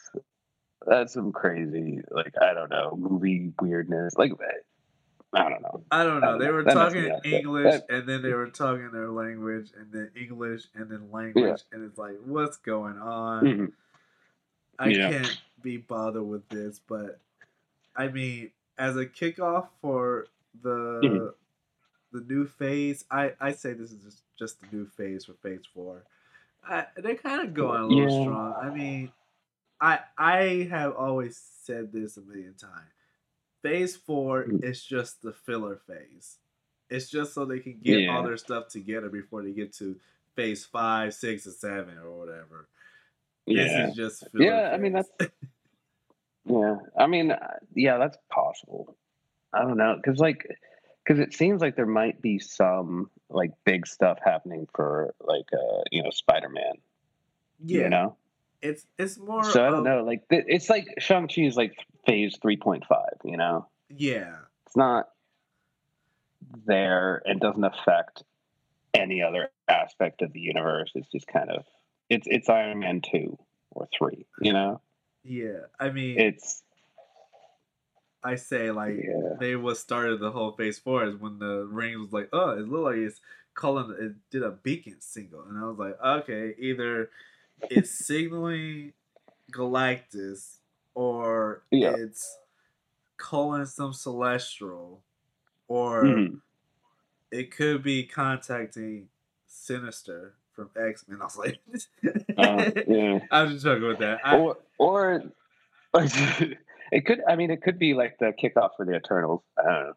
that's 0.86 1.12
some 1.12 1.32
crazy, 1.32 2.00
like 2.10 2.34
I 2.40 2.54
don't 2.54 2.70
know, 2.70 2.96
movie 2.96 3.52
weirdness. 3.60 4.14
Like, 4.16 4.32
I 5.34 5.48
don't 5.48 5.62
know. 5.62 5.84
I 5.90 6.04
don't 6.04 6.18
I 6.24 6.26
know. 6.26 6.30
don't 6.32 6.38
They 6.38 6.46
know. 6.46 6.52
were 6.52 6.64
That 6.64 6.74
talking 6.74 7.02
me 7.02 7.10
up. 7.10 7.22
That- 7.22 7.32
English 7.32 7.74
that- 7.74 7.90
and 7.90 8.08
then 8.08 8.22
they 8.22 8.32
were 8.32 8.48
talking 8.48 8.90
their 8.92 9.10
language 9.10 9.70
and 9.78 9.92
then 9.92 10.10
English 10.16 10.64
and 10.74 10.90
then 10.90 11.10
language 11.10 11.60
and 11.72 11.84
it's 11.84 11.98
like, 11.98 12.16
what's 12.24 12.56
going 12.56 12.98
on? 12.98 13.44
Mhm. 13.44 13.72
I 14.78 14.88
Yeah. 14.88 15.10
can't 15.10 15.38
be 15.62 15.76
bothered 15.76 16.22
with 16.22 16.48
this, 16.48 16.80
but 16.88 17.20
I 17.94 18.08
mean, 18.08 18.50
as 18.78 18.96
a 18.96 19.04
kickoff 19.04 19.68
for 19.82 20.28
the 20.62 21.00
Mhm. 21.02 21.34
the 22.12 22.20
new 22.22 22.46
phase, 22.46 23.04
I 23.10 23.34
I 23.40 23.52
say 23.52 23.74
this 23.74 23.92
is 23.92 24.02
just 24.02 24.22
just 24.38 24.60
the 24.62 24.66
new 24.74 24.86
phase 24.86 25.26
for 25.26 25.34
Phase 25.34 25.66
Four. 25.74 26.04
I, 26.64 26.86
they're 26.96 27.14
kind 27.16 27.42
of 27.42 27.54
going 27.54 27.80
a 27.80 27.86
little 27.86 28.08
Yeah. 28.08 28.22
strong. 28.22 28.54
I 28.60 28.70
mean, 28.70 29.12
I 29.80 30.00
I 30.18 30.68
have 30.70 30.94
always 30.94 31.40
said 31.64 31.92
this 31.92 32.16
a 32.16 32.20
million 32.22 32.54
times. 32.54 32.90
Phase 33.62 33.96
Four 33.96 34.44
Mm. 34.44 34.64
is 34.64 34.82
just 34.84 35.22
the 35.22 35.32
filler 35.32 35.76
phase. 35.86 36.38
It's 36.88 37.08
just 37.10 37.34
so 37.34 37.44
they 37.44 37.60
can 37.60 37.78
get 37.82 38.08
all 38.08 38.22
their 38.22 38.36
stuff 38.36 38.68
together 38.68 39.08
before 39.08 39.42
they 39.42 39.52
get 39.52 39.72
to 39.74 39.96
Phase 40.34 40.64
Five, 40.64 41.14
Six, 41.14 41.46
or 41.46 41.50
Seven, 41.52 41.98
or 41.98 42.10
whatever. 42.10 42.68
Yeah, 43.46 43.62
This 43.64 43.90
is 43.90 43.96
just 43.96 44.30
filler 44.30 44.44
Yeah, 44.44 44.70
I 44.72 44.76
mean, 44.76 44.92
phase. 44.94 45.30
yeah. 46.46 46.76
I 46.98 47.06
mean, 47.06 47.30
uh, 47.32 47.56
yeah, 47.74 47.98
that's 47.98 48.18
possible. 48.30 48.96
I 49.52 49.62
don't 49.62 49.76
know, 49.76 49.96
because 49.96 50.18
like, 50.18 50.46
because 51.10 51.20
it 51.20 51.34
seems 51.34 51.60
like 51.60 51.74
there 51.74 51.86
might 51.86 52.22
be 52.22 52.38
some 52.38 53.10
like 53.28 53.50
big 53.64 53.84
stuff 53.84 54.18
happening 54.24 54.68
for 54.76 55.12
like 55.20 55.46
uh 55.52 55.82
you 55.90 56.04
know 56.04 56.10
Spider 56.10 56.48
Man. 56.48 56.74
yeah. 57.64 57.82
You 57.82 57.88
know. 57.88 58.16
It's 58.62 58.86
it's 58.96 59.18
more. 59.18 59.42
So 59.42 59.66
I 59.66 59.70
don't 59.70 59.82
know. 59.82 60.04
Like 60.04 60.22
it's 60.30 60.70
like 60.70 60.86
Shang 60.98 61.26
Chi 61.26 61.42
is 61.42 61.56
like 61.56 61.74
phase 62.06 62.38
three 62.40 62.58
point 62.58 62.84
five. 62.88 63.14
You 63.24 63.38
know, 63.38 63.66
Yeah, 63.88 64.36
it's 64.66 64.76
not 64.76 65.08
there 66.66 67.22
and 67.24 67.40
doesn't 67.40 67.64
affect 67.64 68.22
any 68.94 69.22
other 69.22 69.48
aspect 69.66 70.22
of 70.22 70.32
the 70.32 70.40
universe. 70.40 70.92
It's 70.94 71.10
just 71.10 71.26
kind 71.26 71.50
of 71.50 71.64
it's 72.08 72.28
it's 72.30 72.48
Iron 72.48 72.78
Man 72.78 73.00
two 73.00 73.36
or 73.72 73.88
three. 73.98 74.26
You 74.42 74.52
know, 74.52 74.80
yeah. 75.24 75.60
I 75.80 75.90
mean, 75.90 76.20
it's 76.20 76.62
I 78.22 78.34
say 78.36 78.70
like 78.70 78.96
yeah. 79.02 79.36
they 79.38 79.56
was 79.56 79.78
started 79.80 80.20
the 80.20 80.30
whole 80.30 80.52
phase 80.52 80.78
four 80.78 81.04
is 81.04 81.16
when 81.16 81.38
the 81.38 81.66
ring 81.70 81.98
was 82.00 82.12
like, 82.12 82.28
oh, 82.32 82.50
it 82.50 82.68
looked 82.68 82.84
like 82.84 82.96
it's 82.96 83.20
calling 83.54 83.94
it 83.98 84.12
did 84.30 84.42
a 84.42 84.50
beacon 84.50 84.96
single, 85.00 85.42
and 85.48 85.58
I 85.58 85.66
was 85.66 85.78
like, 85.78 86.00
okay, 86.02 86.54
either 86.58 87.10
it's 87.70 87.90
signaling 87.90 88.92
Galactus 89.52 90.56
or 90.94 91.62
Yeah. 91.70 91.94
it's 91.96 92.38
calling 93.16 93.66
some 93.66 93.92
celestial, 93.92 95.02
or 95.68 96.02
Mhm. 96.02 96.40
it 97.30 97.50
could 97.50 97.82
be 97.82 98.04
contacting 98.04 99.08
Sinister 99.46 100.34
from 100.52 100.70
X 100.76 101.06
Men. 101.08 101.20
I 101.20 101.24
was 101.24 101.36
like, 101.36 101.60
Uh, 102.36 102.70
yeah. 102.86 103.18
I 103.30 103.42
was 103.42 103.52
just 103.52 103.64
joking 103.64 103.88
with 103.88 103.98
that. 103.98 104.20
I, 104.24 104.36
or 104.36 104.56
or 104.78 105.22
it 106.92 107.06
could. 107.06 107.20
I 107.28 107.36
mean, 107.36 107.50
it 107.50 107.62
could 107.62 107.78
be 107.78 107.94
like 107.94 108.18
the 108.18 108.32
kickoff 108.42 108.70
for 108.76 108.84
the 108.84 108.94
Eternals. 108.94 109.42
I 109.58 109.62
don't 109.62 109.72
know. 109.86 109.92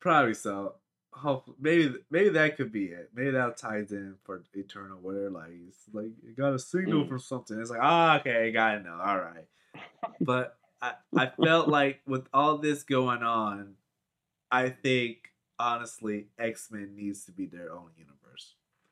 Probably 0.00 0.34
so. 0.34 0.74
Hope 1.12 1.44
maybe 1.58 1.94
maybe 2.10 2.28
that 2.30 2.56
could 2.58 2.70
be 2.70 2.86
it. 2.86 3.10
Maybe 3.14 3.30
that 3.30 3.56
ties 3.56 3.90
in 3.92 4.16
for 4.24 4.42
Eternal, 4.52 4.98
where 5.00 5.30
like 5.30 5.50
it's 5.66 5.84
like 5.92 6.10
it 6.22 6.36
got 6.36 6.52
a 6.52 6.58
signal 6.58 7.04
Mm. 7.04 7.08
from 7.08 7.18
something. 7.20 7.58
It's 7.58 7.70
like 7.70 7.80
ah 7.82 8.20
okay, 8.20 8.52
got 8.52 8.76
it 8.76 8.84
now. 8.84 9.00
All 9.02 9.18
right, 9.18 9.46
but 10.20 10.58
I 10.82 10.92
I 11.16 11.30
felt 11.42 11.68
like 11.78 12.00
with 12.06 12.26
all 12.34 12.58
this 12.58 12.82
going 12.82 13.22
on, 13.22 13.76
I 14.50 14.68
think 14.68 15.32
honestly 15.58 16.26
X 16.38 16.68
Men 16.70 16.94
needs 16.94 17.24
to 17.24 17.32
be 17.32 17.46
their 17.46 17.72
own 17.72 17.88
universe. 17.96 18.12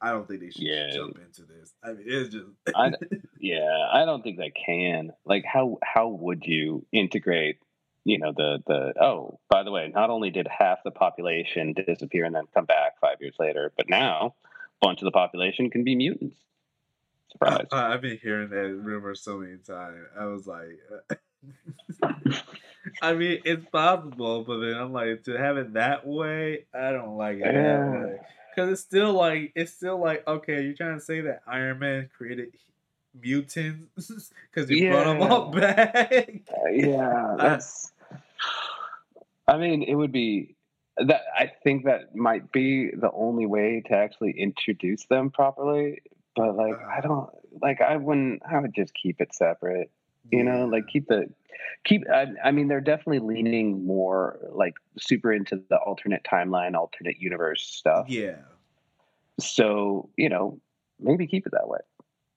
I 0.04 0.10
don't 0.10 0.28
think 0.28 0.40
they 0.40 0.50
should 0.50 0.62
Yeah. 0.62 0.90
jump 0.92 1.18
into 1.18 1.44
this. 1.44 1.72
I 1.82 1.92
mean, 1.94 2.04
it's 2.06 2.28
just 2.28 2.46
I, 2.74 2.92
yeah, 3.40 3.88
I 3.90 4.04
don't 4.04 4.22
think 4.22 4.36
they 4.36 4.50
can. 4.50 5.12
Like, 5.24 5.44
how 5.46 5.78
how 5.82 6.08
would 6.08 6.44
you 6.44 6.84
integrate? 6.92 7.58
You 8.04 8.18
know, 8.18 8.32
the 8.36 8.58
the 8.66 9.02
oh, 9.02 9.40
by 9.48 9.62
the 9.62 9.70
way, 9.70 9.90
not 9.94 10.10
only 10.10 10.28
did 10.28 10.46
half 10.46 10.80
the 10.84 10.90
population 10.90 11.72
disappear 11.72 12.26
and 12.26 12.34
then 12.34 12.44
come 12.52 12.66
back 12.66 13.00
five 13.00 13.16
years 13.20 13.34
later, 13.38 13.72
but 13.78 13.88
now 13.88 14.34
a 14.82 14.86
bunch 14.86 15.00
of 15.00 15.06
the 15.06 15.10
population 15.10 15.70
can 15.70 15.84
be 15.84 15.94
mutants. 15.96 16.36
Surprise. 17.32 17.66
I, 17.72 17.94
I've 17.94 18.02
been 18.02 18.18
hearing 18.22 18.50
that 18.50 18.74
rumor 18.74 19.14
so 19.14 19.38
many 19.38 19.56
times. 19.56 20.04
I 20.20 20.26
was 20.26 20.46
like, 20.46 20.78
I 23.02 23.14
mean, 23.14 23.40
it's 23.46 23.64
possible, 23.72 24.44
but 24.44 24.58
then 24.60 24.74
I'm 24.74 24.92
like, 24.92 25.24
to 25.24 25.38
have 25.38 25.56
it 25.56 25.72
that 25.72 26.06
way, 26.06 26.66
I 26.74 26.92
don't 26.92 27.16
like 27.16 27.38
it 27.38 27.44
that 27.44 27.54
way. 27.54 28.18
Because 28.54 28.70
it's 28.70 28.82
still 28.82 29.12
like, 29.12 29.52
it's 29.54 29.72
still 29.72 29.98
like, 29.98 30.26
okay, 30.26 30.62
you're 30.62 30.74
trying 30.74 30.98
to 30.98 31.04
say 31.04 31.20
that 31.22 31.42
Iron 31.46 31.78
Man 31.78 32.10
created 32.16 32.52
mutants 33.20 34.32
because 34.54 34.68
he 34.68 34.88
brought 34.88 35.04
them 35.04 35.22
all 35.22 35.50
back. 35.50 36.42
Uh, 36.50 36.70
yeah, 36.70 37.36
that's. 37.38 37.92
I 39.46 39.58
mean, 39.58 39.82
it 39.82 39.94
would 39.94 40.12
be 40.12 40.56
that. 40.96 41.22
I 41.36 41.52
think 41.62 41.84
that 41.84 42.14
might 42.14 42.52
be 42.52 42.90
the 42.90 43.10
only 43.12 43.46
way 43.46 43.82
to 43.86 43.94
actually 43.94 44.32
introduce 44.38 45.04
them 45.06 45.30
properly. 45.30 46.02
But 46.36 46.56
like, 46.56 46.74
I 46.80 47.00
don't 47.00 47.30
like. 47.60 47.80
I 47.80 47.96
wouldn't. 47.96 48.42
I 48.48 48.58
would 48.58 48.74
just 48.74 48.94
keep 48.94 49.20
it 49.20 49.34
separate. 49.34 49.90
You 50.30 50.44
know, 50.44 50.66
like 50.66 50.86
keep 50.88 51.06
the 51.08 51.26
keep. 51.84 52.02
I, 52.12 52.26
I 52.44 52.50
mean, 52.52 52.68
they're 52.68 52.80
definitely 52.80 53.20
leaning 53.20 53.86
more 53.86 54.38
like 54.52 54.74
super 54.98 55.32
into 55.32 55.56
the 55.56 55.66
alternate 55.66 56.08
timeline, 56.12 56.74
alternate 56.74 57.06
universe 57.06 57.62
stuff. 57.62 58.08
yeah, 58.08 58.36
So 59.38 60.08
you 60.16 60.28
know, 60.28 60.60
maybe 60.98 61.26
keep 61.26 61.46
it 61.46 61.52
that 61.52 61.68
way. 61.68 61.80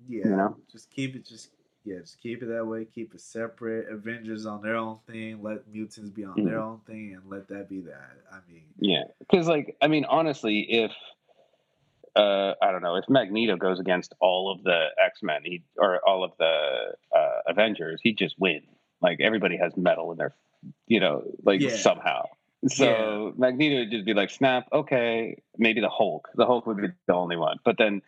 yeah. 0.07 0.23
you 0.23 0.35
know? 0.35 0.57
Just 0.71 0.89
keep 0.89 1.15
it, 1.15 1.25
just 1.25 1.51
yeah, 1.83 1.99
just 1.99 2.19
keep 2.19 2.41
it 2.43 2.47
that 2.47 2.65
way. 2.65 2.85
Keep 2.85 3.13
it 3.13 3.21
separate. 3.21 3.89
Avengers 3.89 4.45
on 4.45 4.61
their 4.61 4.75
own 4.75 4.97
thing. 5.07 5.41
Let 5.41 5.67
mutants 5.67 6.09
be 6.09 6.23
on 6.23 6.43
their 6.43 6.59
Mhm. 6.59 6.61
own 6.61 6.79
thing, 6.81 7.13
and 7.15 7.29
let 7.29 7.47
that 7.49 7.69
be 7.69 7.81
that. 7.81 8.17
I 8.31 8.39
mean, 8.51 8.65
Yeah, 8.79 9.03
because 9.19 9.47
like 9.47 9.75
I 9.81 9.87
mean, 9.87 10.05
honestly, 10.05 10.59
if 10.69 10.91
uh, 12.17 12.55
I 12.61 12.71
don't 12.71 12.81
know 12.81 12.95
if 12.95 13.05
Magneto 13.09 13.55
goes 13.57 13.79
against 13.79 14.13
all 14.19 14.51
of 14.51 14.63
the 14.63 14.87
X 15.03 15.19
Men, 15.23 15.41
he 15.43 15.63
or 15.77 15.99
all 16.07 16.23
of 16.23 16.31
the 16.39 16.93
uh, 17.15 17.39
Avengers, 17.47 17.99
he'd 18.03 18.17
just 18.17 18.35
win. 18.39 18.61
Like 19.01 19.19
everybody 19.21 19.57
has 19.57 19.77
metal 19.77 20.11
in 20.11 20.17
their, 20.17 20.33
you 20.87 20.99
know, 20.99 21.23
like 21.43 21.61
Yeah. 21.61 21.75
somehow. 21.77 22.25
So 22.67 23.33
Magneto 23.37 23.77
would 23.81 23.91
just 23.91 24.05
be 24.05 24.13
like, 24.15 24.31
"Snap, 24.31 24.67
okay." 24.73 25.37
Maybe 25.57 25.79
the 25.79 25.89
Hulk. 25.89 26.27
The 26.35 26.45
Hulk 26.45 26.65
would 26.65 26.77
be 26.77 26.87
the 27.05 27.13
only 27.13 27.37
one, 27.37 27.59
but 27.63 27.77
then 27.77 28.01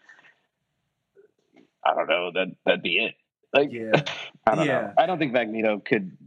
I 1.85 1.93
don't 1.93 2.07
know. 2.07 2.31
That 2.33 2.47
that'd 2.65 2.81
be 2.81 2.97
it. 2.97 3.15
Like 3.53 3.69
yeah. 3.71 3.91
I 4.47 4.55
don't 4.55 4.65
Yeah. 4.65 4.81
know. 4.81 4.93
I 4.97 5.05
don't 5.05 5.19
think 5.19 5.33
Magneto 5.33 5.79
could 5.85 6.17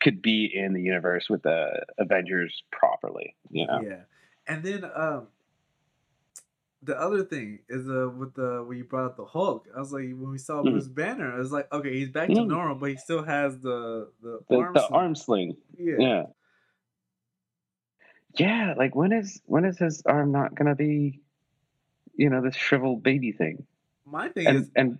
could 0.00 0.20
be 0.20 0.50
in 0.52 0.72
the 0.72 0.82
universe 0.82 1.26
with 1.30 1.42
the 1.42 1.84
Avengers 1.98 2.62
properly. 2.72 3.36
You 3.50 3.66
know. 3.68 3.80
Yeah, 3.82 4.00
and 4.48 4.62
then 4.64 4.84
um, 4.94 5.28
the 6.84 6.98
other 7.00 7.24
thing 7.24 7.60
is 7.68 7.88
uh 7.88 8.08
with 8.08 8.34
the 8.34 8.64
when 8.66 8.78
you 8.78 8.84
brought 8.84 9.06
up 9.06 9.16
the 9.16 9.24
Hulk, 9.24 9.68
I 9.74 9.78
was 9.78 9.92
like 9.92 10.04
when 10.04 10.30
we 10.30 10.38
saw 10.38 10.62
Mhm. 10.62 10.70
Bruce 10.72 10.88
Banner, 10.88 11.32
I 11.34 11.38
was 11.38 11.52
like 11.52 11.72
okay, 11.72 11.92
he's 11.92 12.10
back 12.10 12.28
to 12.28 12.34
Mm. 12.34 12.48
normal, 12.48 12.74
but 12.76 12.90
he 12.90 12.96
still 12.96 13.22
has 13.22 13.58
the 13.60 14.10
the, 14.22 14.40
the, 14.48 14.56
arm. 14.56 14.74
the 14.74 14.80
sling. 14.80 14.92
arm 15.00 15.14
sling. 15.14 15.56
Yeah. 15.78 15.96
Yeah. 15.98 16.22
Yeah, 18.38 18.74
like 18.76 18.94
when 18.94 19.12
is 19.12 19.40
when 19.44 19.64
is 19.64 19.78
his 19.78 20.02
arm 20.06 20.32
not 20.32 20.54
gonna 20.54 20.74
be, 20.74 21.20
you 22.14 22.30
know, 22.30 22.40
this 22.40 22.56
shriveled 22.56 23.02
baby 23.02 23.32
thing? 23.32 23.66
My 24.06 24.28
thing 24.28 24.46
And 24.46 24.56
is 24.56 24.70
and 24.74 24.98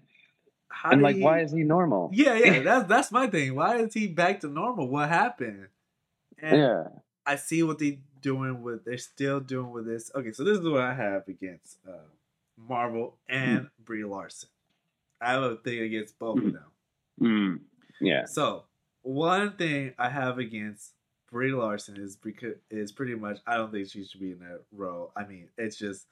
how 0.68 0.90
and 0.92 1.02
like 1.02 1.16
he, 1.16 1.22
why 1.22 1.40
is 1.40 1.52
he 1.52 1.62
normal? 1.62 2.10
Yeah, 2.12 2.34
yeah, 2.34 2.60
that's 2.68 2.88
that's 2.88 3.10
my 3.12 3.26
thing. 3.28 3.54
Why 3.54 3.76
is 3.78 3.94
he 3.94 4.06
back 4.06 4.40
to 4.40 4.48
normal? 4.48 4.88
What 4.88 5.08
happened? 5.08 5.68
And 6.38 6.58
Yeah. 6.60 6.84
I 7.24 7.36
see 7.36 7.62
what 7.62 7.78
they 7.78 8.00
doing 8.22 8.62
with. 8.62 8.84
They're 8.84 8.98
still 8.98 9.40
doing 9.40 9.70
with 9.70 9.86
this. 9.86 10.10
Okay, 10.14 10.32
so 10.32 10.44
this 10.44 10.58
is 10.58 10.68
what 10.68 10.80
I 10.80 10.94
have 10.94 11.28
against 11.28 11.78
uh, 11.88 12.08
Marvel 12.56 13.16
and 13.28 13.68
Brie 13.84 14.04
Larson. 14.04 14.48
I 15.20 15.32
have 15.32 15.42
a 15.42 15.56
thing 15.56 15.80
against 15.80 16.18
both 16.18 16.38
of 16.38 16.52
them. 16.52 16.64
Mm, 17.20 17.60
yeah. 18.00 18.24
So 18.24 18.64
one 19.02 19.56
thing 19.56 19.94
I 19.98 20.08
have 20.08 20.38
against 20.38 20.92
Brie 21.30 21.52
Larson 21.52 21.96
is 21.96 22.16
because 22.16 22.56
is 22.70 22.92
pretty 22.92 23.14
much 23.14 23.38
I 23.46 23.56
don't 23.56 23.72
think 23.72 23.88
she 23.88 24.04
should 24.04 24.20
be 24.20 24.32
in 24.32 24.40
that 24.40 24.62
role. 24.72 25.12
I 25.16 25.24
mean, 25.24 25.48
it's 25.56 25.76
just 25.76 26.06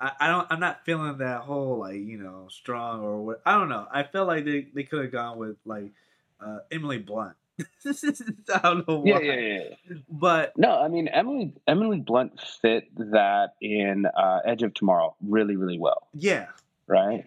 I, 0.00 0.12
I 0.20 0.28
don't 0.28 0.46
I'm 0.50 0.60
not 0.60 0.84
feeling 0.84 1.18
that 1.18 1.42
whole 1.42 1.78
like 1.78 1.96
you 1.96 2.18
know 2.18 2.46
strong 2.50 3.02
or 3.02 3.20
what 3.20 3.42
I 3.44 3.58
don't 3.58 3.68
know. 3.68 3.86
I 3.92 4.04
feel 4.04 4.26
like 4.26 4.44
they, 4.44 4.68
they 4.74 4.84
could 4.84 5.02
have 5.02 5.12
gone 5.12 5.38
with 5.38 5.56
like 5.64 5.92
uh, 6.40 6.58
Emily 6.70 6.98
Blunt. 6.98 7.36
I 8.54 8.58
don't 8.62 8.88
know 8.88 9.02
Yeah, 9.04 9.14
why, 9.14 9.20
yeah, 9.22 9.34
yeah. 9.34 9.58
yeah. 9.90 9.96
but 10.08 10.56
No, 10.56 10.78
I 10.80 10.88
mean 10.88 11.08
Emily 11.08 11.54
Emily 11.66 11.98
Blunt 12.00 12.40
fit 12.62 12.84
that 12.96 13.54
in 13.60 14.06
uh, 14.06 14.40
Edge 14.44 14.62
of 14.62 14.74
Tomorrow 14.74 15.14
really, 15.22 15.56
really 15.56 15.78
well, 15.78 16.08
yeah, 16.14 16.46
right? 16.86 17.24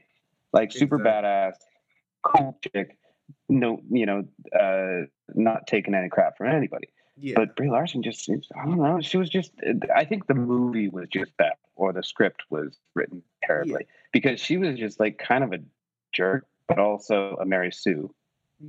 Like 0.52 0.72
super 0.72 0.96
Exactly. 0.98 1.30
badass, 1.30 1.54
cool 2.24 2.58
chick, 2.74 2.98
no, 3.50 3.82
you 3.90 4.06
know, 4.06 4.24
uh, 4.60 5.06
not 5.34 5.68
taking 5.68 5.96
any 5.96 6.10
crap 6.10 6.38
from 6.38 6.48
anybody. 6.48 6.90
yeah, 7.18 7.34
But 7.36 7.56
Brie 7.56 7.70
Larson 7.70 8.04
just 8.04 8.24
seems, 8.24 8.48
I 8.60 8.66
don't 8.66 8.78
know, 8.78 9.02
she 9.02 9.18
was 9.18 9.30
just, 9.30 9.52
I 9.96 10.06
think 10.06 10.28
the 10.28 10.36
movie 10.36 10.90
was 10.90 11.08
just 11.10 11.32
that, 11.40 11.58
or 11.76 11.92
the 11.94 12.04
script 12.04 12.44
was 12.52 12.78
written 12.94 13.24
terribly, 13.44 13.88
because 14.12 14.40
she 14.40 14.58
was 14.58 14.78
just 14.78 15.00
like 15.00 15.18
kind 15.18 15.44
of 15.44 15.54
a 15.54 15.60
jerk, 16.14 16.46
but 16.68 16.78
also 16.80 17.36
a 17.42 17.46
Mary 17.46 17.72
Sue, 17.72 18.14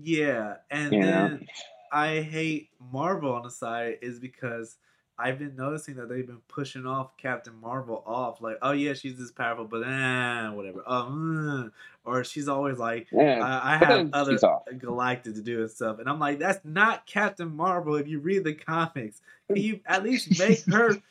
yeah. 0.02 0.56
And 0.70 0.92
you 0.92 1.00
know? 1.00 1.06
then 1.06 1.46
I 1.92 2.20
hate 2.20 2.70
Marvel 2.92 3.32
on 3.32 3.42
the 3.42 3.50
side 3.50 3.98
is 4.02 4.18
because 4.18 4.76
I've 5.16 5.38
been 5.38 5.54
noticing 5.54 5.94
that 5.96 6.08
they've 6.08 6.26
been 6.26 6.42
pushing 6.48 6.86
off 6.86 7.16
Captain 7.16 7.54
Marvel 7.60 8.02
off 8.04 8.40
like, 8.40 8.58
oh 8.62 8.72
yeah, 8.72 8.94
she's 8.94 9.16
this 9.16 9.30
powerful, 9.30 9.64
but 9.64 9.82
eh, 9.82 10.48
whatever. 10.50 10.82
Oh, 10.86 11.08
mm. 11.10 11.70
or 12.04 12.24
she's 12.24 12.48
always 12.48 12.78
like, 12.78 13.06
Yeah, 13.12 13.38
I, 13.40 13.74
I 13.74 13.76
have 13.76 14.08
other. 14.12 14.38
Galactic 14.78 15.34
to 15.34 15.42
do 15.42 15.60
and 15.60 15.70
stuff, 15.70 15.98
and 16.00 16.08
I'm 16.08 16.18
like, 16.18 16.40
that's 16.40 16.64
not 16.64 17.06
Captain 17.06 17.54
Marvel. 17.54 17.94
If 17.94 18.08
you 18.08 18.18
read 18.18 18.42
the 18.44 18.54
comics, 18.54 19.20
can 19.46 19.56
you 19.62 19.80
at 19.86 20.02
least 20.02 20.38
make 20.38 20.64
her? 20.66 20.96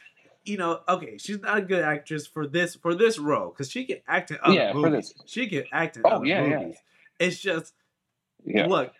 You 0.45 0.57
know, 0.57 0.81
okay, 0.89 1.17
she's 1.19 1.39
not 1.39 1.59
a 1.59 1.61
good 1.61 1.85
actress 1.85 2.27
for 2.27 2.45
this 2.45 2.75
for 2.75 2.95
this 2.95 3.17
role 3.17 3.47
because 3.47 3.71
she 3.71 3.85
can 3.85 3.99
act 4.09 4.29
in 4.29 4.39
other 4.43 4.55
Yeah, 4.55 4.73
movies. 4.73 5.13
She 5.25 5.47
can 5.47 5.63
act 5.71 5.95
in 5.95 6.01
Oh, 6.03 6.15
other 6.17 6.25
yeah, 6.25 6.45
yeah. 6.45 6.59
movies. 6.59 6.75
It's 7.17 7.39
just 7.39 7.73
Yeah, 8.45 8.67
look, 8.67 8.93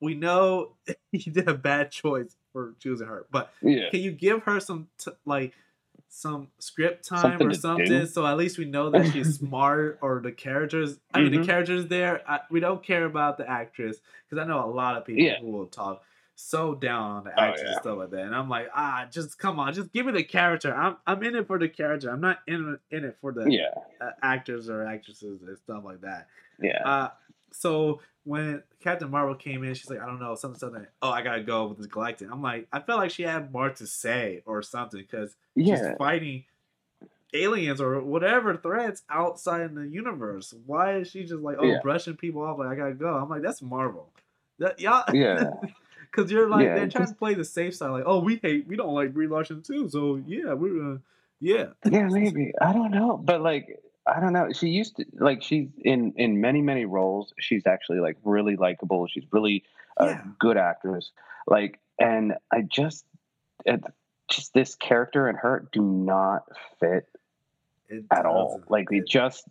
we 0.00 0.14
know 0.14 0.72
you 1.12 1.32
did 1.32 1.48
a 1.48 1.54
bad 1.54 1.90
choice 1.90 2.36
for 2.52 2.74
choosing 2.80 3.06
her, 3.06 3.26
but 3.30 3.52
yeah. 3.62 3.90
can 3.90 4.00
you 4.00 4.10
give 4.12 4.42
her 4.44 4.60
some 4.60 4.88
t- 4.98 5.12
like 5.24 5.52
some 6.12 6.48
script 6.58 7.06
time 7.06 7.20
Something 7.38 7.46
or 7.46 7.54
something 7.54 7.86
do. 7.86 8.06
so 8.06 8.26
at 8.26 8.36
least 8.36 8.58
we 8.58 8.64
know 8.64 8.90
that 8.90 9.12
she's 9.12 9.36
smart 9.38 9.96
or 10.02 10.20
the 10.20 10.32
characters 10.32 10.98
i 11.14 11.20
mean 11.20 11.30
Mhm. 11.32 11.38
the 11.42 11.46
characters 11.46 11.86
there 11.86 12.20
I, 12.28 12.40
we 12.50 12.58
don't 12.58 12.82
care 12.82 13.04
about 13.04 13.38
the 13.38 13.48
actress 13.48 13.98
because 14.28 14.42
i 14.42 14.48
know 14.48 14.64
a 14.64 14.66
lot 14.72 14.96
of 14.96 15.04
people 15.04 15.22
Yeah. 15.22 15.38
who 15.38 15.52
will 15.52 15.66
talk 15.66 16.02
so 16.34 16.74
down 16.74 17.12
on 17.12 17.24
the 17.24 17.30
Oh, 17.40 17.44
yeah. 17.44 17.54
and 17.64 17.76
stuff 17.80 17.98
like 17.98 18.10
that 18.10 18.22
and 18.22 18.34
i'm 18.34 18.48
like 18.48 18.68
ah 18.74 19.06
just 19.08 19.38
come 19.38 19.60
on 19.60 19.72
just 19.72 19.92
give 19.92 20.04
me 20.04 20.10
the 20.10 20.24
character 20.24 20.74
i'm, 20.74 20.96
I'm 21.06 21.22
in 21.22 21.36
it 21.36 21.46
for 21.46 21.60
the 21.60 21.68
character 21.68 22.10
i'm 22.10 22.20
not 22.20 22.38
in, 22.48 22.76
it- 22.90 22.96
in 22.96 23.04
it 23.04 23.16
for 23.20 23.30
the 23.30 23.48
Yeah, 23.48 23.68
uh, 24.00 24.10
actors 24.20 24.68
or 24.68 24.84
actresses 24.84 25.42
and 25.42 25.56
stuff 25.58 25.84
like 25.84 26.00
that 26.00 26.26
yeah. 26.60 26.82
uh, 26.84 27.08
so 27.52 28.00
when 28.24 28.62
Captain 28.80 29.10
Marvel 29.10 29.34
came 29.34 29.64
in, 29.64 29.74
she's 29.74 29.88
like, 29.90 30.00
I 30.00 30.06
don't 30.06 30.20
know, 30.20 30.34
something, 30.34 30.58
something. 30.58 30.86
Oh, 31.02 31.10
I 31.10 31.22
gotta 31.22 31.42
go 31.42 31.66
with 31.68 31.78
this 31.78 31.86
Galactic. 31.86 32.28
I'm 32.30 32.42
like, 32.42 32.68
I 32.72 32.80
felt 32.80 32.98
like 33.00 33.10
she 33.10 33.22
had 33.22 33.52
more 33.52 33.70
to 33.70 33.86
say 33.86 34.42
or 34.46 34.62
something 34.62 35.00
because 35.00 35.34
she's 35.56 35.68
yeah, 35.68 35.94
fighting 35.96 36.44
aliens 37.32 37.80
or 37.80 38.00
whatever 38.00 38.56
threats 38.56 39.02
outside 39.08 39.62
in 39.62 39.74
the 39.74 39.86
universe. 39.86 40.52
Why 40.66 40.96
is 40.96 41.10
she 41.10 41.22
just 41.22 41.40
like, 41.42 41.56
oh, 41.60 41.64
Yeah. 41.64 41.78
brushing 41.82 42.16
people 42.16 42.42
off? 42.42 42.58
Like 42.58 42.68
I 42.68 42.74
gotta 42.74 42.94
go. 42.94 43.14
I'm 43.16 43.28
like, 43.28 43.42
that's 43.42 43.62
Marvel. 43.62 44.08
That 44.58 44.80
y'all, 44.80 45.04
yeah. 45.14 45.50
because 46.10 46.30
you're 46.30 46.48
like 46.48 46.64
Yeah, 46.64 46.74
they're 46.74 46.88
trying 46.88 47.04
just- 47.04 47.14
to 47.14 47.18
play 47.18 47.34
the 47.34 47.44
safe 47.44 47.74
side. 47.76 47.90
Like, 47.90 48.04
oh, 48.06 48.18
we 48.20 48.36
hate, 48.42 48.66
we 48.66 48.76
don't 48.76 48.94
like 48.94 49.14
Brie 49.14 49.28
Larson 49.28 49.62
too. 49.62 49.88
So 49.88 50.20
yeah, 50.26 50.52
we're 50.54 50.74
gonna, 50.76 50.94
uh, 50.94 50.98
yeah, 51.40 51.66
Yeah, 51.90 52.08
maybe. 52.10 52.52
I 52.60 52.72
don't 52.72 52.90
know, 52.90 53.16
but 53.16 53.40
like 53.40 53.80
I 54.06 54.20
don't 54.20 54.32
know. 54.32 54.50
She 54.52 54.68
used 54.68 54.96
to 54.96 55.04
like 55.14 55.42
she's 55.42 55.68
in 55.84 56.14
in 56.16 56.40
many 56.40 56.62
many 56.62 56.84
roles. 56.84 57.32
She's 57.38 57.66
actually 57.66 58.00
like 58.00 58.16
really 58.24 58.56
likable. 58.56 59.06
She's 59.06 59.24
really 59.30 59.64
a 59.96 60.06
Yeah. 60.06 60.22
good 60.38 60.56
actress. 60.56 61.10
Like, 61.46 61.78
and 61.98 62.34
I 62.52 62.62
just 62.62 63.04
it, 63.64 63.82
just 64.28 64.54
this 64.54 64.74
character 64.74 65.28
and 65.28 65.36
her 65.38 65.68
do 65.72 65.82
not 65.82 66.44
fit 66.78 67.08
it 67.88 68.04
at 68.10 68.26
all. 68.26 68.62
Like 68.68 68.88
they 68.88 69.00
just. 69.00 69.44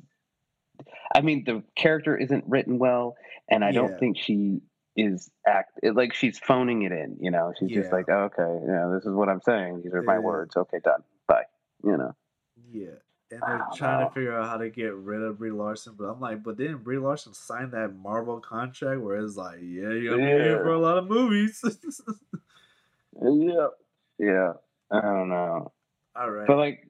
I 1.13 1.21
mean, 1.21 1.43
the 1.43 1.63
character 1.75 2.15
isn't 2.15 2.45
written 2.47 2.79
well, 2.79 3.17
and 3.49 3.63
I 3.65 3.69
Yeah. 3.69 3.81
don't 3.81 3.99
think 3.99 4.17
she 4.17 4.61
is 4.95 5.29
act 5.45 5.79
it, 5.83 5.95
like 5.95 6.13
she's 6.13 6.39
phoning 6.39 6.83
it 6.83 6.91
in. 6.91 7.17
You 7.19 7.31
know, 7.31 7.53
she's 7.57 7.69
just 7.71 7.91
like, 7.91 8.09
oh, 8.09 8.29
okay, 8.35 8.65
yeah, 8.65 8.91
this 8.93 9.05
is 9.05 9.13
what 9.13 9.29
I'm 9.29 9.41
saying. 9.41 9.81
These 9.83 9.93
are 9.93 10.01
my 10.01 10.13
Yeah. 10.15 10.19
words. 10.19 10.55
Okay, 10.57 10.79
done. 10.83 11.03
Bye. 11.27 11.45
You 11.83 11.97
know. 11.97 12.15
Yeah. 12.71 12.95
And 13.31 13.41
they're 13.45 13.65
trying 13.75 13.99
know. 14.01 14.07
to 14.07 14.13
figure 14.13 14.37
out 14.39 14.49
how 14.49 14.57
to 14.57 14.69
get 14.69 14.93
rid 14.95 15.21
of 15.21 15.37
Brie 15.37 15.51
Larson, 15.51 15.93
but 15.97 16.05
I'm 16.05 16.19
like, 16.19 16.41
but 16.43 16.57
didn't 16.57 16.83
Brie 16.83 16.97
Larson 16.97 17.33
sign 17.33 17.71
that 17.71 17.93
Marvel 17.95 18.39
contract 18.39 19.01
where 19.01 19.17
it's 19.17 19.35
like, 19.37 19.59
yeah, 19.61 19.89
you're 19.91 20.17
gonna 20.17 20.25
be 20.37 20.43
here 20.43 20.63
for 20.63 20.73
a 20.73 20.79
lot 20.79 20.97
of 20.97 21.07
movies. 21.07 21.63
Yeah. 23.21 23.67
Yeah. 24.17 24.53
I 24.91 25.01
don't 25.01 25.29
know. 25.29 25.71
All 26.15 26.31
right. 26.31 26.47
But 26.47 26.57
like 26.57 26.87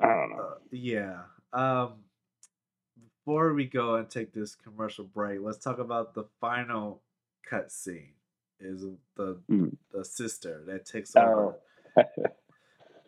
I 0.00 0.06
don't 0.06 0.30
know. 0.30 0.42
Uh, 0.42 0.54
yeah. 0.70 1.18
Um 1.52 1.92
before 3.24 3.52
we 3.52 3.66
go 3.66 3.96
and 3.96 4.08
take 4.08 4.32
this 4.32 4.54
commercial 4.54 5.04
break, 5.04 5.40
let's 5.42 5.58
talk 5.58 5.78
about 5.78 6.14
the 6.14 6.24
final 6.40 7.02
cut 7.48 7.70
scene. 7.70 8.14
Is 8.60 8.84
the 9.16 9.38
Mm. 9.50 9.76
the 9.92 10.04
sister 10.04 10.62
that 10.66 10.86
takes 10.86 11.14
Oh. 11.16 11.54
over. 11.96 12.06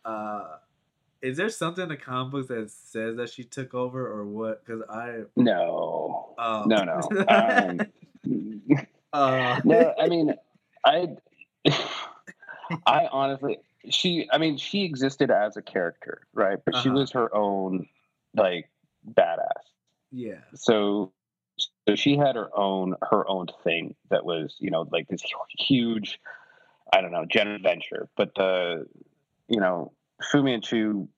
Uh 0.04 0.56
is 1.22 1.36
there 1.36 1.48
something 1.48 1.84
in 1.84 1.88
the 1.88 1.96
comic 1.96 2.32
books 2.32 2.48
that 2.48 2.70
says 2.70 3.16
that 3.16 3.30
she 3.30 3.44
took 3.44 3.74
over 3.74 4.06
or 4.06 4.24
what? 4.26 4.64
Because 4.64 4.82
I 4.90 5.22
no. 5.36 6.34
oh 6.38 6.64
No, 6.66 6.84
no. 6.84 7.00
Um, 7.28 7.80
uh 9.12 9.60
no, 9.64 9.94
I 10.00 10.08
mean 10.08 10.34
I 10.84 11.16
I 12.86 13.08
honestly 13.10 13.58
she 13.88 14.28
I 14.32 14.38
mean 14.38 14.56
she 14.56 14.84
existed 14.84 15.30
as 15.30 15.56
a 15.56 15.62
character, 15.62 16.22
right? 16.32 16.58
But 16.64 16.76
she 16.76 16.88
Uh-huh. 16.88 16.98
was 16.98 17.10
her 17.12 17.34
own 17.34 17.86
like 18.34 18.70
badass. 19.08 19.62
yeah. 20.10 20.40
So 20.54 21.12
so 21.86 21.94
she 21.94 22.16
had 22.16 22.36
her 22.36 22.48
own 22.56 22.96
her 23.10 23.28
own 23.28 23.46
thing 23.62 23.94
that 24.10 24.24
was, 24.24 24.56
you 24.58 24.70
know, 24.70 24.88
like 24.90 25.08
this 25.08 25.22
huge 25.58 26.18
I 26.92 27.00
don't 27.00 27.12
know, 27.12 27.24
gen 27.24 27.48
adventure. 27.48 28.08
But 28.16 28.34
the 28.34 28.86
you 29.48 29.60
know, 29.60 29.92
Fu 30.30 30.42
Manchu 30.42 31.08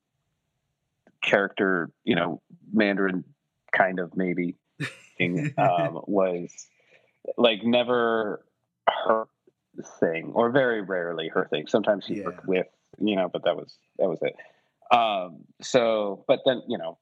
character, 1.22 1.90
you 2.04 2.14
know, 2.14 2.42
Mandarin 2.72 3.24
kind 3.72 3.98
of 3.98 4.16
maybe 4.16 4.56
thing 5.18 5.52
um, 5.58 6.00
was 6.06 6.50
like 7.36 7.64
never 7.64 8.44
her 8.88 9.24
thing, 10.00 10.32
or 10.34 10.50
very 10.50 10.82
rarely 10.82 11.28
her 11.28 11.46
thing. 11.50 11.66
Sometimes 11.66 12.04
she 12.04 12.14
Yeah. 12.14 12.24
worked 12.24 12.46
with, 12.46 12.66
you 13.00 13.16
know, 13.16 13.28
but 13.32 13.44
that 13.44 13.56
was 13.56 13.78
that 13.98 14.08
was 14.08 14.18
it. 14.22 14.34
Um, 14.94 15.44
so, 15.62 16.24
but 16.28 16.40
then 16.44 16.62
you 16.68 16.78
know, 16.78 16.98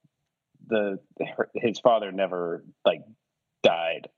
the 0.66 0.98
her, 1.36 1.50
his 1.55 1.78
father 1.80 2.12
never 2.12 2.64
like 2.84 3.03
died. 3.62 4.09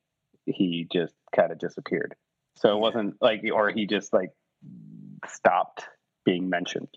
He 0.47 0.87
just 0.93 1.15
kind 1.35 1.51
of 1.53 1.59
disappeared. 1.59 2.15
So 2.57 2.77
it 2.77 2.79
wasn't 2.81 3.17
like, 3.21 3.43
or 3.53 3.71
he 3.71 3.87
just 3.87 4.13
like 4.13 4.31
stopped 5.27 5.85
being 6.25 6.49
mentioned. 6.49 6.89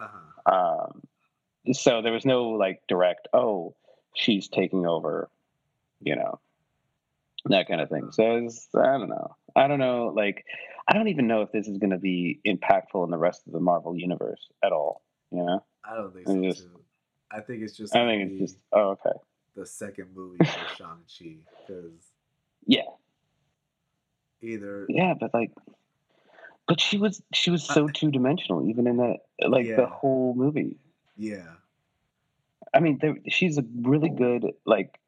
Uh-huh. 0.00 0.52
Um, 0.86 1.02
so 1.72 2.02
there 2.02 2.12
was 2.12 2.24
no 2.24 2.50
like 2.50 2.82
direct, 2.88 3.28
oh, 3.32 3.74
she's 4.14 4.48
taking 4.48 4.86
over, 4.86 5.28
you 6.00 6.16
know, 6.16 6.40
that 7.46 7.68
kind 7.68 7.80
of 7.80 7.88
thing. 7.88 8.10
So 8.12 8.36
it's, 8.36 8.68
I 8.74 8.98
don't 8.98 9.08
know. 9.08 9.36
I 9.56 9.68
don't 9.68 9.78
know. 9.78 10.12
Like, 10.14 10.44
I 10.88 10.94
don't 10.94 11.08
even 11.08 11.26
know 11.26 11.42
if 11.42 11.52
this 11.52 11.68
is 11.68 11.78
going 11.78 11.90
to 11.90 11.98
be 11.98 12.40
impactful 12.46 13.04
in 13.04 13.10
the 13.10 13.18
rest 13.18 13.42
of 13.46 13.52
the 13.52 13.60
Marvel 13.60 13.96
universe 13.96 14.48
at 14.64 14.72
all. 14.72 15.02
You 15.30 15.44
know, 15.44 15.64
I 15.84 15.96
don't 15.96 16.12
think 16.12 16.28
I 16.28 16.32
so 16.32 16.42
just- 16.42 16.62
too. 16.62 16.78
I 17.34 17.40
think 17.40 17.62
it's 17.62 17.74
just 17.74 17.96
I 17.96 18.04
think 18.06 18.30
it's 18.30 18.40
just, 18.52 18.58
oh, 18.74 18.90
okay. 18.90 19.16
the 19.56 19.64
second 19.64 20.08
movie 20.14 20.36
for 20.44 20.74
Shang-Chi 20.76 21.36
because 21.66 21.92
Yeah. 22.66 22.82
either 24.42 24.84
Yeah. 24.90 25.14
But 25.18 25.32
like, 25.32 25.50
but 26.72 26.80
she 26.80 26.96
was, 26.96 27.20
she 27.34 27.50
was 27.50 27.62
so 27.62 27.86
two 27.86 28.10
dimensional, 28.10 28.66
even 28.66 28.86
in 28.86 28.96
that, 28.96 29.18
like 29.46 29.66
Yeah. 29.66 29.76
the 29.76 29.86
whole 29.86 30.32
movie. 30.34 30.78
yeah. 31.18 31.56
I 32.72 32.80
mean, 32.80 32.96
there, 33.02 33.16
she's 33.28 33.58
a 33.58 33.64
really 33.82 34.08
good 34.08 34.52
like 34.64 34.98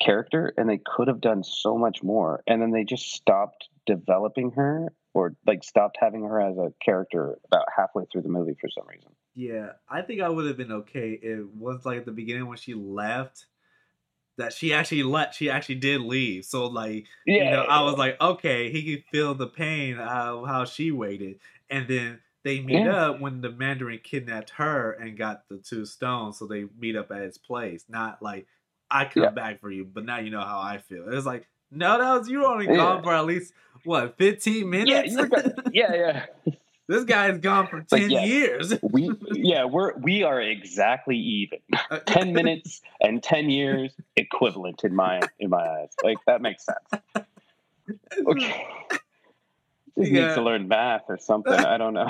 character, 0.00 0.54
and 0.56 0.66
they 0.66 0.78
could 0.78 1.08
have 1.08 1.20
done 1.20 1.44
so 1.44 1.76
much 1.76 2.02
more, 2.02 2.42
and 2.46 2.62
then 2.62 2.70
they 2.70 2.84
just 2.84 3.12
stopped 3.12 3.68
developing 3.84 4.52
her, 4.52 4.90
or 5.12 5.36
like 5.46 5.62
stopped 5.62 5.98
having 6.00 6.22
her 6.22 6.40
as 6.40 6.56
a 6.56 6.72
character 6.82 7.36
about 7.44 7.66
halfway 7.76 8.04
through 8.10 8.22
the 8.22 8.30
movie 8.30 8.54
for 8.58 8.70
some 8.70 8.86
reason. 8.88 9.10
Yeah, 9.34 9.72
I 9.90 10.00
think 10.00 10.22
I 10.22 10.30
would 10.30 10.46
have 10.46 10.56
been 10.56 10.72
okay 10.72 11.10
if 11.22 11.44
once 11.54 11.84
like 11.84 11.98
at 11.98 12.06
the 12.06 12.12
beginning 12.12 12.46
when 12.46 12.56
she 12.56 12.72
left, 12.72 13.44
that 14.36 14.52
she 14.52 14.72
actually 14.72 15.02
let 15.02 15.34
she 15.34 15.50
actually 15.50 15.76
did 15.76 16.00
leave. 16.00 16.44
So 16.44 16.66
like 16.66 17.06
yeah, 17.26 17.44
you 17.44 17.50
know, 17.50 17.62
I 17.62 17.82
was 17.82 17.96
like, 17.96 18.20
okay, 18.20 18.70
he 18.70 18.96
could 18.96 19.04
feel 19.10 19.34
the 19.34 19.46
pain 19.46 19.98
of 19.98 20.46
how 20.46 20.64
she 20.64 20.90
waited, 20.90 21.38
and 21.70 21.88
then 21.88 22.20
they 22.42 22.60
meet 22.60 22.84
yeah. 22.84 23.06
up 23.06 23.20
when 23.20 23.40
the 23.40 23.50
Mandarin 23.50 24.00
kidnapped 24.02 24.50
her 24.50 24.92
and 24.92 25.16
got 25.16 25.48
the 25.48 25.58
two 25.58 25.86
stones. 25.86 26.38
So 26.38 26.46
they 26.46 26.66
meet 26.78 26.96
up 26.96 27.10
at 27.10 27.22
his 27.22 27.38
place. 27.38 27.84
Not 27.88 28.22
like 28.22 28.46
I 28.90 29.06
come 29.06 29.24
yeah. 29.24 29.30
back 29.30 29.60
for 29.60 29.70
you, 29.70 29.84
but 29.84 30.04
now 30.04 30.18
you 30.18 30.30
know 30.30 30.40
how 30.40 30.60
I 30.60 30.78
feel. 30.78 31.04
It's 31.08 31.26
like 31.26 31.46
no, 31.70 31.98
that 31.98 32.18
was 32.18 32.28
you 32.28 32.40
were 32.40 32.46
only 32.46 32.66
gone 32.66 33.02
for 33.02 33.14
at 33.14 33.24
least 33.24 33.52
what 33.84 34.16
fifteen 34.18 34.70
minutes. 34.70 35.16
Yeah, 35.72 35.94
yeah, 35.94 36.24
yeah. 36.46 36.52
This 36.86 37.04
guy's 37.04 37.38
gone 37.38 37.66
for 37.66 37.80
ten 37.82 38.10
yeah, 38.10 38.24
years. 38.24 38.74
we 38.82 39.10
yeah, 39.32 39.64
we're 39.64 39.96
we 39.98 40.22
are 40.22 40.40
exactly 40.40 41.16
even. 41.16 41.60
Uh, 41.90 41.98
ten 42.06 42.32
minutes 42.32 42.82
and 43.00 43.22
ten 43.22 43.48
years 43.48 43.94
equivalent 44.16 44.84
in 44.84 44.94
my 44.94 45.20
in 45.38 45.50
my 45.50 45.66
eyes. 45.66 45.94
Like 46.02 46.18
that 46.26 46.42
makes 46.42 46.64
sense. 46.64 47.02
Okay. 48.26 48.66
Just 49.98 50.10
yeah. 50.10 50.22
needs 50.22 50.34
to 50.36 50.42
learn 50.42 50.68
math 50.68 51.02
or 51.08 51.18
something. 51.18 51.52
I 51.52 51.76
don't 51.76 51.92
know. 51.92 52.08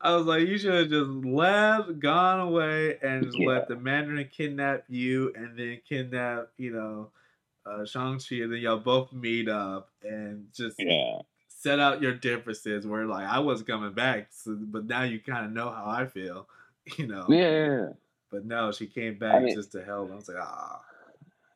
I 0.00 0.16
was 0.16 0.26
like, 0.26 0.48
you 0.48 0.58
should 0.58 0.74
have 0.74 0.88
just 0.88 1.08
left, 1.24 2.00
gone 2.00 2.40
away, 2.40 2.98
and 3.00 3.22
just 3.22 3.38
yeah. 3.38 3.46
let 3.46 3.68
the 3.68 3.76
Mandarin 3.76 4.28
kidnap 4.36 4.82
you, 4.88 5.32
and 5.36 5.56
then 5.56 5.80
kidnap, 5.88 6.48
you 6.56 6.72
know, 6.72 7.10
uh, 7.64 7.84
Shang-Chi, 7.84 8.42
and 8.42 8.52
then 8.52 8.58
y'all 8.58 8.78
both 8.78 9.12
meet 9.12 9.48
up 9.48 9.90
and 10.02 10.46
just 10.52 10.74
yeah 10.80 11.18
set 11.66 11.80
out 11.80 12.00
your 12.00 12.14
differences 12.14 12.86
where 12.86 13.06
like 13.06 13.26
I 13.26 13.40
was 13.40 13.62
coming 13.62 13.92
back, 13.92 14.28
so, 14.30 14.56
but 14.56 14.86
now 14.86 15.02
you 15.02 15.18
kind 15.18 15.44
of 15.46 15.52
know 15.52 15.68
how 15.68 15.86
I 15.86 16.06
feel, 16.06 16.46
you 16.96 17.08
know. 17.08 17.26
Yeah. 17.28 17.88
But 18.30 18.44
no, 18.44 18.70
she 18.70 18.86
came 18.86 19.18
back 19.18 19.34
I 19.34 19.40
mean, 19.40 19.54
just 19.54 19.72
to 19.72 19.84
help. 19.84 20.12
I 20.12 20.14
was 20.14 20.28
like, 20.28 20.38
ah. 20.40 20.80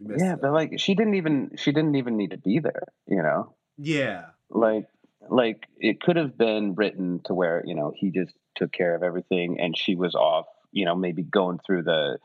Yeah, 0.00 0.34
but 0.34 0.52
like 0.52 0.80
she 0.80 0.94
didn't 0.94 1.14
even 1.14 1.52
she 1.56 1.72
didn't 1.72 1.94
even 1.94 2.16
need 2.16 2.30
to 2.30 2.38
be 2.38 2.58
there, 2.58 2.88
you 3.06 3.22
know. 3.22 3.54
Yeah. 3.78 4.26
Like 4.48 4.88
like 5.28 5.66
it 5.78 6.00
could 6.00 6.16
have 6.16 6.36
been 6.36 6.74
written 6.74 7.20
to 7.26 7.34
where 7.34 7.62
you 7.64 7.74
know 7.74 7.92
he 7.94 8.10
just 8.10 8.34
took 8.56 8.72
care 8.72 8.96
of 8.96 9.02
everything 9.02 9.60
and 9.60 9.76
she 9.78 9.94
was 9.94 10.14
off, 10.16 10.46
you 10.72 10.86
know, 10.86 10.96
maybe 10.96 11.22
going 11.22 11.60
through 11.64 11.82
the 11.82 12.18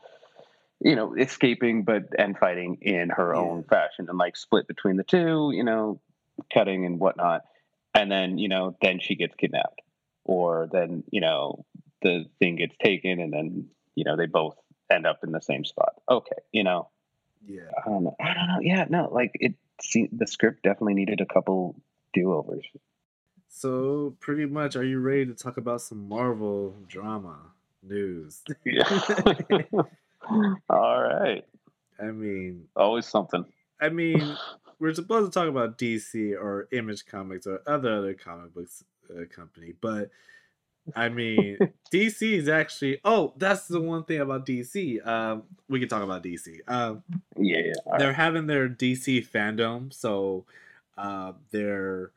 you 0.80 0.96
know 0.96 1.14
escaping 1.14 1.84
but 1.84 2.04
and 2.18 2.36
fighting 2.38 2.78
in 2.80 3.10
her 3.10 3.32
yeah. 3.32 3.40
own 3.40 3.62
fashion 3.64 4.06
and 4.08 4.18
like 4.18 4.36
split 4.36 4.66
between 4.66 4.96
the 4.96 5.04
two 5.04 5.50
you 5.54 5.64
know 5.64 5.98
cutting 6.52 6.84
and 6.84 7.00
whatnot 7.00 7.44
and 7.96 8.10
then 8.10 8.38
you 8.38 8.48
know 8.48 8.76
then 8.80 8.98
she 9.00 9.14
gets 9.14 9.34
kidnapped 9.34 9.80
or 10.24 10.68
then 10.72 11.02
you 11.10 11.20
know 11.20 11.64
the 12.02 12.26
thing 12.38 12.56
gets 12.56 12.76
taken 12.82 13.20
and 13.20 13.32
then 13.32 13.66
you 13.94 14.04
know 14.04 14.16
they 14.16 14.26
both 14.26 14.56
end 14.90 15.06
up 15.06 15.20
in 15.24 15.32
the 15.32 15.40
same 15.40 15.64
spot. 15.64 15.94
Okay 16.08 16.36
you 16.52 16.64
know? 16.64 16.88
Yeah. 17.48 17.62
I 17.84 17.88
don't 17.88 18.02
know 18.02 18.16
i 18.18 18.34
don't 18.34 18.48
know 18.48 18.58
yeah 18.60 18.86
no 18.88 19.08
like 19.12 19.30
it 19.34 19.54
see, 19.80 20.08
the 20.12 20.26
script 20.26 20.62
definitely 20.62 20.94
needed 20.94 21.20
a 21.20 21.26
couple 21.26 21.76
do-overs. 22.12 22.66
So 23.48 24.16
pretty 24.20 24.46
much 24.46 24.76
are 24.76 24.84
you 24.84 25.00
ready 25.00 25.26
to 25.26 25.34
talk 25.34 25.56
about 25.56 25.80
some 25.80 26.08
marvel 26.08 26.74
drama 26.88 27.36
news? 27.82 28.42
Yeah. 28.64 28.84
All 30.68 31.02
right. 31.02 31.44
I 32.00 32.06
mean 32.06 32.64
always 32.74 33.06
something. 33.06 33.44
I 33.80 33.88
mean 33.90 34.36
we're 34.78 34.94
supposed 34.94 35.32
to 35.32 35.38
talk 35.38 35.48
about 35.48 35.78
DC 35.78 36.32
or 36.32 36.68
Image 36.72 37.06
Comics 37.06 37.46
or 37.46 37.62
other 37.66 37.92
other 37.92 38.14
comic 38.14 38.54
books 38.54 38.84
uh, 39.10 39.24
company, 39.34 39.72
but 39.80 40.10
I 40.94 41.08
mean 41.08 41.58
DC 41.92 42.32
is 42.32 42.48
actually. 42.48 43.00
Oh, 43.04 43.32
that's 43.36 43.68
the 43.68 43.80
one 43.80 44.04
thing 44.04 44.20
about 44.20 44.46
DC. 44.46 45.06
Um, 45.06 45.44
we 45.68 45.80
can 45.80 45.88
talk 45.88 46.02
about 46.02 46.22
DC. 46.22 46.58
Um, 46.68 47.02
yeah, 47.36 47.58
yeah 47.58 47.98
they're 47.98 48.12
having 48.12 48.46
their 48.46 48.68
DC 48.68 49.28
FanDome, 49.28 49.92
so 49.92 50.44
uh, 50.96 51.32
they're. 51.50 52.12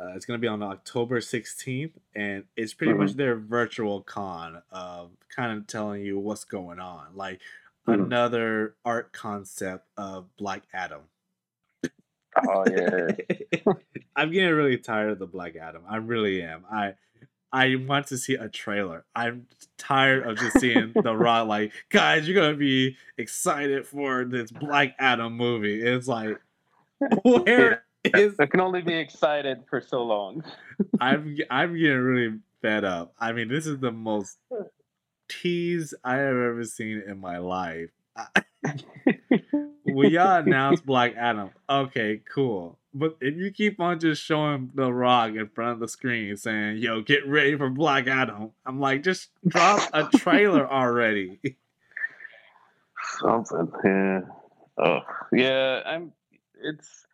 Uh, 0.00 0.14
it's 0.16 0.24
going 0.24 0.36
to 0.36 0.40
be 0.40 0.48
on 0.48 0.62
October 0.62 1.20
16th, 1.20 1.92
and 2.16 2.44
it's 2.56 2.74
pretty 2.74 2.92
mm-hmm. 2.92 3.02
much 3.02 3.12
their 3.12 3.36
virtual 3.36 4.00
con 4.00 4.60
of 4.72 5.10
kind 5.28 5.56
of 5.56 5.66
telling 5.66 6.02
you 6.02 6.18
what's 6.18 6.44
going 6.44 6.80
on. 6.80 7.08
Like 7.14 7.40
mm-hmm. 7.86 8.02
another 8.02 8.74
art 8.84 9.12
concept 9.12 9.86
of 9.96 10.34
Black 10.36 10.62
Adam. 10.72 11.02
Oh 12.36 12.64
yeah. 12.70 13.72
I'm 14.16 14.30
getting 14.30 14.54
really 14.54 14.78
tired 14.78 15.10
of 15.10 15.18
the 15.18 15.26
Black 15.26 15.56
Adam. 15.56 15.82
I 15.88 15.96
really 15.96 16.42
am. 16.42 16.64
I 16.70 16.94
I 17.52 17.76
want 17.76 18.06
to 18.08 18.18
see 18.18 18.34
a 18.34 18.48
trailer. 18.48 19.04
I'm 19.14 19.46
tired 19.76 20.26
of 20.26 20.38
just 20.38 20.58
seeing 20.58 20.92
the 20.94 21.14
raw 21.16 21.42
like, 21.42 21.72
guys, 21.90 22.26
you're 22.26 22.40
gonna 22.40 22.56
be 22.56 22.96
excited 23.18 23.86
for 23.86 24.24
this 24.24 24.50
Black 24.50 24.94
Adam 24.98 25.36
movie. 25.36 25.82
It's 25.82 26.08
like 26.08 26.40
where 27.22 27.84
is 28.04 28.34
I 28.38 28.46
can 28.46 28.60
only 28.60 28.82
be 28.82 28.94
excited 28.94 29.64
for 29.68 29.80
so 29.80 30.02
long. 30.02 30.44
I'm 31.00 31.36
I'm 31.50 31.76
getting 31.76 31.98
really 31.98 32.38
fed 32.62 32.84
up. 32.84 33.14
I 33.18 33.32
mean, 33.32 33.48
this 33.48 33.66
is 33.66 33.78
the 33.78 33.92
most 33.92 34.38
tease 35.28 35.94
I 36.04 36.14
have 36.14 36.36
ever 36.36 36.64
seen 36.64 37.02
in 37.06 37.18
my 37.18 37.38
life. 37.38 37.90
we 39.84 40.08
y'all 40.08 40.36
announce 40.36 40.80
Black 40.80 41.14
Adam. 41.16 41.50
Okay, 41.68 42.20
cool. 42.32 42.78
But 42.94 43.16
if 43.20 43.36
you 43.36 43.50
keep 43.50 43.80
on 43.80 43.98
just 43.98 44.22
showing 44.22 44.70
The 44.74 44.92
Rock 44.92 45.30
in 45.34 45.48
front 45.48 45.72
of 45.72 45.80
the 45.80 45.88
screen 45.88 46.36
saying, 46.36 46.76
yo, 46.76 47.00
get 47.00 47.26
ready 47.26 47.56
for 47.56 47.70
Black 47.70 48.06
Adam, 48.06 48.50
I'm 48.66 48.80
like, 48.80 49.02
just 49.02 49.30
drop 49.46 49.88
a 49.92 50.04
trailer 50.18 50.70
already. 50.70 51.40
Something, 53.18 53.72
yeah. 53.84 54.20
Oh, 54.78 55.00
yeah, 55.32 55.80
I'm, 55.86 56.12
it's, 56.62 57.06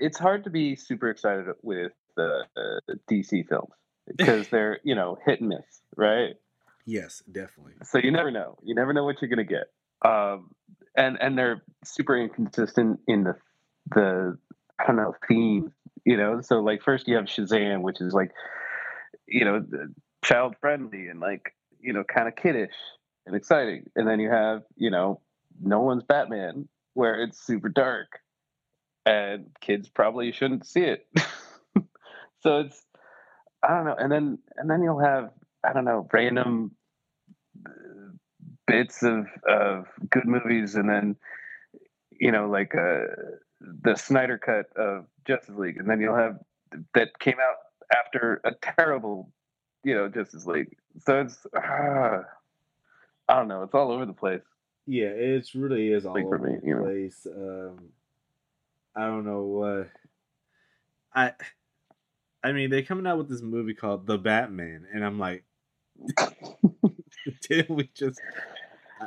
it's 0.00 0.18
hard 0.18 0.44
to 0.44 0.50
be 0.50 0.76
super 0.76 1.10
excited 1.10 1.46
with 1.62 1.92
the 2.16 2.44
uh, 2.56 2.94
DC 3.10 3.46
films 3.48 3.72
because 4.06 4.48
they're, 4.48 4.80
you 4.84 4.94
know, 4.94 5.18
hit 5.24 5.40
and 5.40 5.50
miss, 5.50 5.82
right? 5.96 6.36
Yes, 6.84 7.22
definitely. 7.30 7.74
So 7.84 7.98
you 7.98 8.10
never 8.10 8.30
know. 8.30 8.58
You 8.62 8.74
never 8.74 8.92
know 8.92 9.04
what 9.04 9.20
you're 9.20 9.28
gonna 9.28 9.44
get. 9.44 9.70
Um, 10.04 10.50
and 10.96 11.16
and 11.20 11.38
they're 11.38 11.62
super 11.84 12.16
inconsistent 12.16 13.00
in 13.06 13.24
the 13.24 13.36
the 13.94 14.38
don't 14.86 14.96
know 14.96 15.14
theme. 15.28 15.72
You 16.04 16.16
know, 16.16 16.40
so 16.40 16.60
like 16.60 16.82
first 16.82 17.06
you 17.06 17.16
have 17.16 17.26
Shazam, 17.26 17.82
which 17.82 18.00
is 18.00 18.12
like 18.12 18.32
you 19.26 19.44
know 19.44 19.64
child 20.24 20.56
friendly 20.60 21.08
and 21.08 21.20
like 21.20 21.54
you 21.80 21.92
know 21.92 22.04
kind 22.04 22.28
of 22.28 22.36
kiddish 22.36 22.74
and 23.26 23.36
exciting, 23.36 23.88
and 23.94 24.06
then 24.08 24.18
you 24.18 24.30
have 24.30 24.62
you 24.76 24.90
know 24.90 25.20
Nolan's 25.60 26.02
Batman, 26.02 26.68
where 26.94 27.22
it's 27.22 27.40
super 27.44 27.68
dark, 27.68 28.18
and 29.06 29.46
kids 29.60 29.88
probably 29.88 30.32
shouldn't 30.32 30.66
see 30.66 30.82
it. 30.82 31.06
so 32.40 32.60
it's 32.60 32.84
I 33.62 33.68
don't 33.76 33.84
know, 33.84 33.96
and 33.96 34.10
then 34.10 34.38
and 34.56 34.68
then 34.68 34.82
you'll 34.82 35.00
have 35.00 35.30
I 35.64 35.72
don't 35.72 35.84
know, 35.84 36.08
random 36.12 36.72
uh, 37.66 37.70
bits 38.66 39.02
of 39.02 39.26
of 39.48 39.86
good 40.10 40.26
movies, 40.26 40.74
and 40.74 40.88
then 40.88 41.16
you 42.10 42.30
know, 42.30 42.48
like 42.48 42.74
uh, 42.74 43.06
the 43.60 43.96
Snyder 43.96 44.38
cut 44.38 44.66
of 44.76 45.06
Justice 45.26 45.56
League, 45.56 45.76
and 45.78 45.88
then 45.88 46.00
you'll 46.00 46.16
have 46.16 46.38
that 46.94 47.18
came 47.18 47.36
out 47.40 47.56
after 47.96 48.40
a 48.44 48.52
terrible, 48.76 49.32
you 49.84 49.94
know, 49.94 50.08
Justice 50.08 50.46
League. 50.46 50.76
So 51.04 51.20
it's 51.20 51.46
uh, 51.54 52.22
I 53.28 53.36
don't 53.36 53.48
know, 53.48 53.62
it's 53.62 53.74
all 53.74 53.92
over 53.92 54.06
the 54.06 54.12
place. 54.12 54.42
Yeah, 54.86 55.08
it 55.08 55.48
really 55.54 55.92
is 55.92 56.06
all 56.06 56.18
over 56.18 56.38
me, 56.38 56.58
the 56.62 56.80
place. 56.80 57.26
Um, 57.26 57.88
I 58.96 59.06
don't 59.06 59.24
know 59.24 59.42
what 59.42 59.90
I. 61.14 61.32
I 62.44 62.50
mean, 62.52 62.70
they're 62.70 62.82
coming 62.82 63.06
out 63.06 63.18
with 63.18 63.28
this 63.28 63.42
movie 63.42 63.74
called 63.74 64.06
The 64.06 64.18
Batman, 64.18 64.86
and 64.92 65.04
I'm 65.04 65.18
like, 65.18 65.44
did 67.48 67.68
we 67.68 67.90
just? 67.94 68.20
I, 69.00 69.06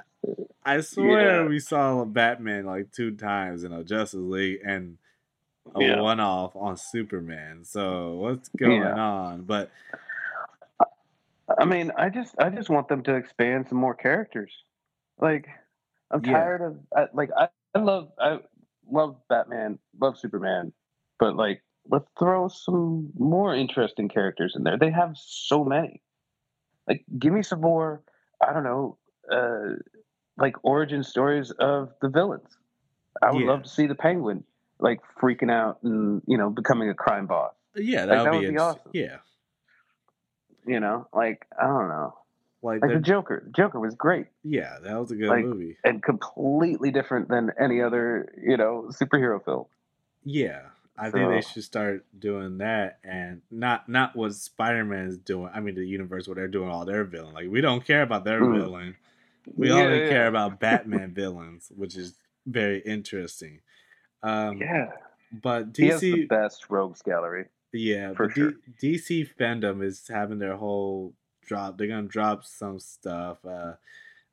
I 0.66 0.82
swear 0.82 1.44
yeah. 1.44 1.48
we 1.48 1.60
saw 1.60 2.06
Batman 2.06 2.66
like 2.66 2.92
two 2.92 3.16
times 3.16 3.64
in 3.64 3.72
a 3.72 3.84
Justice 3.84 4.20
League 4.20 4.60
and 4.66 4.98
a 5.76 5.82
yeah. 5.82 6.00
one-off 6.00 6.56
on 6.56 6.78
Superman. 6.78 7.64
So 7.64 8.16
what's 8.16 8.50
going 8.50 8.82
yeah. 8.82 8.94
on? 8.94 9.44
But 9.44 9.72
I 11.58 11.66
mean, 11.66 11.92
I 11.98 12.10
just 12.10 12.36
I 12.40 12.50
just 12.50 12.70
want 12.70 12.88
them 12.88 13.04
to 13.04 13.16
expand 13.16 13.68
some 13.70 13.78
more 13.78 13.96
characters. 13.96 14.52
Like 15.20 15.48
I'm 16.12 16.22
tired 16.22 16.62
of 16.62 16.78
I, 16.96 17.06
like 17.14 17.30
I, 17.38 17.48
I 17.74 17.80
love 17.80 18.10
I 18.20 18.40
love 18.90 19.18
Batman, 19.30 19.80
love 20.00 20.18
Superman, 20.18 20.74
but 21.20 21.36
like 21.36 21.62
let's 21.90 22.08
throw 22.18 22.48
some 22.48 23.12
more 23.18 23.56
interesting 23.56 24.10
characters 24.10 24.54
in 24.56 24.64
there. 24.64 24.78
They 24.78 24.92
have 24.92 25.16
so 25.16 25.64
many. 25.64 26.02
Like, 26.88 27.04
give 27.18 27.34
me 27.34 27.44
some 27.44 27.62
more. 27.62 28.02
I 28.42 28.54
don't 28.54 28.64
know, 28.64 28.98
uh, 29.32 29.76
like 30.38 30.56
origin 30.64 31.04
stories 31.04 31.52
of 31.52 31.90
the 32.02 32.10
villains. 32.10 32.58
I 33.22 33.32
would 33.32 33.42
yeah. 33.42 33.48
love 33.48 33.64
to 33.64 33.70
see 33.70 33.88
the 33.88 33.96
Penguin 33.96 34.44
like 34.80 35.00
freaking 35.22 35.50
out 35.50 35.80
and 35.84 36.22
you 36.28 36.38
know 36.38 36.50
becoming 36.50 36.90
a 36.90 36.94
crime 36.94 37.28
boss. 37.28 37.54
Yeah, 37.76 38.06
that, 38.06 38.10
like, 38.10 38.18
would, 38.18 38.26
that 38.26 38.34
would 38.34 38.42
be, 38.42 38.52
be 38.52 38.58
awesome. 38.58 38.92
Yeah, 38.94 39.18
you 40.68 40.80
know, 40.80 41.08
like 41.14 41.46
I 41.60 41.68
don't 41.68 41.88
know. 41.88 42.16
Like, 42.62 42.82
Like 42.82 42.92
the 42.92 42.96
the 42.98 43.02
Joker. 43.02 43.48
Joker 43.56 43.80
was 43.80 43.94
great 43.94 44.26
yeah, 44.44 44.78
that 44.84 45.00
was 45.00 45.12
a 45.12 45.16
good 45.16 45.30
Like- 45.30 45.46
movie. 45.46 45.78
and 45.84 46.02
completely 46.02 46.90
different 46.92 47.30
than 47.30 47.52
any 47.60 47.82
other, 47.82 48.34
you 48.42 48.58
know, 48.58 48.88
superhero 48.90 49.44
film. 49.44 49.66
Yeah, 50.24 50.62
I 50.98 51.12
think 51.12 51.30
they 51.30 51.42
should 51.42 51.64
start 51.64 52.06
doing 52.18 52.58
that, 52.60 53.00
and 53.04 53.42
not 53.52 53.90
not 53.90 54.16
what 54.16 54.34
Spider 54.34 54.86
Man 54.86 55.08
is 55.08 55.18
doing. 55.18 55.52
I 55.54 55.60
mean, 55.60 55.76
the 55.76 55.86
universe 55.86 56.28
where 56.28 56.36
they're 56.36 56.48
doing 56.48 56.70
all 56.70 56.86
their 56.86 57.04
villain. 57.04 57.34
Like 57.34 57.50
we 57.50 57.62
don't 57.62 57.86
care 57.86 58.02
about 58.02 58.24
their 58.24 58.40
Mm. 58.42 58.54
villain. 58.62 58.96
We 59.58 59.70
Yeah, 59.70 59.76
only 59.84 60.00
yeah. 60.00 60.08
care 60.08 60.28
about 60.28 60.60
Batman 60.62 61.14
villains, 61.14 61.72
which 61.76 61.96
is 61.98 62.16
very 62.46 62.80
interesting. 62.80 63.60
Um, 64.24 64.60
Yeah. 64.60 64.90
but 65.42 65.66
has 65.66 66.02
the 66.02 66.12
DC, 66.12 66.28
best 66.30 66.70
rogues 66.70 67.02
gallery. 67.02 67.46
yeah, 67.74 68.14
for 68.14 68.28
but 68.28 68.36
D- 68.36 68.42
sure. 68.42 68.54
DC 68.82 69.30
FanDome 69.38 69.84
is 69.84 70.08
having 70.08 70.40
their 70.40 70.56
whole 70.56 71.14
drop. 71.46 71.78
They're 71.78 71.88
gonna 71.88 72.08
drop 72.08 72.46
some 72.46 72.80
stuff. 72.80 73.44
Uh, 73.46 73.74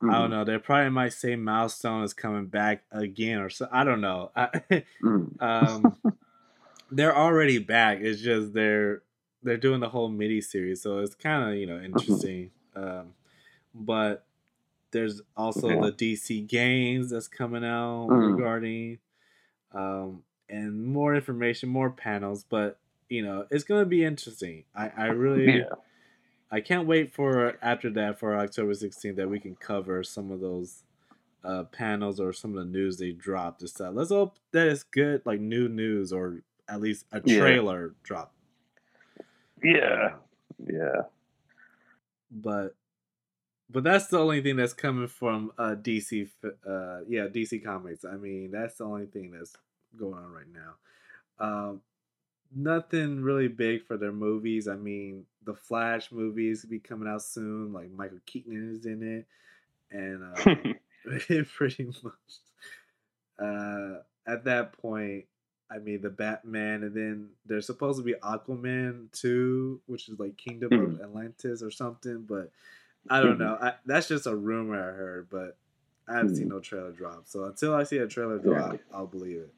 I 0.01 0.05
Mm-hmm. 0.05 0.11
don't 0.21 0.29
know. 0.31 0.43
They 0.43 0.57
probably 0.57 0.89
might 0.89 1.13
say 1.13 1.35
Milestone 1.35 2.03
is 2.03 2.13
coming 2.13 2.47
back 2.47 2.83
again, 2.91 3.39
or 3.39 3.49
so. 3.49 3.67
I 3.71 3.83
don't 3.83 4.01
know. 4.01 4.31
I, 4.35 4.61
Mm. 5.03 5.41
um, 5.41 5.95
they're 6.95 7.15
already 7.15 7.59
back. 7.59 7.99
It's 8.01 8.21
just 8.21 8.53
they're 8.53 9.03
they're 9.43 9.57
doing 9.57 9.79
the 9.81 9.89
whole 9.89 10.09
mini 10.09 10.41
series, 10.41 10.81
so 10.81 10.99
it's 10.99 11.15
kind 11.15 11.49
of 11.49 11.57
you 11.57 11.65
know 11.67 11.79
interesting. 11.79 12.51
Um, 12.75 13.15
but 13.73 14.27
there's 14.91 15.21
also 15.37 15.77
the 15.77 15.91
DC 15.91 16.41
games 16.41 17.11
that's 17.11 17.27
coming 17.27 17.65
out 17.65 18.09
Mm. 18.09 18.19
regarding, 18.19 18.99
um, 19.73 20.23
and 20.49 20.83
more 20.85 21.15
information, 21.15 21.69
more 21.69 21.91
panels. 21.91 22.43
But 22.43 22.79
you 23.09 23.23
know, 23.23 23.47
it's 23.51 23.63
gonna 23.65 23.85
be 23.85 24.03
interesting. 24.05 24.65
I 24.75 24.89
I 24.89 25.05
really 25.07 25.65
Yeah. 25.65 25.75
I 26.51 26.61
can't 26.61 26.87
wait 26.87 27.13
for 27.13 27.57
after 27.63 27.89
that 27.91 28.19
for 28.19 28.37
October 28.37 28.73
16th 28.73 29.15
that 29.17 29.29
we 29.29 29.39
can 29.39 29.55
cover 29.55 30.03
some 30.03 30.31
of 30.31 30.39
those 30.39 30.83
uh, 31.43 31.63
panels 31.65 32.19
or 32.19 32.33
some 32.33 32.51
of 32.57 32.57
the 32.65 32.71
news 32.71 32.97
they 32.97 33.11
dropped 33.13 33.61
and 33.61 33.69
stuff. 33.69 33.93
Let's 33.95 34.11
hope 34.11 34.37
that 34.51 34.67
it's 34.67 34.83
good, 34.83 35.23
like 35.25 35.39
new 35.41 35.69
news 35.69 36.13
or 36.13 36.41
at 36.69 36.81
least 36.81 37.05
a 37.11 37.21
Yeah. 37.23 37.39
trailer 37.39 37.95
drop. 38.03 38.33
Yeah. 39.63 40.15
Yeah. 40.65 41.03
But 42.31 42.75
but 43.69 43.83
that's 43.83 44.07
the 44.07 44.19
only 44.19 44.41
thing 44.41 44.55
that's 44.55 44.73
coming 44.73 45.07
from 45.07 45.51
uh, 45.57 45.75
DC. 45.75 46.29
Uh, 46.43 46.99
yeah, 47.07 47.27
DC 47.27 47.63
Comics. 47.63 48.05
I 48.05 48.15
mean, 48.17 48.51
that's 48.51 48.77
the 48.77 48.83
only 48.85 49.07
thing 49.07 49.31
that's 49.31 49.55
going 49.97 50.13
on 50.15 50.31
right 50.31 50.45
now. 50.53 50.75
Um, 51.39 51.81
nothing 52.55 53.21
really 53.21 53.47
big 53.47 53.85
for 53.85 53.97
their 53.97 54.11
movies. 54.11 54.67
I 54.67 54.75
mean, 54.75 55.25
the 55.43 55.55
Flash 55.55 56.11
movies 56.11 56.65
be 56.65 56.79
coming 56.79 57.07
out 57.07 57.23
soon. 57.23 57.73
Like 57.73 57.91
Michael 57.91 58.19
Keaton 58.25 58.75
is 58.75 58.85
in 58.85 59.01
it, 59.03 59.27
and 59.91 60.23
uh, 60.23 60.73
pretty 61.55 61.85
much 62.03 62.13
uh, 63.39 63.99
at 64.27 64.43
that 64.45 64.73
point, 64.77 65.25
I 65.71 65.79
mean, 65.79 66.01
the 66.01 66.09
Batman, 66.09 66.83
and 66.83 66.93
then 66.93 67.29
there's 67.45 67.65
supposed 67.65 67.97
to 67.97 68.03
be 68.03 68.13
Aquaman 68.15 69.11
too, 69.11 69.81
which 69.87 70.07
is 70.09 70.19
like 70.19 70.37
Kingdom 70.37 70.71
of 70.73 71.01
Atlantis 71.01 71.63
or 71.63 71.71
something. 71.71 72.25
But 72.27 72.51
I 73.09 73.21
don't 73.21 73.39
know. 73.39 73.57
I, 73.59 73.73
that's 73.85 74.07
just 74.07 74.27
a 74.27 74.35
rumor 74.35 74.75
I 74.75 74.93
heard, 74.95 75.29
but 75.29 75.57
I 76.07 76.13
haven't 76.17 76.35
seen 76.35 76.49
no 76.49 76.59
trailer 76.59 76.91
drop. 76.91 77.23
So 77.25 77.45
until 77.45 77.73
I 77.73 77.83
see 77.83 77.97
a 77.97 78.07
trailer 78.07 78.37
Yeah. 78.37 78.41
drop, 78.43 78.79
I'll 78.93 79.07
believe 79.07 79.37
it. 79.37 79.53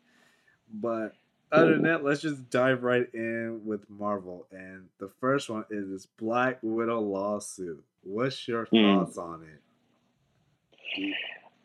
But 0.73 1.13
other 1.51 1.73
than 1.73 1.83
that, 1.83 2.03
let's 2.03 2.21
just 2.21 2.49
dive 2.49 2.83
right 2.83 3.07
in 3.13 3.61
with 3.65 3.89
Marvel. 3.89 4.47
And 4.51 4.87
the 4.99 5.09
first 5.19 5.49
one 5.49 5.65
is 5.69 5.89
this 5.89 6.05
Black 6.05 6.59
Widow 6.61 7.01
lawsuit. 7.01 7.83
What's 8.03 8.47
your 8.47 8.65
Mm. 8.67 9.05
thoughts 9.05 9.17
on 9.17 9.43
it? 9.43 9.61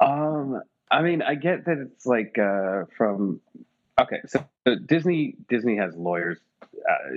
Um, 0.01 0.63
I 0.91 1.03
mean, 1.03 1.23
I 1.23 1.35
get 1.35 1.65
that 1.67 1.79
it's 1.79 2.07
like 2.07 2.37
uh, 2.39 2.85
from 2.97 3.41
okay, 4.01 4.21
so 4.27 4.45
so 4.67 4.75
Disney 4.77 5.37
Disney 5.49 5.77
has 5.77 5.95
lawyers 5.97 6.39
uh, 6.89 7.17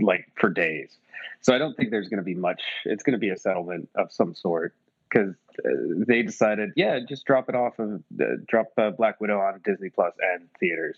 like 0.00 0.26
for 0.38 0.50
days, 0.50 0.96
so 1.40 1.54
I 1.54 1.58
don't 1.58 1.76
think 1.76 1.90
there's 1.90 2.08
going 2.08 2.18
to 2.18 2.24
be 2.24 2.34
much. 2.34 2.62
It's 2.84 3.02
going 3.02 3.12
to 3.14 3.18
be 3.18 3.30
a 3.30 3.36
settlement 3.36 3.88
of 3.94 4.12
some 4.12 4.34
sort 4.34 4.74
because 5.08 5.34
uh, 5.64 5.68
they 6.06 6.22
decided, 6.22 6.70
yeah, 6.76 6.98
just 7.08 7.24
drop 7.24 7.48
it 7.48 7.54
off 7.54 7.78
of 7.78 8.02
uh, 8.20 8.24
drop 8.48 8.66
uh, 8.76 8.90
Black 8.90 9.20
Widow 9.20 9.38
on 9.38 9.60
Disney 9.64 9.90
Plus 9.90 10.14
and 10.34 10.48
theaters. 10.58 10.96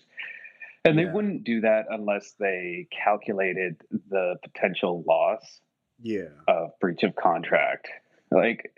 And 0.85 0.97
they 0.97 1.03
Yeah. 1.03 1.13
wouldn't 1.13 1.43
do 1.43 1.61
that 1.61 1.85
unless 1.89 2.33
they 2.39 2.87
calculated 2.91 3.81
the 4.09 4.37
potential 4.41 5.03
loss 5.07 5.61
Yeah. 6.01 6.29
of 6.47 6.71
breach 6.79 7.03
of 7.03 7.15
contract. 7.15 7.89
Like, 8.31 8.73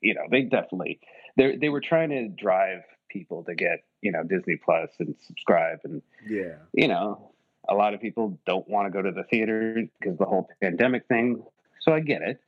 you 0.00 0.14
know, 0.14 0.22
they 0.30 0.42
definitely 0.42 1.00
they 1.36 1.56
they 1.56 1.68
were 1.68 1.80
trying 1.80 2.10
to 2.10 2.28
drive 2.28 2.82
people 3.12 3.44
to 3.44 3.54
get 3.54 3.84
you 4.00 4.12
know 4.12 4.22
Disney 4.22 4.56
Plus 4.56 4.90
and 4.98 5.14
subscribe, 5.26 5.80
and 5.84 6.02
Yeah. 6.26 6.56
you 6.72 6.88
know, 6.88 7.32
a 7.68 7.74
lot 7.74 7.94
of 7.94 8.00
people 8.00 8.38
don't 8.46 8.68
want 8.68 8.86
to 8.86 8.90
go 8.90 9.02
to 9.02 9.12
the 9.12 9.24
theater 9.24 9.82
because 10.00 10.18
the 10.18 10.24
whole 10.24 10.48
pandemic 10.60 11.06
thing. 11.06 11.44
So 11.80 11.92
I 11.92 12.00
get 12.00 12.22
it, 12.22 12.40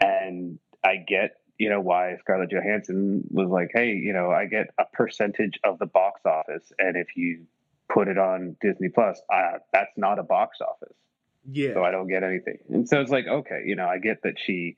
and 0.00 0.58
I 0.84 0.96
get 0.96 1.32
you 1.58 1.68
know 1.70 1.80
why 1.80 2.16
Scarlett 2.20 2.50
Johansson 2.50 3.24
was 3.30 3.48
like, 3.48 3.70
hey, 3.74 3.92
you 3.92 4.12
know, 4.12 4.30
I 4.30 4.46
get 4.46 4.68
a 4.78 4.84
percentage 4.92 5.58
of 5.64 5.78
the 5.78 5.86
box 5.86 6.20
office, 6.24 6.72
and 6.78 6.96
if 6.96 7.16
you 7.16 7.46
put 7.88 8.06
it 8.08 8.18
on 8.18 8.56
Disney 8.60 8.88
Plus, 8.90 9.20
uh, 9.32 9.58
that's 9.72 9.90
not 9.96 10.18
a 10.18 10.22
box 10.22 10.58
office 10.60 10.94
Yeah. 11.50 11.72
so 11.74 11.82
I 11.82 11.90
don't 11.90 12.06
get 12.06 12.22
anything. 12.22 12.58
And 12.68 12.86
so 12.88 13.00
it's 13.00 13.10
like, 13.10 13.26
okay, 13.26 13.62
you 13.64 13.76
know, 13.76 13.86
I 13.88 13.96
get 13.98 14.22
that 14.24 14.34
she, 14.38 14.76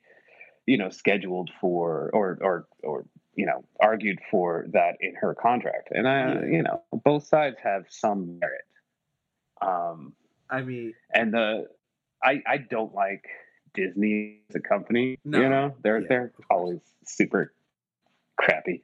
you 0.65 0.77
know, 0.77 0.89
scheduled 0.89 1.51
for 1.59 2.09
or 2.13 2.37
or 2.41 2.67
or 2.83 3.05
you 3.35 3.45
know, 3.45 3.63
argued 3.79 4.19
for 4.29 4.65
that 4.73 4.97
in 4.99 5.15
her 5.15 5.33
contract. 5.35 5.89
And 5.91 6.07
I, 6.07 6.33
Yeah. 6.33 6.45
you 6.45 6.63
know, 6.63 6.83
both 6.91 7.25
sides 7.25 7.57
have 7.63 7.85
some 7.89 8.39
merit. 8.39 8.65
Um, 9.61 10.13
I 10.49 10.61
mean, 10.61 10.93
and 11.13 11.33
the 11.33 11.67
I 12.23 12.41
I 12.45 12.57
don't 12.57 12.93
like 12.93 13.25
Disney 13.73 14.41
as 14.49 14.55
a 14.55 14.59
company. 14.59 15.17
No. 15.23 15.39
You 15.39 15.49
know, 15.49 15.75
they're 15.83 16.01
Yeah, 16.01 16.07
they're 16.09 16.33
always 16.49 16.79
super 17.05 17.53
crappy, 18.37 18.81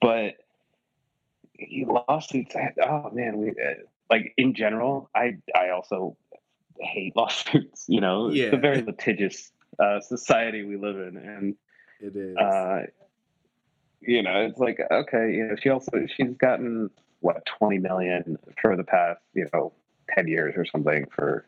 but 0.00 0.34
lawsuits. 1.86 2.54
I- 2.56 2.74
Oh 2.82 3.10
man, 3.12 3.38
we 3.38 3.50
uh, 3.50 3.74
like 4.10 4.34
in 4.36 4.54
general. 4.54 5.10
I 5.14 5.38
I 5.54 5.70
also 5.70 6.16
hate 6.80 7.14
lawsuits. 7.16 7.84
You 7.88 8.00
know, 8.00 8.28
it's 8.30 8.52
a 8.52 8.56
very 8.56 8.82
litigious 8.82 9.52
uh, 9.78 10.00
society 10.00 10.64
we 10.64 10.76
live 10.76 10.96
in, 10.96 11.16
and 11.16 11.56
it 12.00 12.16
is. 12.16 12.36
uh, 12.36 12.86
you 14.00 14.22
know, 14.22 14.46
it's 14.46 14.58
like 14.58 14.80
okay, 14.90 15.32
you 15.32 15.46
know, 15.46 15.56
she 15.60 15.68
also 15.68 16.06
she's 16.14 16.36
gotten 16.36 16.90
what 17.20 17.44
twenty 17.46 17.78
million 17.78 18.38
for 18.60 18.76
the 18.76 18.84
past 18.84 19.20
you 19.34 19.46
know 19.52 19.72
ten 20.14 20.26
years 20.28 20.54
or 20.56 20.64
something 20.64 21.06
for 21.14 21.46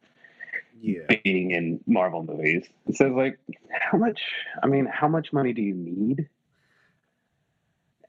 yeah. 0.80 1.06
being 1.24 1.52
in 1.52 1.80
Marvel 1.86 2.22
movies. 2.22 2.66
So 2.94 3.06
it's 3.06 3.16
like, 3.16 3.38
how 3.70 3.98
much? 3.98 4.20
I 4.62 4.66
mean, 4.66 4.86
how 4.86 5.08
much 5.08 5.32
money 5.32 5.52
do 5.52 5.62
you 5.62 5.74
need? 5.74 6.28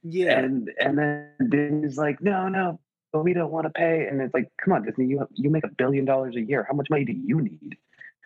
Yeah. 0.04 0.40
And 0.40 0.70
and 0.80 0.98
then 0.98 1.30
Disney's 1.50 1.98
like, 1.98 2.22
no, 2.22 2.50
no, 2.50 2.80
but 3.12 3.24
we 3.24 3.34
don't 3.34 3.52
want 3.52 3.66
to 3.66 3.70
pay. 3.70 4.08
And 4.08 4.22
it's 4.22 4.34
like, 4.34 4.52
come 4.58 4.74
on, 4.74 4.84
Disney, 4.84 5.06
you 5.06 5.26
you 5.34 5.50
make 5.50 5.64
a 5.64 5.70
billion 5.70 6.04
dollars 6.04 6.36
a 6.36 6.42
year. 6.42 6.66
How 6.68 6.76
much 6.76 6.90
money 6.90 7.06
do 7.06 7.14
you 7.14 7.42
need? 7.42 7.78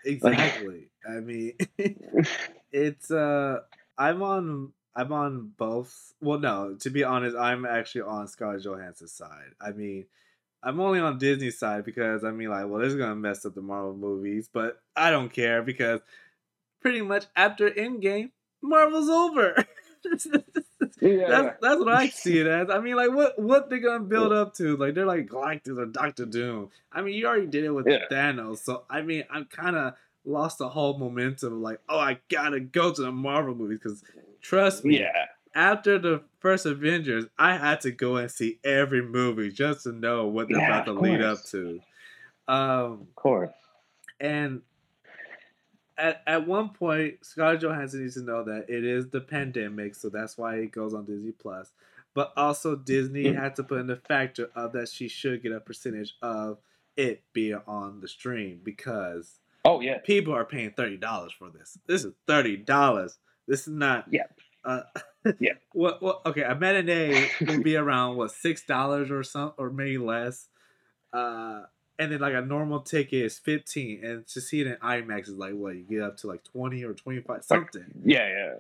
Exactly. 0.06 0.90
I 1.08 1.20
mean, 1.20 1.54
it's 2.72 3.12
uh, 3.12 3.60
I'm 3.98 4.24
on 4.24 4.72
I'm 4.98 5.14
on 5.14 5.52
both. 5.58 6.14
Well, 6.22 6.40
no, 6.40 6.76
to 6.80 6.90
be 6.90 7.04
honest, 7.04 7.38
I'm 7.38 7.66
actually 7.66 8.02
on 8.02 8.28
Scarlett 8.28 8.64
Johansson's 8.64 9.12
side. 9.14 9.52
I 9.62 9.72
mean, 9.72 10.08
I'm 10.64 10.80
only 10.80 11.00
on 11.00 11.20
Disney's 11.20 11.60
side 11.60 11.86
because 11.86 12.24
I 12.24 12.32
mean, 12.32 12.50
like, 12.50 12.68
well, 12.68 12.82
this 12.82 12.94
is 12.94 13.00
gonna 13.00 13.16
mess 13.16 13.46
up 13.46 13.54
the 13.54 13.62
Marvel 13.62 13.96
movies, 13.96 14.50
but 14.52 14.82
I 14.96 15.12
don't 15.12 15.32
care 15.32 15.62
because 15.62 16.02
pretty 16.82 17.02
much 17.02 17.26
after 17.36 17.70
Endgame, 17.70 18.32
Marvel's 18.62 19.08
over. 19.08 19.66
yeah, 21.02 21.28
That's 21.28 21.58
that's 21.62 21.80
what 21.80 21.94
I 21.94 22.10
see 22.10 22.40
it 22.40 22.48
as. 22.48 22.70
I 22.70 22.80
mean, 22.80 22.96
like, 22.96 23.12
what 23.12 23.38
what 23.40 23.70
they 23.70 23.80
gonna 23.80 24.04
build 24.04 24.34
up 24.34 24.56
to? 24.56 24.76
Like, 24.78 24.96
they're 24.96 25.06
like 25.06 25.28
Galactus 25.28 25.78
or 25.78 25.86
Doctor 25.86 26.26
Doom. 26.26 26.70
I 26.92 27.02
mean, 27.02 27.14
you 27.14 27.28
already 27.28 27.48
did 27.48 27.64
it 27.66 27.72
with 27.72 27.88
Yeah. 27.88 28.06
Thanos, 28.12 28.60
so 28.60 28.84
I 28.90 29.02
mean, 29.04 29.26
I'm 29.30 29.46
kind 29.46 29.76
of 29.76 29.94
lost 30.26 30.58
the 30.58 30.70
whole 30.70 30.98
momentum. 30.98 31.62
Like, 31.62 31.80
oh, 31.88 32.00
I 32.00 32.20
gotta 32.30 32.60
go 32.60 32.92
to 32.92 33.02
the 33.02 33.12
Marvel 33.12 33.54
movies 33.56 33.80
because 33.82 34.04
trust 34.42 34.84
me, 34.86 35.00
yeah, 35.00 35.26
after 35.56 35.98
the 36.00 36.24
first 36.40 36.66
Avengers, 36.66 37.26
I 37.38 37.58
had 37.58 37.82
to 37.82 37.92
go 37.92 38.18
and 38.18 38.30
see 38.30 38.60
every 38.64 39.02
movie 39.02 39.52
just 39.52 39.84
to 39.84 39.92
know 39.92 40.28
what 40.28 40.50
they're 40.50 40.60
Yeah, 40.60 40.68
about 40.80 40.86
to 40.86 40.94
lead 40.94 41.22
up 41.22 41.44
to. 41.46 41.80
Um, 42.48 43.02
of 43.02 43.16
course. 43.16 43.52
and 44.20 44.62
at, 45.98 46.22
at 46.28 46.48
one 46.48 46.70
point, 46.70 47.26
Scarlett 47.26 47.62
Johansson 47.62 48.02
needs 48.04 48.14
to 48.16 48.22
know 48.22 48.44
that 48.44 48.70
it 48.70 48.86
is 48.86 49.10
the 49.10 49.22
pandemic, 49.22 49.96
so 49.96 50.10
that's 50.10 50.38
why 50.38 50.56
it 50.58 50.72
goes 50.72 50.94
on 50.94 51.06
Disney 51.06 51.32
Plus. 51.32 51.72
But 52.14 52.34
also, 52.38 52.76
Disney 52.76 53.26
Mm. 53.26 53.36
had 53.36 53.56
to 53.58 53.64
put 53.64 53.80
in 53.80 53.88
the 53.88 53.96
factor 53.96 54.50
of 54.56 54.74
that 54.74 54.90
she 54.90 55.08
should 55.08 55.42
get 55.44 55.52
a 55.52 55.60
percentage 55.60 56.16
of 56.22 56.60
it 56.96 57.24
being 57.34 57.62
on 57.68 58.00
the 58.02 58.08
stream 58.08 58.62
because 58.64 59.40
Oh 59.66 59.82
yeah, 59.82 59.98
people 60.00 60.34
are 60.34 60.46
paying 60.46 60.72
thirty 60.72 60.98
dollars 60.98 61.32
for 61.34 61.50
this. 61.50 61.78
This 61.88 62.06
is 62.06 62.14
thirty 62.26 62.58
dollars 62.58 63.18
This 63.48 63.62
is 63.62 63.74
not. 63.74 64.06
Yeah. 64.12 64.24
Uh, 64.64 64.82
Yeah. 65.40 65.54
What? 65.74 66.02
What? 66.02 66.22
Okay, 66.26 66.44
a 66.44 66.56
matinee 66.56 67.30
would 67.42 67.62
be 67.64 67.76
around 67.76 68.16
what 68.16 68.32
six 68.32 68.64
dollars 68.64 69.12
or 69.12 69.24
some, 69.24 69.52
or 69.58 69.70
maybe 69.70 69.98
less. 69.98 70.48
Uh, 71.12 71.64
and 72.00 72.12
then 72.14 72.20
like 72.22 72.34
a 72.34 72.40
normal 72.42 72.80
ticket 72.80 73.26
is 73.26 73.38
fifteen, 73.38 74.06
and 74.06 74.26
to 74.28 74.40
see 74.40 74.62
it 74.62 74.68
in 74.68 74.76
IMAX 74.76 75.24
is 75.24 75.36
like 75.38 75.54
what 75.54 75.76
you 75.76 75.82
get 75.84 76.02
up 76.02 76.16
to 76.18 76.28
like 76.28 76.46
twenty 76.46 76.84
or 76.86 76.94
twenty 76.94 77.20
five 77.20 77.44
something. 77.44 77.86
Yeah, 78.06 78.26
yeah. 78.30 78.54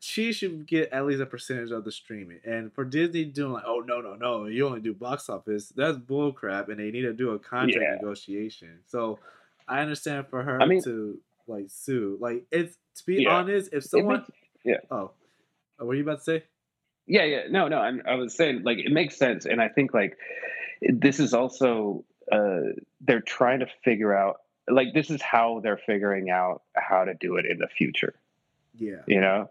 she 0.00 0.32
should 0.32 0.66
get 0.66 0.90
at 0.92 1.04
least 1.04 1.20
a 1.20 1.26
percentage 1.26 1.70
of 1.70 1.84
the 1.84 1.92
streaming. 1.92 2.38
And 2.44 2.72
for 2.72 2.84
Disney 2.84 3.24
doing 3.26 3.52
like, 3.52 3.64
oh 3.66 3.80
no 3.86 4.00
no 4.00 4.14
no, 4.14 4.46
you 4.46 4.66
only 4.66 4.80
do 4.80 4.94
box 4.94 5.28
office. 5.28 5.70
That's 5.76 5.98
bull 5.98 6.32
crap, 6.32 6.68
and 6.70 6.78
they 6.80 6.90
need 6.90 7.02
to 7.02 7.12
do 7.12 7.30
a 7.32 7.38
contract 7.38 7.82
Yeah. 7.82 7.94
negotiation. 7.96 8.78
So 8.86 9.18
I 9.66 9.80
understand 9.80 10.28
for 10.28 10.42
her 10.44 10.62
I 10.62 10.66
mean- 10.66 10.82
to 10.84 11.18
like 11.48 11.66
sue. 11.68 12.16
Like 12.20 12.44
it's 12.50 12.76
to 12.96 13.06
be 13.06 13.22
Yeah. 13.22 13.36
honest, 13.36 13.70
if 13.72 13.84
someone, 13.84 14.18
makes- 14.18 14.30
yeah. 14.64 14.76
oh, 14.90 15.10
oh, 15.78 15.86
what 15.86 15.92
are 15.92 15.94
you 15.94 16.02
about 16.02 16.18
to 16.18 16.24
say? 16.24 16.44
Yeah, 17.06 17.24
yeah. 17.24 17.42
No, 17.50 17.68
no. 17.68 17.78
I'm, 17.78 18.02
I 18.06 18.16
was 18.16 18.34
saying 18.34 18.62
like 18.64 18.78
it 18.78 18.92
makes 18.92 19.16
sense, 19.16 19.46
and 19.46 19.60
I 19.62 19.68
think 19.68 19.94
like 19.94 20.16
this 20.82 21.18
is 21.20 21.32
also 21.34 22.04
uh, 22.30 22.60
they're 23.00 23.20
trying 23.22 23.60
to 23.60 23.66
figure 23.84 24.14
out 24.14 24.40
like 24.70 24.88
this 24.92 25.08
is 25.10 25.22
how 25.22 25.60
they're 25.62 25.80
figuring 25.86 26.28
out 26.28 26.62
how 26.76 27.04
to 27.04 27.14
do 27.14 27.36
it 27.36 27.46
in 27.46 27.58
the 27.58 27.68
future. 27.68 28.14
Yeah, 28.76 29.00
You 29.06 29.20
know, 29.20 29.50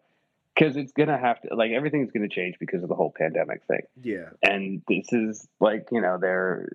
because 0.55 0.77
it's 0.77 0.91
gonna 0.93 1.17
have 1.17 1.41
to 1.41 1.55
like 1.55 1.71
everything's 1.71 2.11
gonna 2.11 2.29
change 2.29 2.55
because 2.59 2.83
of 2.83 2.89
the 2.89 2.95
whole 2.95 3.11
pandemic 3.17 3.63
thing, 3.63 3.81
yeah, 4.01 4.29
and 4.43 4.81
this 4.87 5.11
is 5.11 5.47
like 5.59 5.87
you 5.91 5.99
know 6.01 6.17
they're 6.21 6.69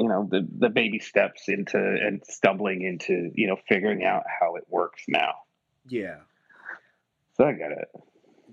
you 0.00 0.08
know 0.08 0.26
the 0.30 0.46
the 0.58 0.70
baby 0.70 0.98
steps 0.98 1.42
into 1.48 1.76
and 1.78 2.22
stumbling 2.26 2.82
into 2.82 3.30
you 3.34 3.46
know 3.46 3.56
figuring 3.68 4.02
out 4.04 4.22
how 4.40 4.56
it 4.56 4.64
works 4.68 5.02
now. 5.06 5.32
yeah, 5.88 6.16
So 7.36 7.44
I 7.44 7.52
get 7.52 7.72
it. 7.72 7.88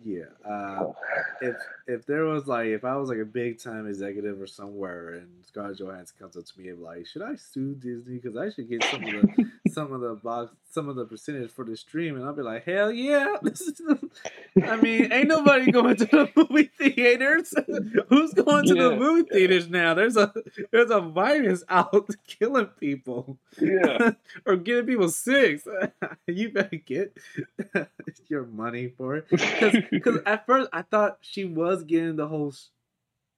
Yeah. 0.08 0.50
Uh, 0.50 0.94
if 1.42 1.56
if 1.86 2.06
there 2.06 2.24
was 2.24 2.48
like 2.48 2.68
if 2.68 2.86
I 2.86 2.96
was 2.96 3.10
like 3.10 3.18
a 3.20 3.26
big 3.26 3.60
time 3.62 3.88
executive 3.88 4.40
or 4.42 4.48
somewhere 4.48 5.10
and 5.10 5.28
Scarlett 5.46 5.80
Johansson 5.80 6.16
comes 6.18 6.38
up 6.38 6.46
to 6.46 6.60
me 6.62 6.70
and 6.70 6.82
like, 6.82 7.06
should 7.06 7.22
I 7.22 7.36
sue 7.36 7.76
Disney 7.76 8.16
because 8.18 8.38
I 8.38 8.50
should 8.50 8.70
get 8.70 8.84
some 8.86 9.04
of 9.04 9.12
the 9.12 9.52
some 9.72 9.92
of 9.92 10.00
the 10.02 10.16
box 10.16 10.52
some 10.72 10.88
of 10.88 10.96
the 10.96 11.06
percentage 11.06 11.52
for 11.52 11.66
the 11.66 11.76
stream 11.76 12.16
and 12.16 12.24
I'll 12.24 12.34
be 12.34 12.42
like, 12.42 12.64
hell 12.66 12.92
yeah. 12.92 13.36
This 13.42 13.62
is 13.62 13.82
I 14.64 14.76
mean, 14.78 15.12
ain't 15.12 15.28
nobody 15.28 15.72
going 15.72 15.98
to 15.98 16.06
the 16.06 16.30
movie 16.36 16.70
theaters. 16.78 17.54
Who's 18.10 18.34
going 18.34 18.66
to 18.68 18.76
the 18.76 18.92
Yeah. 18.92 18.98
movie 18.98 19.28
theaters 19.30 19.70
now? 19.70 19.94
There's 19.94 20.16
a 20.18 20.34
there's 20.72 20.90
a 20.90 21.02
virus 21.02 21.64
out 21.70 22.10
killing 22.28 22.68
people 22.80 23.38
yeah. 23.60 24.12
or 24.46 24.56
getting 24.56 24.86
people 24.86 25.10
sick. 25.10 25.62
you 26.28 26.50
better 26.50 26.78
get 26.78 27.16
your 28.30 28.46
money 28.46 28.88
for 28.98 29.18
it. 29.18 29.26
Because 30.04 30.22
at 30.26 30.46
first 30.46 30.70
I 30.74 30.82
thought 30.84 31.18
she 31.22 31.46
was 31.46 31.84
getting 31.84 32.16
the 32.16 32.28
whole, 32.28 32.54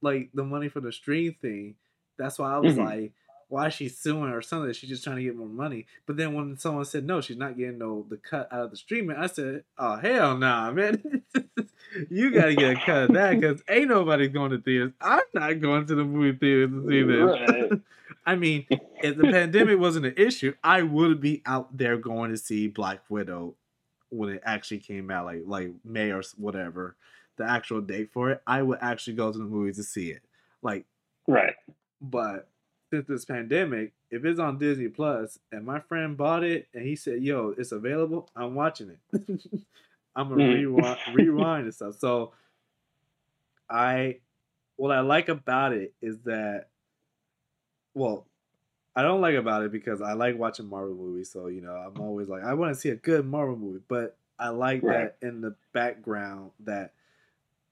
like 0.02 0.30
the 0.34 0.44
money 0.44 0.68
for 0.68 0.80
the 0.80 0.92
stream 0.92 1.34
thing. 1.40 1.74
That's 2.18 2.38
why 2.38 2.54
I 2.54 2.58
was 2.58 2.74
Mhm. 2.74 2.84
like, 2.84 3.12
why 3.48 3.66
is 3.66 3.74
she 3.74 3.88
suing 3.88 4.30
or 4.30 4.42
something? 4.42 4.72
She's 4.72 4.90
just 4.90 5.02
trying 5.02 5.16
to 5.16 5.22
get 5.22 5.34
more 5.36 5.48
money. 5.48 5.86
But 6.06 6.16
then 6.16 6.34
when 6.34 6.56
someone 6.56 6.84
said 6.84 7.04
no, 7.04 7.20
she's 7.20 7.36
not 7.36 7.56
getting 7.56 7.78
no 7.78 8.06
the 8.08 8.16
cut 8.16 8.52
out 8.52 8.64
of 8.66 8.70
the 8.70 8.76
streaming, 8.76 9.16
I 9.16 9.26
said, 9.26 9.64
oh 9.76 9.96
hell 9.96 10.36
nah, 10.38 10.70
man, 10.70 11.22
you 12.10 12.30
gotta 12.30 12.54
get 12.54 12.76
a 12.76 12.80
cut 12.80 13.02
of 13.04 13.12
that 13.14 13.40
because 13.40 13.62
ain't 13.68 13.88
nobody 13.88 14.28
going 14.28 14.52
to 14.52 14.58
theaters. 14.58 14.92
I'm 15.00 15.20
not 15.34 15.60
going 15.60 15.86
to 15.86 15.94
the 15.94 16.04
movie 16.04 16.38
theaters 16.38 16.70
to 16.70 16.88
see 16.88 17.02
this. 17.02 17.50
Right. 17.72 17.80
I 18.26 18.36
mean, 18.36 18.66
if 19.02 19.16
the 19.16 19.24
pandemic 19.24 19.78
wasn't 19.80 20.06
an 20.06 20.14
issue, 20.16 20.52
I 20.62 20.82
would 20.82 21.20
be 21.20 21.42
out 21.46 21.76
there 21.76 21.96
going 21.96 22.30
to 22.30 22.36
see 22.36 22.68
Black 22.68 23.00
Widow 23.08 23.54
when 24.10 24.30
it 24.30 24.42
actually 24.44 24.78
came 24.78 25.10
out, 25.10 25.26
like 25.26 25.42
like 25.46 25.72
May 25.84 26.10
or 26.12 26.22
whatever, 26.36 26.96
the 27.36 27.44
actual 27.44 27.80
date 27.80 28.12
for 28.12 28.30
it. 28.30 28.42
I 28.46 28.62
would 28.62 28.78
actually 28.82 29.14
go 29.14 29.32
to 29.32 29.38
the 29.38 29.44
movies 29.44 29.76
to 29.76 29.82
see 29.84 30.10
it. 30.10 30.22
Like, 30.62 30.86
Right. 31.26 31.54
but 32.00 32.48
since 32.90 33.06
this 33.06 33.24
pandemic, 33.24 33.92
if 34.10 34.24
it's 34.24 34.40
on 34.40 34.58
Disney 34.58 34.88
Plus 34.88 35.38
and 35.52 35.64
my 35.64 35.80
friend 35.80 36.16
bought 36.16 36.44
it 36.44 36.68
and 36.74 36.84
he 36.84 36.96
said, 36.96 37.22
"Yo, 37.22 37.54
it's 37.56 37.72
available," 37.72 38.28
I'm 38.36 38.54
watching 38.54 38.90
it. 38.90 38.98
I'm 40.16 40.28
gonna 40.28 40.42
Mm. 40.42 40.52
rewind, 40.52 40.98
rewind 41.14 41.64
and 41.66 41.74
stuff. 41.74 41.98
So, 41.98 42.32
I 43.68 44.20
what 44.76 44.92
I 44.92 45.00
like 45.00 45.28
about 45.28 45.72
it 45.72 45.94
is 46.02 46.20
that, 46.20 46.68
well, 47.94 48.26
I 49.00 49.02
don't 49.02 49.20
like 49.20 49.34
about 49.36 49.64
it 49.64 49.72
because 49.72 50.02
I 50.02 50.12
like 50.12 50.38
watching 50.38 50.68
Marvel 50.68 50.94
movies. 50.94 51.30
So 51.30 51.46
you 51.48 51.60
know, 51.60 51.74
I'm 51.74 52.00
always 52.00 52.28
like, 52.28 52.44
I 52.44 52.54
want 52.54 52.74
to 52.74 52.80
see 52.80 52.90
a 52.90 52.96
good 52.96 53.26
Marvel 53.26 53.56
movie, 53.56 53.82
but 53.88 54.18
I 54.38 54.48
like 54.50 54.82
Right. 54.82 55.12
that 55.22 55.26
in 55.26 55.40
the 55.40 55.56
background 55.72 56.52
that 56.60 56.94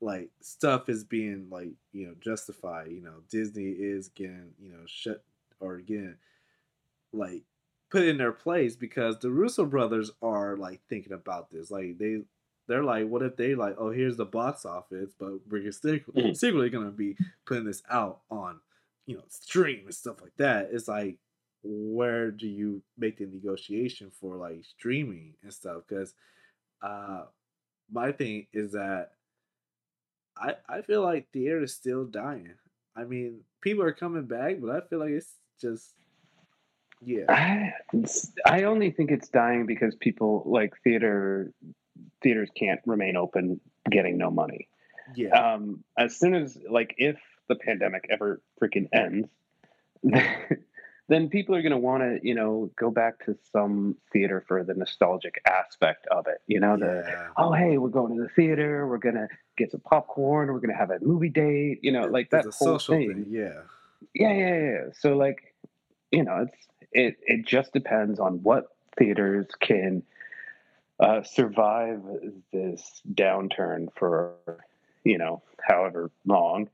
like 0.01 0.31
stuff 0.41 0.89
is 0.89 1.05
being 1.05 1.49
like 1.51 1.72
you 1.93 2.07
know 2.09 2.14
justified. 2.20 2.91
You 2.93 3.01
know, 3.03 3.22
Disney 3.31 3.70
is 3.70 4.09
getting 4.09 4.55
you 4.59 4.72
know 4.72 4.83
shut 4.87 5.24
or 5.61 5.79
getting 5.79 6.16
like 7.12 7.45
put 7.91 8.05
in 8.05 8.18
their 8.18 8.33
place 8.33 8.76
because 8.76 9.18
the 9.18 9.31
Russo 9.31 9.64
brothers 9.64 10.11
are 10.22 10.57
like 10.57 10.81
thinking 10.89 11.12
about 11.12 11.51
this. 11.51 11.70
Like 11.70 11.99
they 11.99 12.22
they're 12.66 12.85
like, 12.85 13.09
what 13.09 13.22
if 13.22 13.37
they 13.37 13.55
like, 13.55 13.76
oh, 13.79 13.91
here's 13.91 14.16
the 14.18 14.26
box 14.26 14.66
office, 14.66 15.12
but 15.18 15.47
we're 15.49 15.72
still 15.72 15.99
Mhm. 16.14 16.37
secretly 16.37 16.70
gonna 16.70 16.91
be 16.91 17.16
putting 17.47 17.64
this 17.64 17.83
out 17.91 18.20
on 18.31 18.61
you 19.09 19.16
know 19.16 19.24
stream 19.30 19.86
and 19.86 19.94
stuff 19.94 20.20
like 20.20 20.36
that. 20.36 20.68
It's 20.70 20.86
like 20.86 21.16
where 21.64 22.30
do 22.30 22.46
you 22.46 22.82
make 22.96 23.18
the 23.18 23.26
negotiation 23.26 24.12
for 24.20 24.36
like 24.36 24.64
streaming 24.64 25.34
and 25.42 25.52
stuff? 25.52 25.82
Because 25.88 26.14
uh 26.82 27.22
my 27.90 28.12
thing 28.12 28.46
is 28.52 28.72
that 28.72 29.12
I 30.36 30.56
I 30.68 30.82
feel 30.82 31.02
like 31.02 31.26
theater 31.32 31.62
is 31.62 31.74
still 31.74 32.04
dying. 32.04 32.54
I 32.94 33.04
mean, 33.04 33.40
people 33.62 33.82
are 33.82 33.92
coming 33.92 34.26
back, 34.26 34.56
but 34.61 34.70
I 34.70 34.86
feel 34.86 34.98
like 34.98 35.11
it's 35.11 35.32
just 35.59 35.94
yeah. 37.00 37.24
I, 37.28 37.72
I 38.46 38.64
only 38.64 38.90
think 38.90 39.11
it's 39.11 39.28
dying 39.28 39.64
because 39.64 39.94
people 39.94 40.42
like 40.44 40.74
theater 40.84 41.52
theaters 42.22 42.50
can't 42.59 42.80
remain 42.84 43.16
open 43.16 43.59
getting 43.90 44.18
no 44.18 44.30
money. 44.30 44.68
Yeah. 45.16 45.30
Um, 45.30 45.82
as 45.96 46.16
soon 46.18 46.34
as 46.34 46.59
like 46.68 46.94
if 46.98 47.16
the 47.49 47.57
pandemic 47.57 48.07
ever 48.11 48.40
freaking 48.61 48.88
ends, 48.92 49.28
then 51.09 51.28
people 51.28 51.55
are 51.55 51.62
going 51.62 51.72
to 51.72 51.78
want 51.78 52.03
to 52.03 52.18
you 52.22 52.34
know 52.34 52.70
go 52.76 52.90
back 52.90 53.24
to 53.24 53.36
some 53.53 53.96
theater 54.12 54.44
for 54.46 54.62
the 54.62 54.74
nostalgic 54.74 55.40
aspect 55.46 56.07
of 56.11 56.26
it. 56.26 56.40
You 56.46 56.61
know 56.61 56.76
the 56.76 57.05
yeah. 57.07 57.28
oh 57.36 57.53
hey 57.53 57.78
we're 57.78 57.88
going 57.88 58.16
to 58.16 58.22
the 58.22 58.28
theater 58.28 58.86
we're 58.86 58.99
gonna 58.99 59.28
get 59.57 59.70
some 59.72 59.80
popcorn 59.80 60.53
we're 60.53 60.61
gonna 60.61 60.76
have 60.76 60.90
a 60.90 60.99
movie 61.01 61.28
date 61.28 61.80
you 61.82 61.92
know 61.92 62.05
like 62.05 62.30
that 62.30 62.44
whole 62.44 62.53
social 62.53 62.94
thing. 62.94 63.12
thing. 63.12 63.26
Yeah. 63.28 63.61
yeah 64.14 64.32
yeah 64.32 64.61
yeah 64.61 64.84
so 64.99 65.16
like 65.16 65.55
you 66.12 66.22
know 66.22 66.46
it's 66.46 66.68
it 66.92 67.16
it 67.22 67.46
just 67.46 67.72
depends 67.72 68.20
on 68.20 68.42
what 68.42 68.68
theaters 68.99 69.46
can 69.61 70.03
uh, 71.01 71.22
survive 71.22 72.03
this 72.53 73.03
downturn 73.14 73.86
for 73.96 74.34
you 75.05 75.18
know 75.18 75.42
however 75.61 76.11
long 76.26 76.68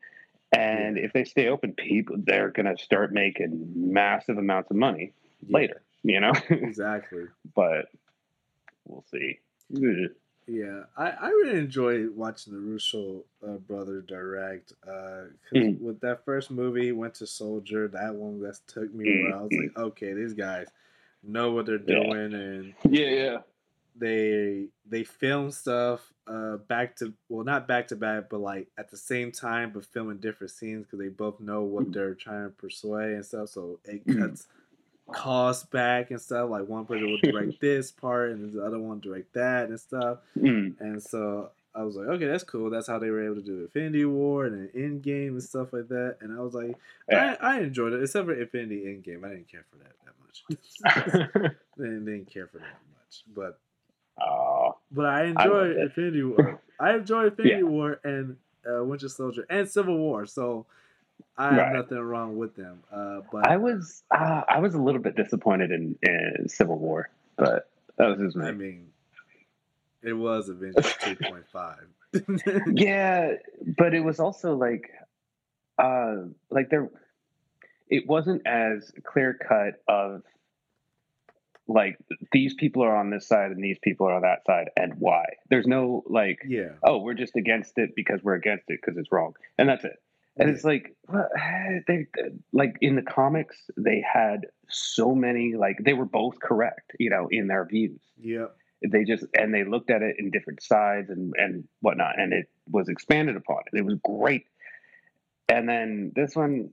and 0.59 0.99
if 0.99 1.13
they 1.13 1.25
stay 1.25 1.49
open 1.49 1.73
people 1.73 2.17
they're 2.19 2.51
gonna 2.51 2.77
start 2.79 3.13
making 3.13 3.73
massive 3.75 4.39
amounts 4.39 4.71
of 4.71 4.77
money 4.77 5.13
yeah. 5.47 5.59
later 5.59 5.83
you 6.03 6.21
know 6.21 6.33
Exactly. 6.51 7.25
but 7.55 7.87
we'll 8.87 9.05
see 9.11 9.39
Yeah, 10.47 10.83
I, 10.97 11.11
I 11.11 11.29
really 11.29 11.59
enjoy 11.59 12.09
watching 12.11 12.53
the 12.53 12.59
Russo 12.61 13.25
uh, 13.47 13.53
brothers 13.53 14.05
direct. 14.07 14.73
Uh, 14.87 15.25
Mm. 15.55 15.81
with 15.81 16.01
that 16.01 16.25
first 16.25 16.51
movie, 16.51 16.91
Winter 16.93 17.27
Soldier, 17.27 17.87
that 17.89 18.15
one 18.15 18.41
that 18.43 18.59
took 18.67 18.93
me 18.93 19.05
where 19.23 19.35
I 19.37 19.41
was 19.43 19.53
like, 19.53 19.77
okay, 19.79 20.13
these 20.15 20.35
guys 20.35 20.67
know 21.23 21.53
what 21.53 21.67
they're 21.67 21.79
Yeah. 21.79 22.03
doing, 22.03 22.35
and 22.35 22.75
yeah 22.89 23.09
yeah 23.09 23.37
they 23.97 24.67
they 24.89 25.05
film 25.05 25.51
stuff 25.51 26.13
uh 26.27 26.57
back 26.57 26.97
to 26.97 27.13
well 27.29 27.45
not 27.45 27.69
back 27.69 27.87
to 27.89 27.97
back 27.97 28.29
but 28.29 28.41
like 28.41 28.67
at 28.77 28.91
the 28.91 28.97
same 28.97 29.31
time 29.31 29.71
but 29.73 29.85
filming 29.85 30.17
different 30.19 30.51
scenes 30.51 30.85
because 30.85 30.99
they 30.99 31.09
both 31.09 31.39
know 31.41 31.63
what 31.63 31.85
Mhm. 31.87 31.93
they're 31.93 32.15
trying 32.15 32.45
to 32.47 32.51
persuade 32.57 33.13
and 33.13 33.25
stuff 33.25 33.51
so 33.51 33.79
it 33.85 34.05
Mhm. 34.07 34.19
cuts 34.19 34.47
costs 35.13 35.65
back 35.67 36.11
and 36.11 36.21
stuff 36.21 36.49
like 36.51 36.67
one 36.67 36.87
person 36.87 37.07
will 37.11 37.19
direct 37.19 37.59
this 37.61 37.93
part 37.93 38.31
and 38.33 38.53
the 38.53 38.65
other 38.65 38.79
one 38.79 39.01
direct 39.01 39.33
that 39.35 39.69
and 39.69 39.79
stuff 39.79 40.19
Mm. 40.37 40.81
and 40.81 41.03
so 41.03 41.51
I 41.77 41.83
was 41.83 41.97
like, 41.97 42.07
okay, 42.07 42.27
that's 42.27 42.45
cool. 42.45 42.71
That's 42.71 42.87
how 42.87 43.01
they 43.01 43.11
were 43.11 43.25
able 43.25 43.35
to 43.35 43.43
do 43.43 43.63
Infinity 43.63 44.05
War 44.05 44.45
and 44.47 44.55
then 44.55 44.71
Endgame 45.03 45.31
and 45.31 45.43
stuff 45.43 45.73
like 45.73 45.89
that. 45.89 46.19
And 46.21 46.33
I 46.33 46.41
was 46.41 46.55
like, 46.55 46.77
Yeah. 47.11 47.37
I, 47.41 47.57
I 47.57 47.61
enjoyed 47.63 47.93
it, 47.93 48.01
except 48.01 48.27
for 48.27 48.33
Infinity 48.41 48.83
Endgame. 48.85 49.25
I 49.25 49.31
didn't 49.31 49.49
care 49.49 49.65
for 49.69 49.79
that 49.79 49.97
that 50.05 50.15
much. 50.23 51.33
didn't, 51.77 52.05
didn't 52.05 52.31
care 52.33 52.47
for 52.47 52.59
that 52.59 52.79
much. 52.93 53.25
But 53.35 53.59
oh, 54.21 54.77
but 54.91 55.07
I 55.07 55.23
I 55.23 55.25
enjoy 55.27 55.67
it. 55.69 55.77
Infinity 55.79 56.23
War. 56.25 56.61
I 56.81 56.95
enjoy 56.95 57.27
Infinity 57.27 57.57
Yeah. 57.57 57.63
War 57.63 58.01
and 58.05 58.37
uh, 58.69 58.85
Winter 58.85 59.09
Soldier 59.09 59.47
and 59.51 59.69
Civil 59.69 59.97
War. 59.99 60.27
So 60.27 60.67
I 61.37 61.49
have 61.55 61.57
Right. 61.57 61.73
nothing 61.75 61.99
wrong 61.99 62.37
with 62.37 62.55
them. 62.57 62.83
Uh, 62.93 63.21
but 63.31 63.47
I 63.49 63.57
was 63.57 64.03
uh, 64.11 64.43
I 64.49 64.59
was 64.61 64.75
a 64.75 64.81
little 64.81 65.01
bit 65.01 65.17
disappointed 65.17 65.71
in, 65.71 65.97
in 66.03 66.49
Civil 66.49 66.79
War, 66.79 67.09
but 67.37 67.69
that 67.99 68.07
was 68.09 68.19
just 68.19 68.37
me. 68.37 68.47
I 68.47 68.53
mean, 68.53 68.87
It 70.03 70.13
was 70.15 70.49
Avengers 70.49 70.85
2.5. 71.01 71.77
yeah, 72.75 73.35
but 73.79 73.95
it 73.95 74.01
was 74.01 74.21
also 74.21 74.55
like, 74.57 74.91
uh, 75.79 76.17
like 76.51 76.71
there, 76.71 76.89
it 77.89 78.07
wasn't 78.07 78.47
as 78.47 78.93
clear 79.05 79.35
cut 79.35 79.83
of 79.89 80.23
like 81.67 81.97
these 82.33 82.55
people 82.55 82.83
are 82.83 82.97
on 82.97 83.11
this 83.11 83.27
side 83.27 83.51
and 83.51 83.63
these 83.63 83.79
people 83.83 84.07
are 84.09 84.15
on 84.15 84.23
that 84.23 84.45
side 84.47 84.69
and 84.77 84.95
why. 84.99 85.25
There's 85.51 85.67
no 85.67 86.03
like, 86.07 86.41
yeah, 86.47 86.71
oh, 86.83 86.99
we're 86.99 87.15
just 87.15 87.37
against 87.37 87.79
it 87.79 87.91
because 87.97 88.21
we're 88.23 88.35
against 88.35 88.65
it 88.69 88.79
because 88.81 88.99
it's 88.99 89.11
wrong, 89.13 89.35
and 89.59 89.69
that's 89.69 89.85
it. 89.85 89.97
And 90.37 90.49
Yeah. 90.49 90.55
it's 90.55 90.65
like, 90.65 90.95
what- 91.07 91.31
they 91.87 92.07
like 92.53 92.77
in 92.81 92.97
the 92.97 93.03
comics, 93.03 93.57
they 93.77 94.03
had 94.03 94.47
so 94.69 95.15
many 95.15 95.55
like 95.55 95.77
they 95.83 95.93
were 95.95 96.05
both 96.07 96.39
correct, 96.41 96.93
you 96.99 97.11
know, 97.11 97.29
in 97.31 97.47
their 97.49 97.65
views 97.65 98.01
yeah 98.17 98.47
they 98.91 99.03
just 99.05 99.25
and 99.39 99.53
they 99.55 99.65
looked 99.65 99.91
at 99.91 100.03
it 100.03 100.17
in 100.19 100.31
different 100.31 100.63
sides 100.63 101.09
and 101.11 101.33
and 101.37 101.65
whatnot 101.81 102.19
and 102.21 102.33
it 102.33 102.47
was 102.71 102.89
expanded 102.89 103.35
upon 103.35 103.63
it 103.73 103.85
was 103.85 103.97
great 104.05 104.45
and 105.49 105.69
then 105.69 106.13
this 106.15 106.37
one 106.37 106.71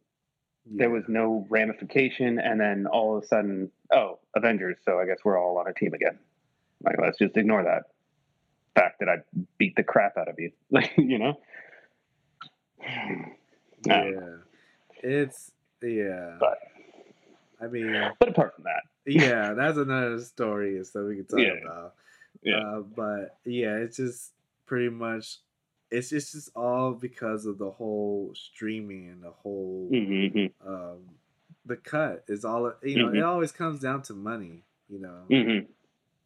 there 0.66 0.90
was 0.90 1.04
no 1.08 1.46
ramification 1.50 2.40
and 2.40 2.60
then 2.60 2.86
all 2.88 3.18
of 3.18 3.24
a 3.24 3.28
sudden 3.28 3.70
oh 3.92 4.20
avengers 4.36 4.78
so 4.86 5.00
i 5.00 5.06
guess 5.06 5.18
we're 5.24 5.38
all 5.40 5.58
on 5.58 5.68
a 5.68 5.74
team 5.74 5.94
again 5.94 6.18
like 6.84 6.96
let's 7.02 7.18
just 7.18 7.36
ignore 7.38 7.64
that 7.64 7.84
fact 8.76 9.00
that 9.00 9.10
i 9.10 9.16
beat 9.58 9.76
the 9.76 9.84
crap 9.84 10.18
out 10.18 10.28
of 10.30 10.36
you 10.40 10.52
like 10.72 10.92
you 10.98 11.18
know 11.20 11.40
yeah. 13.86 14.02
Um, 14.18 14.44
It's 15.04 15.52
yeah. 15.82 16.38
But- 16.40 16.58
I 17.64 17.68
mean, 17.68 17.96
but 18.20 18.30
apart 18.30 18.56
from 18.56 18.64
that 18.64 18.82
yeah, 19.06 19.54
that's 19.58 19.78
another 19.78 20.20
story 20.20 20.84
stuff 20.84 21.04
we 21.08 21.18
can 21.18 21.26
talk 21.28 21.40
Yeah. 21.40 21.64
about. 21.64 21.94
Yeah. 22.42 22.58
Uh, 22.58 22.80
but 22.82 23.38
yeah, 23.46 23.76
it's 23.76 23.98
just 23.98 24.32
pretty 24.66 24.90
much 24.90 25.38
it's 25.92 26.10
just, 26.10 26.34
it's 26.34 26.46
just 26.46 26.56
all 26.56 26.94
because 26.94 27.46
of 27.46 27.58
the 27.58 27.70
whole 27.72 28.32
streaming 28.36 29.10
and 29.10 29.22
the 29.24 29.32
whole 29.32 29.90
mm-hmm, 29.92 30.68
um 30.68 31.00
the 31.66 31.76
cut 31.78 32.24
is 32.28 32.44
all 32.46 32.74
you 32.82 32.98
know, 32.98 33.10
it 33.10 33.16
Mhm. 33.16 33.28
always 33.28 33.52
comes 33.52 33.82
down 33.82 34.02
to 34.04 34.14
money, 34.14 34.64
you 34.90 35.00
know. 35.00 35.24
mm-hmm. 35.30 35.72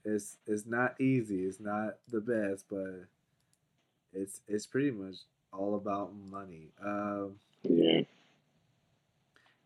It's 0.05 0.37
it's 0.47 0.65
not 0.65 0.99
easy, 1.01 1.43
it's 1.45 1.59
not 1.59 1.97
the 2.09 2.21
best, 2.21 2.65
but 2.69 3.05
it's 4.13 4.41
it's 4.47 4.65
pretty 4.65 4.91
much 4.91 5.15
all 5.51 5.75
about 5.75 6.13
money. 6.15 6.69
Um 6.83 7.35
yeah 7.63 8.01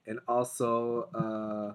and 0.07 0.19
also 0.27 1.07
uh, 1.13 1.73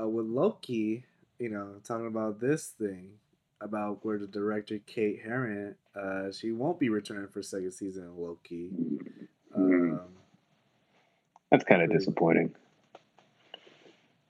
uh, 0.00 0.08
with 0.08 0.26
Loki, 0.26 1.04
you 1.38 1.48
know, 1.48 1.80
talking 1.84 2.06
about 2.06 2.40
this 2.40 2.68
thing 2.68 3.12
about 3.60 4.04
where 4.04 4.18
the 4.18 4.26
director 4.28 4.78
Kate 4.86 5.20
Herron, 5.24 5.74
uh, 5.98 6.30
she 6.32 6.52
won't 6.52 6.78
be 6.78 6.88
returning 6.88 7.28
for 7.28 7.42
second 7.42 7.72
season 7.72 8.06
of 8.06 8.18
Loki. 8.18 8.70
Mhm. 9.56 9.98
Um, 9.98 10.00
That's 11.50 11.64
kind 11.64 11.82
of 11.82 11.90
disappointing. 11.90 12.54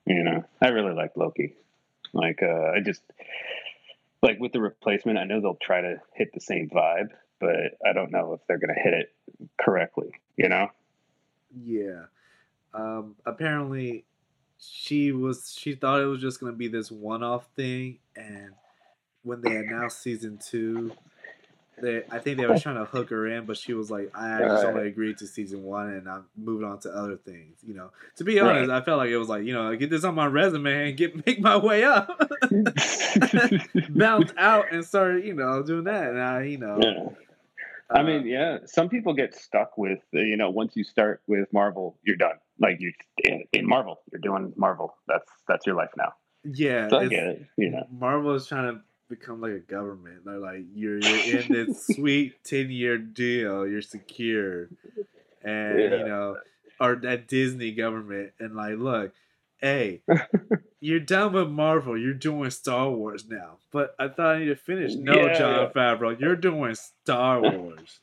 You 0.07 0.23
know, 0.23 0.45
I 0.61 0.69
really 0.69 0.95
like 0.95 1.17
Loki. 1.17 1.57
Like, 2.13 2.43
uh, 2.43 2.73
I 2.75 2.81
just 2.81 3.03
like 4.23 4.39
with 4.39 4.53
the 4.53 4.61
replacement. 4.61 5.19
I 5.19 5.25
know 5.25 5.41
they'll 5.41 5.59
try 5.61 5.81
to 5.81 6.01
hit 6.15 6.33
the 6.33 6.41
same 6.41 6.69
vibe, 6.69 7.09
but 7.41 7.77
I 7.85 7.93
don't 7.93 8.13
know 8.13 8.33
if 8.35 8.47
they're 8.47 8.59
going 8.59 8.75
to 8.75 8.81
hit 8.81 8.95
it 8.95 9.15
correctly. 9.59 10.13
You 10.37 10.49
know? 10.49 10.71
yeah. 11.65 12.05
Um, 12.75 13.17
apparently, 13.25 14.05
she 14.59 15.13
was 15.13 15.57
she 15.59 15.75
thought 15.75 16.01
it 16.01 16.07
was 16.07 16.21
just 16.21 16.41
gonna 16.41 16.53
be 16.53 16.69
this 16.69 16.91
one-off 16.91 17.47
thing, 17.57 17.99
and 18.15 18.53
when 19.23 19.41
they 19.41 19.57
announced 19.57 20.03
season 20.03 20.39
two, 20.39 20.93
they 21.81 22.03
I 22.11 22.19
think 22.19 22.39
they 22.39 22.47
were 22.47 22.59
trying 22.59 22.77
to 22.77 22.85
hook 22.85 23.11
her 23.11 23.27
in, 23.27 23.45
but 23.47 23.57
she 23.57 23.75
was 23.75 23.91
like, 23.91 24.11
I 24.15 24.43
just 24.43 24.65
Right. 24.65 24.75
only 24.75 24.87
agreed 24.89 25.19
to 25.19 25.27
season 25.27 25.63
one, 25.63 25.89
and 25.91 26.09
I'm 26.09 26.25
moving 26.37 26.67
on 26.67 26.79
to 26.81 26.91
other 26.91 27.17
things. 27.17 27.59
You 27.67 27.75
know, 27.75 27.91
to 28.17 28.25
be 28.25 28.39
Right. 28.41 28.57
honest, 28.57 28.71
I 28.71 28.81
felt 28.81 28.99
like 28.99 29.11
it 29.11 29.19
was 29.19 29.29
like 29.29 29.45
you 29.45 29.53
know, 29.53 29.75
get 29.77 29.91
this 29.91 30.05
on 30.05 30.15
my 30.15 30.27
resume 30.27 30.89
and 30.89 30.97
get 30.97 31.27
make 31.27 31.41
my 31.41 31.57
way 31.57 31.85
up, 31.85 32.09
bounce 33.91 34.33
out 34.37 34.73
and 34.73 34.85
start 34.85 35.25
you 35.25 35.35
know 35.35 35.63
doing 35.63 35.85
that, 35.85 36.11
and 36.11 36.21
I 36.21 36.43
you 36.43 36.59
know, 36.59 36.79
yeah. 36.83 37.09
I 37.89 38.01
uh, 38.01 38.03
mean, 38.03 38.27
yeah. 38.27 38.59
Some 38.67 38.89
people 38.89 39.15
get 39.15 39.35
stuck 39.35 39.79
with 39.79 40.01
uh, 40.15 40.19
you 40.21 40.37
know 40.37 40.51
once 40.51 40.75
you 40.77 40.85
start 40.85 41.23
with 41.27 41.53
Marvel, 41.53 41.99
you're 42.05 42.17
done. 42.17 42.37
Like 42.59 42.77
you 42.81 42.93
in, 43.25 43.45
in 43.53 43.67
Marvel, 43.67 44.01
you're 44.11 44.21
doing 44.21 44.53
Marvel. 44.57 44.97
That's 45.07 45.31
that's 45.47 45.67
your 45.67 45.77
life 45.77 45.91
now. 45.97 46.13
yeah, 46.45 46.89
So 46.89 46.99
I 46.99 47.07
get 47.09 47.27
it. 47.27 47.43
You 47.57 47.71
know? 47.71 47.87
Marvel 47.93 48.35
is 48.35 48.47
trying 48.47 48.75
to 48.75 48.81
become 49.09 49.41
like 49.41 49.53
a 49.53 49.59
government. 49.61 50.25
They're 50.25 50.39
like, 50.39 50.65
you're, 50.75 50.99
you're 51.01 51.41
in 51.41 51.53
this 51.53 51.87
sweet 51.95 52.43
10 52.45 52.71
year 52.71 52.99
deal, 52.99 53.67
you're 53.67 53.83
secure. 53.83 54.69
And, 55.43 55.79
Yeah. 55.81 55.97
you 55.99 56.05
know, 56.05 56.37
or 56.81 56.97
that 56.97 57.29
Disney 57.29 57.73
government. 57.73 58.33
And, 58.39 58.55
like, 58.55 58.77
look, 58.79 59.13
hey, 59.59 60.03
you're 60.81 61.01
done 61.01 61.33
with 61.33 61.49
Marvel. 61.49 61.97
You're 61.99 62.15
doing 62.15 62.51
Star 62.51 62.91
Wars 62.91 63.25
now. 63.29 63.59
But 63.73 63.95
I 63.99 64.09
thought 64.09 64.37
I 64.37 64.39
need 64.41 64.47
to 64.47 64.57
finish. 64.57 64.95
No, 64.95 65.15
Yeah, 65.15 65.39
Jon. 65.39 65.71
Favreau, 65.73 66.19
you're 66.19 66.37
doing 66.37 66.75
Star 66.75 67.41
Wars. 67.41 68.01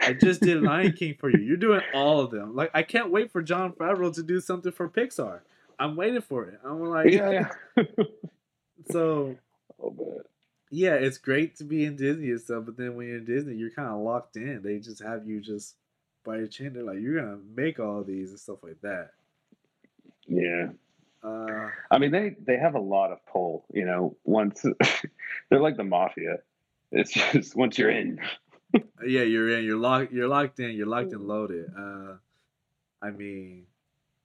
I 0.00 0.14
just 0.14 0.40
did 0.40 0.62
Lion 0.62 0.92
King 0.92 1.14
for 1.18 1.30
you. 1.30 1.38
You're 1.38 1.56
doing 1.56 1.80
all 1.94 2.20
of 2.20 2.30
them. 2.32 2.56
Like, 2.56 2.70
I 2.74 2.82
can't 2.82 3.10
wait 3.10 3.30
for 3.30 3.40
Jon 3.40 3.72
Favreau 3.72 4.12
to 4.14 4.22
do 4.22 4.40
something 4.40 4.72
for 4.72 4.88
Pixar. 4.88 5.40
I'm 5.78 5.94
waiting 5.96 6.20
for 6.20 6.44
it. 6.46 6.58
I'm 6.64 6.80
like, 6.80 7.12
Yeah, 7.12 7.48
yeah. 7.76 7.84
so 8.90 9.36
oh, 9.82 9.90
man. 9.90 10.20
Yeah, 10.74 10.94
it's 10.94 11.18
great 11.18 11.56
to 11.56 11.64
be 11.64 11.84
in 11.84 11.96
Disney 11.96 12.30
and 12.30 12.40
stuff, 12.40 12.64
but 12.64 12.78
then 12.78 12.96
when 12.96 13.06
you're 13.06 13.18
in 13.18 13.26
Disney, 13.26 13.54
you're 13.54 13.70
kind 13.70 13.88
of 13.88 14.00
locked 14.00 14.36
in. 14.36 14.62
They 14.62 14.78
just 14.78 15.02
have 15.02 15.26
you 15.26 15.38
just 15.38 15.76
by 16.24 16.38
your 16.38 16.46
chin. 16.46 16.72
They're 16.72 16.82
like, 16.82 16.98
you're 16.98 17.20
gonna 17.20 17.40
make 17.54 17.78
all 17.78 18.02
these 18.02 18.30
and 18.30 18.40
stuff 18.40 18.62
like 18.62 18.80
that. 18.80 19.10
Yeah. 20.26 20.68
Uh, 21.22 21.68
I 21.90 21.98
mean, 21.98 22.10
they 22.10 22.36
they 22.42 22.56
have 22.56 22.74
a 22.74 22.80
lot 22.80 23.12
of 23.12 23.18
pull. 23.26 23.66
You 23.70 23.84
know, 23.84 24.16
once 24.24 24.64
they're 25.50 25.60
like 25.60 25.76
the 25.76 25.84
mafia. 25.84 26.38
It's 26.90 27.12
just 27.12 27.54
once 27.54 27.76
you're 27.76 27.90
in. 27.90 28.18
yeah, 29.06 29.22
you're 29.24 29.58
in. 29.58 29.66
You're 29.66 29.76
locked. 29.76 30.10
You're 30.10 30.28
locked 30.28 30.58
in. 30.58 30.70
You're 30.70 30.86
locked 30.86 31.12
and 31.12 31.28
loaded. 31.28 31.70
Uh, 31.78 32.14
I 33.02 33.10
mean, 33.10 33.66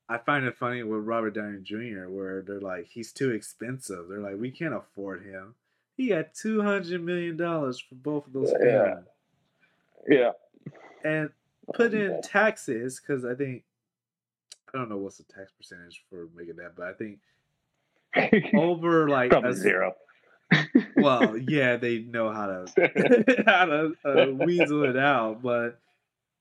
I 0.08 0.18
find 0.18 0.46
it 0.46 0.56
funny 0.56 0.82
with 0.84 1.04
Robert 1.04 1.32
Downey 1.32 1.60
Jr. 1.62 2.08
where 2.08 2.42
they're 2.42 2.62
like, 2.62 2.88
he's 2.88 3.12
too 3.12 3.32
expensive. 3.32 4.08
They're 4.08 4.20
like, 4.20 4.40
we 4.40 4.52
can't 4.52 4.74
afford 4.74 5.26
him. 5.26 5.56
He 5.98 6.10
got 6.10 6.34
two 6.34 6.62
hundred 6.62 7.04
million 7.04 7.36
dollars 7.38 7.80
for 7.80 7.96
both 7.96 8.28
of 8.28 8.34
those 8.34 8.54
Yeah. 8.62 8.84
films, 8.84 9.08
Yeah. 10.08 10.32
and 11.04 11.30
put 11.74 11.94
in 11.94 12.22
taxes 12.22 13.00
because 13.02 13.26
I 13.26 13.34
think 13.36 13.64
I 14.74 14.78
don't 14.78 14.90
know 14.90 14.98
what's 14.98 15.18
the 15.18 15.24
tax 15.24 15.52
percentage 15.52 16.04
for 16.10 16.28
making 16.36 16.58
that, 16.58 16.76
but 16.76 16.88
I 16.88 16.94
think 16.94 17.20
over 18.56 19.10
like 19.10 19.32
Probably 19.32 19.50
a- 19.52 19.54
zero. 19.56 19.96
well, 20.96 21.36
yeah, 21.50 21.76
they 21.78 22.00
know 22.00 22.32
how 22.32 22.46
to 22.48 23.44
how 23.46 23.66
to 23.66 23.94
uh, 24.06 24.32
weasel 24.34 24.84
it 24.84 24.98
out, 24.98 25.42
but 25.42 25.80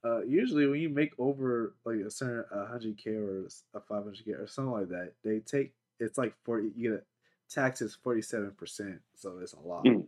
uh, 0.05 0.23
usually 0.23 0.67
when 0.67 0.81
you 0.81 0.89
make 0.89 1.13
over 1.19 1.75
like 1.85 1.97
a 1.99 2.11
certain 2.11 2.45
a 2.53 2.67
hundred 2.67 2.97
k 2.99 3.11
or 3.13 3.47
a 3.75 3.81
five 3.81 4.05
hundred 4.05 4.25
k 4.25 4.33
or 4.33 4.47
something 4.47 4.73
like 4.73 4.89
that, 4.91 5.13
they 5.25 5.39
take 5.41 5.73
it's 5.99 6.19
like 6.19 6.35
forty. 6.45 6.71
You 6.77 6.91
get 6.91 7.01
a 7.01 7.03
taxes 7.49 7.97
forty 8.03 8.23
seven 8.23 8.51
percent, 8.53 9.01
so 9.15 9.39
it's 9.39 9.53
a 9.53 9.61
lot. 9.61 9.85
Mm. 9.85 10.07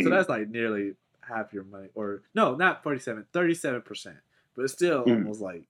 So 0.00 0.04
Mhm. 0.06 0.10
that's 0.10 0.28
like 0.28 0.48
nearly 0.48 0.94
half 1.20 1.52
your 1.52 1.64
money, 1.64 1.88
or 1.94 2.22
no, 2.34 2.54
not 2.54 2.82
47, 2.82 3.26
37 3.32 3.82
percent, 3.82 4.16
but 4.54 4.62
it's 4.64 4.72
still 4.72 5.04
Mm. 5.04 5.16
almost 5.18 5.40
like 5.40 5.64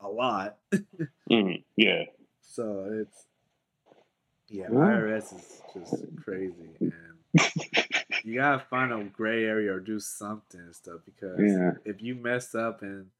a 0.00 0.08
lot. 0.08 0.58
Mhm. 1.30 1.62
Yeah. 1.76 2.04
So 2.40 2.84
it's 3.00 3.26
yeah. 4.48 4.68
IRS 4.68 5.32
is 5.36 5.62
just 5.74 6.16
crazy, 6.24 6.70
and 6.80 7.18
you 8.24 8.34
gotta 8.34 8.60
find 8.70 8.92
a 8.92 9.04
gray 9.04 9.44
area 9.44 9.72
or 9.74 9.80
do 9.80 10.00
something 10.00 10.60
and 10.60 10.74
stuff 10.74 11.00
because 11.04 11.38
Yeah. 11.40 11.72
if 11.84 12.00
you 12.02 12.14
mess 12.14 12.54
up 12.54 12.80
and 12.82 13.10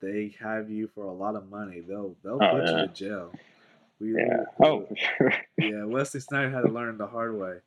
they 0.00 0.34
have 0.40 0.68
you 0.70 0.88
for 0.88 1.04
a 1.04 1.12
lot 1.12 1.36
of 1.36 1.48
money, 1.48 1.80
they'll 1.80 2.16
they'll 2.24 2.42
Oh, 2.42 2.50
put 2.50 2.64
yeah. 2.64 2.80
you 2.82 2.86
to 2.88 2.92
jail. 2.92 3.34
We, 4.02 4.14
Yeah. 4.16 4.44
we- 4.58 4.66
Oh, 4.66 4.86
for 4.86 4.96
sure. 4.96 5.34
yeah. 5.58 5.84
Wesley 5.84 6.20
Snipes 6.20 6.52
had 6.52 6.62
to 6.62 6.72
learn 6.72 6.98
the 6.98 7.06
hard 7.06 7.38
way. 7.38 7.58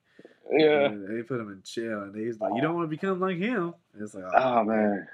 Yeah. 0.51 0.85
And 0.87 1.07
they 1.07 1.23
put 1.23 1.39
him 1.39 1.49
in 1.51 1.61
jail, 1.63 2.01
and 2.03 2.15
he's 2.15 2.39
like, 2.39 2.51
"You 2.55 2.61
don't 2.61 2.75
want 2.75 2.85
to 2.85 2.95
become 2.95 3.19
like 3.19 3.37
him." 3.37 3.73
And 3.93 4.03
it's 4.03 4.13
like, 4.13 4.25
Oh 4.35 4.63
man, 4.63 5.07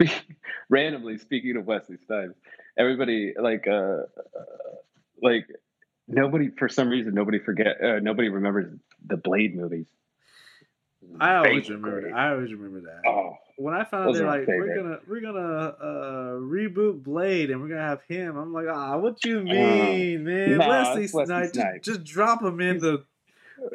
yeah. 0.00 0.10
Randomly 0.70 1.18
speaking 1.18 1.56
of 1.56 1.66
Wesley 1.66 1.98
Snipes, 2.06 2.34
everybody 2.78 3.34
like 3.38 3.66
uh, 3.68 3.72
uh 3.72 4.04
like 5.22 5.46
nobody 6.08 6.48
for 6.48 6.68
some 6.70 6.88
reason 6.88 7.14
nobody 7.14 7.38
forget 7.38 7.82
uh, 7.82 7.98
nobody 8.00 8.28
remembers 8.30 8.72
the 9.06 9.16
Blade 9.18 9.54
movies. 9.54 9.86
I 11.20 11.36
always 11.36 11.68
remember. 11.68 12.02
That. 12.02 12.16
I 12.16 12.30
always 12.32 12.52
remember 12.52 12.80
that. 12.82 13.08
Oh, 13.08 13.36
when 13.56 13.74
I 13.74 13.84
found 13.84 14.08
out 14.08 14.14
they're 14.14 14.26
like, 14.26 14.46
we're 14.46 14.76
gonna 14.76 14.98
we're 15.06 15.20
gonna 15.20 15.74
uh 15.80 16.38
reboot 16.40 17.02
Blade 17.02 17.50
and 17.50 17.60
we're 17.60 17.68
gonna 17.68 17.80
have 17.80 18.02
him. 18.08 18.36
I'm 18.36 18.52
like, 18.52 18.66
ah, 18.68 18.96
what 18.98 19.24
you 19.24 19.40
mean, 19.40 20.24
man? 20.24 20.54
Uh, 20.54 20.56
nah, 20.56 20.68
Wesley, 20.68 21.04
it's 21.04 21.14
Wesley 21.14 21.48
Snipes, 21.48 21.52
just, 21.52 21.82
just 21.82 22.04
drop 22.04 22.42
him 22.42 22.60
in 22.60 22.78
the. 22.78 23.04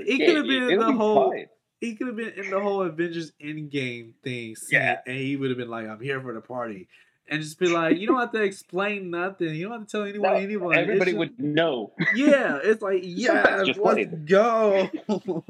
He 0.06 0.18
could 0.20 0.36
have 0.36 0.48
been 0.48 0.70
in 0.70 0.80
the 0.80 0.92
be 0.92 0.98
whole. 0.98 1.32
fine. 1.32 1.48
he 1.80 1.96
could 1.96 2.08
have 2.08 2.16
been 2.18 2.34
in 2.34 2.50
the 2.50 2.60
whole 2.60 2.82
Avengers 2.82 3.32
Endgame 3.42 4.14
thing, 4.24 4.56
yeah, 4.72 5.00
and 5.06 5.18
he 5.18 5.36
would 5.36 5.50
have 5.50 5.58
been 5.58 5.70
like, 5.70 5.88
"I'm 5.88 6.02
here 6.02 6.22
for 6.22 6.34
the 6.34 6.42
party." 6.42 6.88
and 7.30 7.42
just 7.42 7.60
be 7.60 7.68
like, 7.68 7.98
you 7.98 8.08
don't 8.08 8.20
have 8.20 8.32
to 8.32 8.42
explain 8.42 9.10
nothing. 9.12 9.54
You 9.54 9.70
don't 9.70 9.80
have 9.80 9.88
to 9.88 9.92
tell 9.92 10.04
anyone, 10.04 10.34
no, 10.34 10.38
anyone. 10.38 10.76
Everybody 10.78 11.12
just, 11.12 11.20
would 11.20 11.40
know. 11.40 11.94
Yeah, 12.16 12.60
it's 12.62 12.82
like, 12.82 13.02
yeah, 13.04 13.64
let's 13.64 14.10
go. 14.26 14.90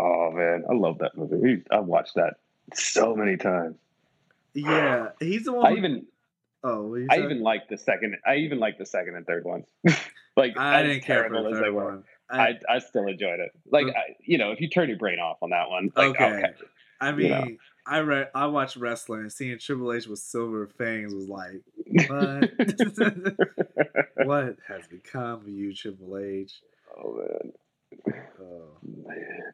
oh 0.00 0.30
man, 0.32 0.64
I 0.68 0.74
love 0.74 0.98
that 0.98 1.16
movie. 1.16 1.62
I've 1.70 1.84
watched 1.84 2.14
that 2.14 2.34
so 2.74 3.14
many 3.14 3.36
times. 3.36 3.76
Yeah, 4.54 5.10
he's 5.20 5.44
the 5.44 5.52
one. 5.52 5.66
I 5.66 5.76
even. 5.76 6.06
Oh, 6.62 6.94
I 7.10 7.18
even 7.20 7.40
like 7.40 7.68
the 7.68 7.78
second. 7.78 8.16
I 8.26 8.36
even 8.36 8.58
like 8.58 8.78
the 8.78 8.84
second 8.84 9.16
and 9.16 9.26
third 9.26 9.44
ones. 9.44 9.66
like 10.36 10.58
I 10.58 10.82
didn't 10.82 11.04
care 11.04 11.28
for 11.28 11.42
the 11.42 11.50
third 11.50 11.74
one. 11.74 12.04
I, 12.30 12.38
I, 12.38 12.58
I 12.68 12.78
still 12.78 13.06
enjoyed 13.06 13.40
it. 13.40 13.50
Like 13.70 13.86
uh, 13.86 13.90
I, 13.90 14.16
you 14.20 14.38
know, 14.38 14.52
if 14.52 14.60
you 14.60 14.68
turn 14.68 14.88
your 14.88 14.98
brain 14.98 15.18
off 15.18 15.38
on 15.42 15.50
that 15.50 15.70
one, 15.70 15.90
like, 15.96 16.20
okay. 16.20 16.44
I 17.00 17.12
mean, 17.12 17.26
you 17.26 17.32
know. 17.32 17.46
I 17.86 18.00
read 18.00 18.28
I 18.34 18.46
watched 18.46 18.76
wrestling 18.76 19.22
and 19.22 19.32
seeing 19.32 19.58
Triple 19.58 19.92
H 19.92 20.06
with 20.06 20.18
silver 20.18 20.66
fangs 20.66 21.14
was 21.14 21.28
like, 21.28 21.62
what? 22.08 22.50
what 24.26 24.56
has 24.68 24.86
become 24.88 25.40
of 25.40 25.48
you, 25.48 25.74
Triple 25.74 26.18
H? 26.18 26.60
Oh 26.96 27.16
man. 27.16 27.52
Oh 28.40 28.76
man. 28.84 29.52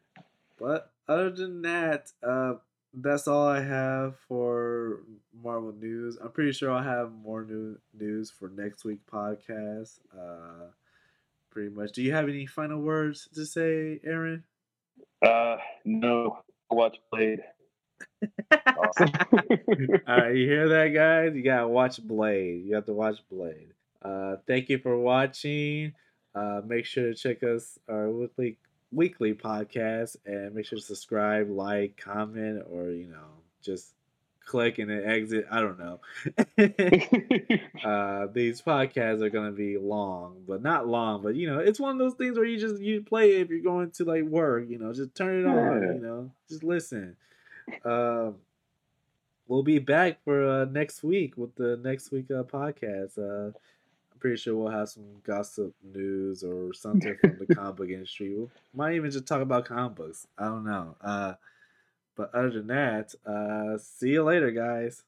But 0.58 0.90
other 1.08 1.30
than 1.30 1.62
that, 1.62 2.12
uh, 2.22 2.54
that's 2.94 3.28
all 3.28 3.46
I 3.46 3.60
have 3.60 4.16
for 4.28 5.00
Marvel 5.42 5.72
news. 5.72 6.16
I'm 6.22 6.30
pretty 6.30 6.52
sure 6.52 6.70
I'll 6.72 6.82
have 6.82 7.12
more 7.12 7.44
new 7.44 7.78
news 7.98 8.30
for 8.30 8.48
next 8.48 8.84
week 8.84 9.00
podcast. 9.10 9.98
Uh, 10.16 10.70
pretty 11.50 11.70
much. 11.70 11.92
Do 11.92 12.02
you 12.02 12.12
have 12.12 12.28
any 12.28 12.46
final 12.46 12.80
words 12.80 13.28
to 13.34 13.44
say, 13.44 14.00
Aaron? 14.04 14.44
Uh, 15.22 15.56
no. 15.84 16.38
Watch 16.70 16.96
Blade. 17.12 17.40
awesome. 18.52 19.12
All 20.08 20.16
right, 20.16 20.34
you 20.34 20.46
hear 20.46 20.68
that, 20.68 20.88
guys? 20.88 21.34
You 21.34 21.42
gotta 21.42 21.68
watch 21.68 22.02
Blade. 22.02 22.64
You 22.64 22.74
have 22.74 22.86
to 22.86 22.92
watch 22.92 23.16
Blade. 23.30 23.72
Uh, 24.02 24.36
thank 24.46 24.68
you 24.68 24.78
for 24.78 24.98
watching. 24.98 25.92
Uh, 26.34 26.60
make 26.66 26.84
sure 26.84 27.12
to 27.12 27.14
check 27.14 27.42
us 27.42 27.78
our 27.88 28.10
weekly 28.10 28.58
weekly 28.92 29.34
podcast 29.34 30.16
and 30.24 30.54
make 30.54 30.66
sure 30.66 30.78
to 30.78 30.84
subscribe, 30.84 31.50
like, 31.50 31.96
comment, 31.96 32.64
or 32.70 32.90
you 32.90 33.08
know, 33.08 33.42
just 33.62 33.94
click 34.46 34.78
and 34.78 34.88
then 34.90 35.04
exit. 35.04 35.46
I 35.50 35.60
don't 35.60 35.78
know. 35.78 36.00
uh, 37.84 38.28
these 38.32 38.62
podcasts 38.62 39.20
are 39.20 39.30
gonna 39.30 39.52
be 39.52 39.76
long, 39.76 40.42
but 40.46 40.62
not 40.62 40.88
long. 40.88 41.22
But 41.22 41.34
you 41.34 41.50
know, 41.50 41.58
it's 41.58 41.80
one 41.80 41.92
of 41.92 41.98
those 41.98 42.14
things 42.14 42.36
where 42.36 42.46
you 42.46 42.58
just 42.58 42.80
you 42.80 43.02
play 43.02 43.36
it 43.36 43.42
if 43.42 43.50
you're 43.50 43.60
going 43.60 43.90
to 43.92 44.04
like 44.04 44.24
work. 44.24 44.64
You 44.68 44.78
know, 44.78 44.92
just 44.92 45.14
turn 45.14 45.40
it 45.42 45.46
on. 45.46 45.82
You 45.82 46.00
know, 46.00 46.30
just 46.48 46.64
listen. 46.64 47.16
Uh, 47.84 48.30
we'll 49.48 49.62
be 49.62 49.78
back 49.78 50.22
for 50.24 50.48
uh, 50.48 50.64
next 50.66 51.02
week 51.02 51.36
with 51.36 51.54
the 51.56 51.78
next 51.82 52.10
week 52.10 52.30
uh, 52.30 52.44
podcast. 52.44 53.52
I'm 54.16 54.20
pretty 54.20 54.38
sure 54.38 54.56
we'll 54.56 54.72
have 54.72 54.88
some 54.88 55.05
gossip 55.26 55.74
news 55.84 56.43
or 56.43 56.72
something 56.72 57.18
from 57.20 57.36
the 57.38 57.47
comic 57.55 57.76
book 57.76 57.90
industry. 57.90 58.34
We 58.34 58.48
might 58.74 58.94
even 58.94 59.10
just 59.10 59.26
talk 59.26 59.43
about 59.43 59.66
comic 59.66 59.94
books. 59.94 60.26
I 60.38 60.47
don't 60.47 60.64
know. 60.64 60.97
Uh, 61.02 61.34
but 62.16 62.34
other 62.34 62.48
than 62.48 62.68
that, 62.68 63.14
uh, 63.26 63.76
see 63.76 64.09
you 64.09 64.22
later, 64.24 64.51
guys. 64.52 65.05